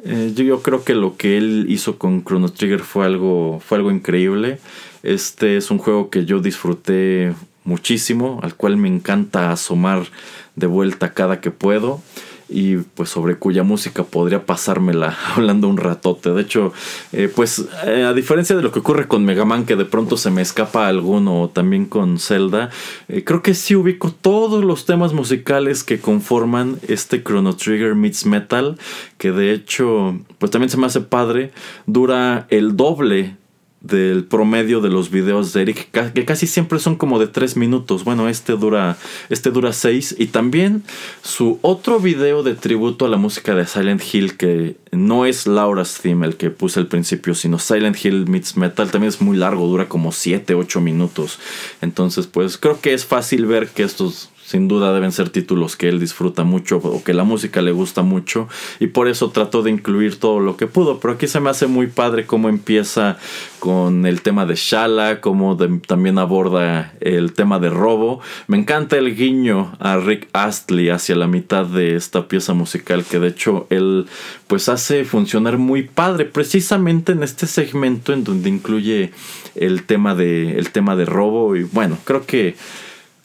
Eh, 0.04 0.32
yo, 0.34 0.62
creo 0.62 0.84
que 0.84 0.94
lo 0.94 1.16
que 1.16 1.36
él 1.36 1.66
hizo 1.68 1.98
con 1.98 2.22
Chrono 2.22 2.48
Trigger 2.50 2.80
fue 2.80 3.04
algo 3.04 3.60
fue 3.64 3.78
algo 3.78 3.90
increíble. 3.90 4.60
Este 5.02 5.56
es 5.56 5.70
un 5.70 5.78
juego 5.78 6.10
que 6.10 6.24
yo 6.24 6.38
disfruté 6.40 7.34
muchísimo 7.64 8.38
al 8.42 8.54
cual 8.54 8.76
me 8.76 8.88
encanta 8.88 9.50
asomar 9.50 10.06
de 10.54 10.66
vuelta 10.66 11.12
cada 11.12 11.40
que 11.40 11.50
puedo 11.50 12.00
y 12.48 12.76
pues 12.76 13.10
sobre 13.10 13.36
cuya 13.36 13.62
música 13.62 14.04
podría 14.04 14.46
pasármela 14.46 15.16
hablando 15.36 15.68
un 15.68 15.76
ratote. 15.76 16.30
De 16.30 16.42
hecho, 16.42 16.72
eh, 17.12 17.30
pues 17.34 17.64
eh, 17.86 18.04
a 18.04 18.12
diferencia 18.12 18.56
de 18.56 18.62
lo 18.62 18.72
que 18.72 18.78
ocurre 18.78 19.06
con 19.06 19.24
Mega 19.24 19.44
Man, 19.44 19.66
que 19.66 19.76
de 19.76 19.84
pronto 19.84 20.16
se 20.16 20.30
me 20.30 20.42
escapa 20.42 20.88
alguno, 20.88 21.42
o 21.42 21.48
también 21.48 21.86
con 21.86 22.18
Zelda, 22.18 22.70
eh, 23.08 23.24
creo 23.24 23.42
que 23.42 23.54
sí 23.54 23.76
ubico 23.76 24.10
todos 24.10 24.64
los 24.64 24.86
temas 24.86 25.12
musicales 25.12 25.84
que 25.84 26.00
conforman 26.00 26.78
este 26.88 27.22
Chrono 27.22 27.54
Trigger 27.54 27.94
Meets 27.94 28.26
Metal, 28.26 28.78
que 29.18 29.32
de 29.32 29.52
hecho, 29.52 30.18
pues 30.38 30.50
también 30.50 30.70
se 30.70 30.76
me 30.76 30.86
hace 30.86 31.00
padre, 31.00 31.52
dura 31.86 32.46
el 32.50 32.76
doble 32.76 33.36
del 33.80 34.24
promedio 34.24 34.80
de 34.80 34.88
los 34.88 35.10
videos 35.10 35.52
de 35.52 35.62
Eric, 35.62 35.90
que 36.12 36.24
casi 36.24 36.46
siempre 36.46 36.78
son 36.78 36.96
como 36.96 37.18
de 37.18 37.28
3 37.28 37.56
minutos. 37.56 38.04
Bueno, 38.04 38.28
este 38.28 38.54
dura, 38.54 38.96
este 39.30 39.50
dura 39.50 39.72
6. 39.72 40.16
Y 40.18 40.26
también 40.26 40.82
su 41.22 41.58
otro 41.62 42.00
video 42.00 42.42
de 42.42 42.54
tributo 42.54 43.06
a 43.06 43.08
la 43.08 43.16
música 43.16 43.54
de 43.54 43.66
Silent 43.66 44.02
Hill, 44.12 44.36
que 44.36 44.76
no 44.90 45.26
es 45.26 45.46
Laura's 45.46 46.00
Theme 46.00 46.26
el 46.26 46.36
que 46.36 46.50
puse 46.50 46.80
al 46.80 46.88
principio, 46.88 47.34
sino 47.34 47.58
Silent 47.58 48.04
Hill 48.04 48.26
Meets 48.26 48.56
Metal, 48.56 48.90
también 48.90 49.08
es 49.08 49.20
muy 49.20 49.36
largo, 49.36 49.66
dura 49.66 49.88
como 49.88 50.12
7, 50.12 50.54
8 50.54 50.80
minutos. 50.80 51.38
Entonces, 51.80 52.26
pues 52.26 52.58
creo 52.58 52.80
que 52.80 52.94
es 52.94 53.04
fácil 53.04 53.46
ver 53.46 53.68
que 53.68 53.84
estos 53.84 54.30
sin 54.48 54.66
duda 54.66 54.94
deben 54.94 55.12
ser 55.12 55.28
títulos 55.28 55.76
que 55.76 55.90
él 55.90 56.00
disfruta 56.00 56.42
mucho 56.42 56.78
o 56.78 57.04
que 57.04 57.12
la 57.12 57.22
música 57.22 57.60
le 57.60 57.70
gusta 57.70 58.00
mucho 58.00 58.48
y 58.80 58.86
por 58.86 59.06
eso 59.06 59.28
trató 59.28 59.62
de 59.62 59.70
incluir 59.70 60.18
todo 60.18 60.40
lo 60.40 60.56
que 60.56 60.66
pudo. 60.66 61.00
Pero 61.00 61.12
aquí 61.12 61.26
se 61.26 61.38
me 61.38 61.50
hace 61.50 61.66
muy 61.66 61.88
padre 61.88 62.24
cómo 62.24 62.48
empieza 62.48 63.18
con 63.58 64.06
el 64.06 64.22
tema 64.22 64.46
de 64.46 64.54
Shala, 64.54 65.20
cómo 65.20 65.58
también 65.86 66.18
aborda 66.18 66.94
el 67.00 67.34
tema 67.34 67.58
de 67.58 67.68
robo. 67.68 68.22
Me 68.46 68.56
encanta 68.56 68.96
el 68.96 69.14
guiño 69.14 69.76
a 69.80 69.98
Rick 69.98 70.28
Astley 70.32 70.88
hacia 70.88 71.14
la 71.14 71.26
mitad 71.26 71.66
de 71.66 71.94
esta 71.94 72.26
pieza 72.26 72.54
musical 72.54 73.04
que 73.04 73.18
de 73.18 73.28
hecho 73.28 73.66
él 73.68 74.06
pues 74.46 74.70
hace 74.70 75.04
funcionar 75.04 75.58
muy 75.58 75.82
padre 75.82 76.24
precisamente 76.24 77.12
en 77.12 77.22
este 77.22 77.46
segmento 77.46 78.14
en 78.14 78.24
donde 78.24 78.48
incluye 78.48 79.10
el 79.56 79.82
tema 79.82 80.14
de 80.14 80.58
el 80.58 80.70
tema 80.70 80.96
de 80.96 81.04
robo 81.04 81.54
y 81.54 81.64
bueno, 81.64 81.98
creo 82.06 82.24
que 82.24 82.56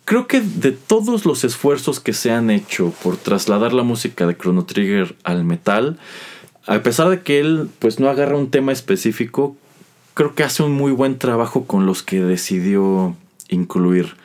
Creo 0.05 0.27
que 0.27 0.41
de 0.41 0.71
todos 0.71 1.25
los 1.25 1.43
esfuerzos 1.43 1.99
que 1.99 2.13
se 2.13 2.31
han 2.31 2.49
hecho 2.49 2.93
por 3.03 3.15
trasladar 3.15 3.71
la 3.71 3.83
música 3.83 4.27
de 4.27 4.37
Chrono 4.37 4.65
Trigger 4.65 5.15
al 5.23 5.45
metal, 5.45 5.97
a 6.65 6.79
pesar 6.79 7.09
de 7.09 7.21
que 7.21 7.39
él 7.39 7.69
pues 7.79 7.99
no 7.99 8.09
agarra 8.09 8.37
un 8.37 8.51
tema 8.51 8.71
específico, 8.73 9.55
creo 10.13 10.35
que 10.35 10.43
hace 10.43 10.63
un 10.63 10.73
muy 10.73 10.91
buen 10.91 11.17
trabajo 11.17 11.65
con 11.65 11.85
los 11.85 12.03
que 12.03 12.21
decidió 12.21 13.15
incluir. 13.49 14.15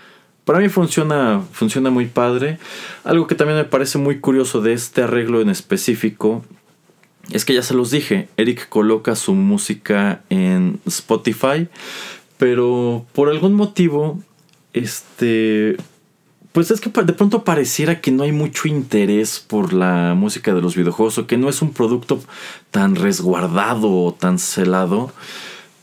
Para 0.45 0.61
mí 0.61 0.69
funciona, 0.69 1.43
funciona 1.53 1.91
muy 1.91 2.07
padre. 2.07 2.59
Algo 3.05 3.27
que 3.27 3.35
también 3.35 3.59
me 3.59 3.65
parece 3.65 3.99
muy 3.99 4.19
curioso 4.19 4.61
de 4.61 4.73
este 4.73 5.03
arreglo 5.03 5.41
en 5.41 5.51
específico 5.51 6.45
es 7.31 7.45
que 7.45 7.55
ya 7.55 7.63
se 7.63 7.75
los 7.75 7.91
dije, 7.91 8.29
Eric 8.37 8.69
coloca 8.69 9.15
su 9.15 9.35
música 9.35 10.23
en 10.31 10.81
Spotify, 10.87 11.69
pero 12.39 13.05
por 13.13 13.29
algún 13.29 13.55
motivo 13.55 14.19
este. 14.73 15.77
Pues 16.53 16.71
es 16.71 16.81
que 16.81 16.91
de 16.91 17.13
pronto 17.13 17.45
pareciera 17.45 18.01
que 18.01 18.11
no 18.11 18.25
hay 18.25 18.33
mucho 18.33 18.67
interés 18.69 19.39
por 19.39 19.73
la 19.73 20.15
música 20.15 20.55
de 20.55 20.63
los 20.63 20.75
videojuegos 20.75 21.19
o 21.19 21.27
que 21.27 21.37
no 21.37 21.49
es 21.49 21.63
un 21.63 21.73
producto 21.73 22.21
tan 22.71 22.97
resguardado 22.97 23.91
o 23.91 24.15
tan 24.15 24.39
celado. 24.39 25.13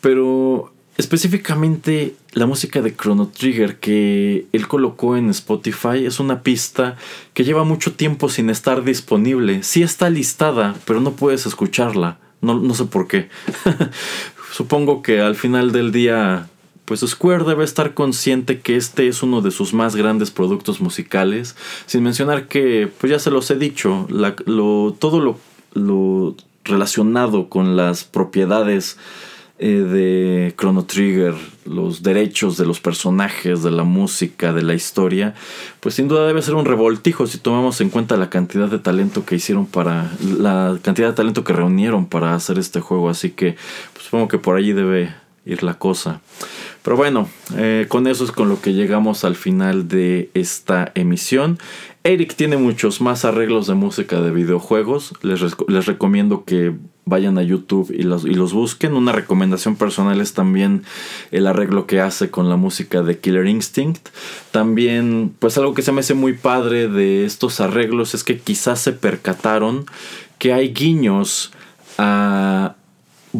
Pero 0.02 0.74
específicamente 0.98 2.16
la 2.34 2.46
música 2.46 2.82
de 2.82 2.96
Chrono 2.96 3.28
Trigger 3.28 3.80
que 3.80 4.48
él 4.52 4.68
colocó 4.68 5.16
en 5.16 5.30
Spotify 5.30 6.06
es 6.06 6.20
una 6.20 6.42
pista 6.42 6.98
que 7.34 7.44
lleva 7.44 7.64
mucho 7.64 7.94
tiempo 7.94 8.28
sin 8.28 8.50
estar 8.50 8.84
disponible. 8.84 9.64
Sí 9.64 9.84
está 9.84 10.10
listada, 10.10 10.76
pero 10.86 11.00
no 11.00 11.12
puedes 11.12 11.46
escucharla. 11.46 12.18
No, 12.42 12.60
no 12.60 12.74
sé 12.74 12.86
por 12.86 13.08
qué. 13.08 13.30
supongo 14.52 15.02
que 15.02 15.22
al 15.22 15.36
final 15.36 15.72
del 15.72 15.92
día 15.92 16.50
pues 16.86 17.02
Square 17.02 17.44
debe 17.44 17.64
estar 17.64 17.94
consciente 17.94 18.60
que 18.60 18.76
este 18.76 19.08
es 19.08 19.24
uno 19.24 19.42
de 19.42 19.52
sus 19.52 19.74
más 19.74 19.96
grandes 19.96 20.32
productos 20.32 20.80
musicales, 20.82 21.56
sin 21.88 22.04
mencionar 22.04 22.48
que, 22.48 22.90
pues 23.00 23.12
ya 23.12 23.20
se 23.20 23.32
los 23.32 23.50
he 23.52 23.56
dicho, 23.56 24.08
lo, 24.10 24.96
todo 24.98 25.38
lo, 25.74 26.36
relacionado 26.64 27.50
con 27.50 27.76
las 27.76 28.04
propiedades 28.04 28.98
eh, 29.58 29.68
de 29.68 30.54
Chrono 30.58 30.86
Trigger, 30.86 31.34
los 31.66 32.04
derechos 32.04 32.58
de 32.58 32.66
los 32.66 32.80
personajes, 32.80 33.64
de 33.64 33.72
la 33.72 33.84
música, 33.84 34.52
de 34.54 34.64
la 34.64 34.74
historia, 34.74 35.34
pues 35.80 35.96
sin 35.96 36.08
duda 36.08 36.28
debe 36.28 36.42
ser 36.42 36.56
un 36.56 36.66
revoltijo 36.66 37.26
si 37.26 37.38
tomamos 37.38 37.82
en 37.82 37.90
cuenta 37.90 38.18
la 38.18 38.30
cantidad 38.30 38.68
de 38.68 38.80
talento 38.80 39.26
que 39.26 39.36
hicieron 39.36 39.66
para, 39.66 40.12
la 40.40 40.78
cantidad 40.82 41.08
de 41.08 41.14
talento 41.14 41.44
que 41.44 41.54
reunieron 41.54 42.06
para 42.06 42.36
hacer 42.36 42.60
este 42.60 42.80
juego, 42.80 43.10
así 43.10 43.32
que 43.32 43.56
pues, 43.94 44.06
supongo 44.06 44.28
que 44.28 44.38
por 44.38 44.58
allí 44.58 44.74
debe 44.74 45.16
ir 45.46 45.64
la 45.64 45.76
cosa. 45.76 46.22
Pero 46.86 46.98
bueno, 46.98 47.28
eh, 47.58 47.88
con 47.90 48.06
eso 48.06 48.24
es 48.24 48.32
con 48.32 48.48
lo 48.48 48.62
que 48.62 48.74
llegamos 48.74 49.24
al 49.24 49.36
final 49.36 49.88
de 49.88 50.30
esta 50.36 50.92
emisión. 50.94 51.58
Eric 52.04 52.36
tiene 52.36 52.58
muchos 52.58 53.02
más 53.02 53.26
arreglos 53.26 53.66
de 53.66 53.74
música 53.74 54.22
de 54.22 54.30
videojuegos. 54.30 55.14
Les, 55.24 55.42
les 55.68 55.86
recomiendo 55.88 56.46
que 56.46 56.76
vayan 57.04 57.40
a 57.40 57.42
YouTube 57.42 57.90
y 57.90 58.04
los, 58.04 58.24
y 58.24 58.36
los, 58.36 58.54
busquen. 58.54 58.94
Una 58.94 59.14
recomendación 59.14 59.78
personal 59.78 60.22
es 60.22 60.36
también 60.36 60.84
el 61.32 61.48
arreglo 61.48 61.88
que 61.88 62.02
hace 62.02 62.30
con 62.30 62.50
la 62.50 62.56
música 62.56 63.02
de 63.02 63.18
Killer 63.18 63.48
Instinct. 63.48 64.10
También, 64.52 65.34
pues 65.40 65.58
algo 65.58 65.74
que 65.74 65.82
se 65.82 65.92
me 65.92 66.02
hace 66.02 66.14
muy 66.14 66.34
padre 66.34 66.88
de 66.88 67.26
estos 67.26 67.62
arreglos 67.62 68.14
es 68.14 68.24
que 68.24 68.38
quizás 68.38 68.80
se 68.80 68.92
percataron 68.92 69.86
que 70.38 70.54
hay 70.54 70.72
guiños 70.72 71.52
a 71.98 72.76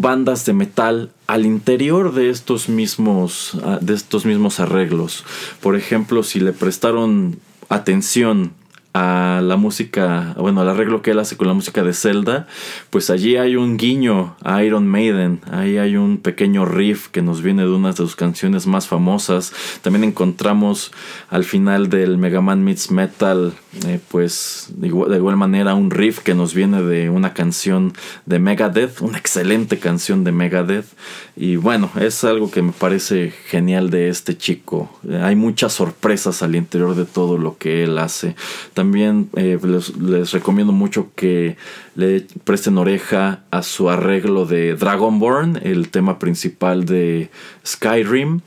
bandas 0.02 0.46
de 0.46 0.54
metal 0.54 1.12
al 1.28 1.46
interior 1.46 2.14
de 2.14 2.30
estos 2.30 2.70
mismos 2.70 3.58
ah, 3.64 3.80
de 3.82 3.94
estos 3.94 4.26
mismos 4.26 4.60
arreglos. 4.60 5.24
Por 5.62 5.76
ejemplo, 5.76 6.24
si 6.24 6.40
le 6.40 6.54
prestaron 6.54 7.40
atención 7.70 8.54
a 8.96 9.42
la 9.44 9.58
música, 9.58 10.34
bueno, 10.38 10.62
al 10.62 10.70
arreglo 10.70 11.02
que 11.02 11.12
él 11.12 11.20
hace 11.20 11.36
con 11.36 11.48
la 11.48 11.54
música 11.54 11.84
de 11.84 11.92
Zelda, 11.92 12.48
pues 12.92 13.10
allí 13.10 13.36
hay 13.36 13.58
un 13.58 13.76
guiño 13.76 14.38
a 14.42 14.64
Iron 14.64 14.88
Maiden, 14.88 15.42
ahí 15.52 15.78
hay 15.78 15.98
un 15.98 16.18
pequeño 16.18 16.64
riff 16.64 17.10
que 17.10 17.22
nos 17.22 17.42
viene 17.42 17.64
de 17.64 17.72
una 17.72 17.90
de 17.90 17.98
sus 17.98 18.16
canciones 18.16 18.68
más 18.68 18.88
famosas. 18.88 19.52
También 19.82 20.06
encontramos 20.06 20.94
al 21.30 21.44
final 21.44 21.90
del 21.90 22.18
Mega 22.18 22.40
Man 22.40 22.64
Meets 22.64 22.90
Metal, 22.90 23.52
eh, 23.86 24.00
pues 24.08 24.70
de 24.78 24.88
igual, 24.88 25.12
de 25.12 25.18
igual, 25.18 25.36
manera 25.36 25.76
un 25.76 25.92
riff 25.92 26.20
que 26.20 26.34
nos 26.34 26.54
viene 26.54 26.82
de 26.82 27.10
una 27.10 27.34
canción 27.34 27.92
de 28.26 28.40
Megadeth, 28.40 29.02
una 29.02 29.18
excelente 29.18 29.78
canción 29.78 30.24
de 30.24 30.32
Megadeth. 30.32 30.86
Y 31.36 31.58
bueno, 31.58 31.92
es 32.00 32.24
algo 32.24 32.50
que 32.50 32.62
me 32.62 32.72
parece 32.72 33.34
genial 33.50 33.90
de 33.90 34.08
este 34.08 34.38
chico. 34.38 34.90
Hay 35.22 35.36
muchas 35.36 35.74
sorpresas 35.74 36.42
al 36.42 36.56
interior 36.56 36.96
de 36.96 37.04
todo 37.04 37.38
lo 37.38 37.58
que 37.58 37.84
él 37.84 37.98
hace. 37.98 38.38
Eh, 39.36 39.58
les, 39.64 40.32
recomiendo 40.32 40.74
mucho 40.74 41.12
que 41.16 41.58
le 41.96 42.26
presten 42.44 42.78
oreja 42.78 43.44
a 43.52 43.64
su 43.64 43.90
arreglo 43.90 44.46
de 44.46 44.76
Dragonborn, 44.76 45.60
el 45.64 45.90
tema 45.90 46.20
principal 46.20 46.86
de 46.86 47.30
Skyrim. 47.66 48.42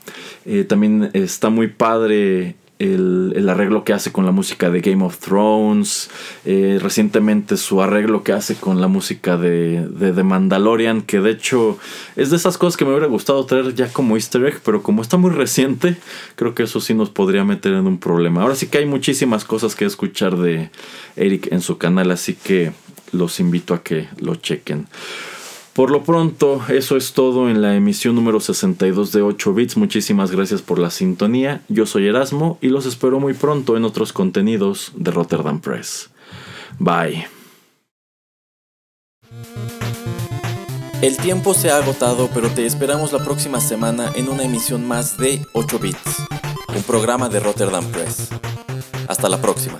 Eh, 0.45 0.63
también 0.63 1.09
está 1.13 1.49
muy 1.49 1.67
padre 1.67 2.55
el, 2.79 3.49
arreglo 3.49 3.83
que 3.83 3.91
hace 3.91 4.11
con 4.11 4.25
la 4.25 4.31
música 4.31 4.69
de 4.69 4.79
Game 4.79 5.03
of 5.03 5.17
Thrones, 5.17 6.09
eh, 6.45 6.79
recientemente 6.81 7.57
su 7.57 7.81
arreglo 7.81 8.23
que 8.23 8.31
hace 8.31 8.55
con 8.55 8.79
la 8.79 8.87
música 8.87 9.37
de, 9.37 9.85
de 9.87 10.13
The 10.13 10.23
Mandalorian, 10.23 11.01
que 11.01 11.19
de 11.19 11.31
hecho 11.31 11.77
es 12.15 12.29
de 12.29 12.37
esas 12.37 12.57
cosas 12.57 12.77
que 12.77 12.85
me 12.85 12.91
hubiera 12.91 13.07
gustado 13.07 13.45
traer 13.45 13.75
ya 13.75 13.91
como 13.91 14.15
easter 14.15 14.45
egg, 14.45 14.61
pero 14.63 14.81
como 14.81 15.01
está 15.01 15.17
muy 15.17 15.31
reciente, 15.31 15.97
creo 16.35 16.55
que 16.55 16.63
eso 16.63 16.79
sí 16.79 16.93
nos 16.93 17.09
podría 17.09 17.43
meter 17.43 17.73
en 17.73 17.85
un 17.85 17.99
problema. 17.99 18.41
Ahora 18.41 18.55
sí 18.55 18.67
que 18.67 18.77
hay 18.77 18.85
muchísimas 18.85 19.43
cosas 19.43 19.75
que 19.75 19.83
escuchar 19.83 20.37
de 20.37 20.69
Eric 21.17 21.51
en 21.51 21.61
su 21.61 21.77
canal, 21.77 22.11
así 22.11 22.33
que 22.33 22.71
los 23.11 23.41
invito 23.41 23.73
a 23.73 23.83
que 23.83 24.07
lo 24.19 24.35
chequen. 24.35 24.87
Por 25.79 25.91
lo 25.91 26.03
pronto, 26.03 26.61
eso 26.67 26.97
es 26.97 27.13
todo 27.13 27.49
en 27.49 27.61
la 27.61 27.73
emisión 27.73 28.13
número 28.13 28.41
62 28.41 29.13
de 29.13 29.21
8 29.21 29.53
bits. 29.53 29.77
Muchísimas 29.77 30.29
gracias 30.29 30.61
por 30.61 30.77
la 30.77 30.89
sintonía. 30.89 31.61
Yo 31.69 31.85
soy 31.85 32.05
Erasmo 32.05 32.57
y 32.59 32.67
los 32.67 32.85
espero 32.85 33.21
muy 33.21 33.33
pronto 33.33 33.77
en 33.77 33.85
otros 33.85 34.11
contenidos 34.11 34.91
de 34.97 35.11
Rotterdam 35.11 35.61
Press. 35.61 36.09
Bye. 36.79 37.29
El 41.01 41.15
tiempo 41.15 41.53
se 41.53 41.71
ha 41.71 41.77
agotado, 41.77 42.29
pero 42.33 42.49
te 42.49 42.65
esperamos 42.65 43.13
la 43.13 43.23
próxima 43.23 43.61
semana 43.61 44.11
en 44.15 44.27
una 44.27 44.43
emisión 44.43 44.85
más 44.85 45.17
de 45.17 45.39
8 45.53 45.79
bits, 45.79 46.27
un 46.75 46.83
programa 46.83 47.29
de 47.29 47.39
Rotterdam 47.39 47.85
Press. 47.85 48.27
Hasta 49.07 49.29
la 49.29 49.41
próxima. 49.41 49.79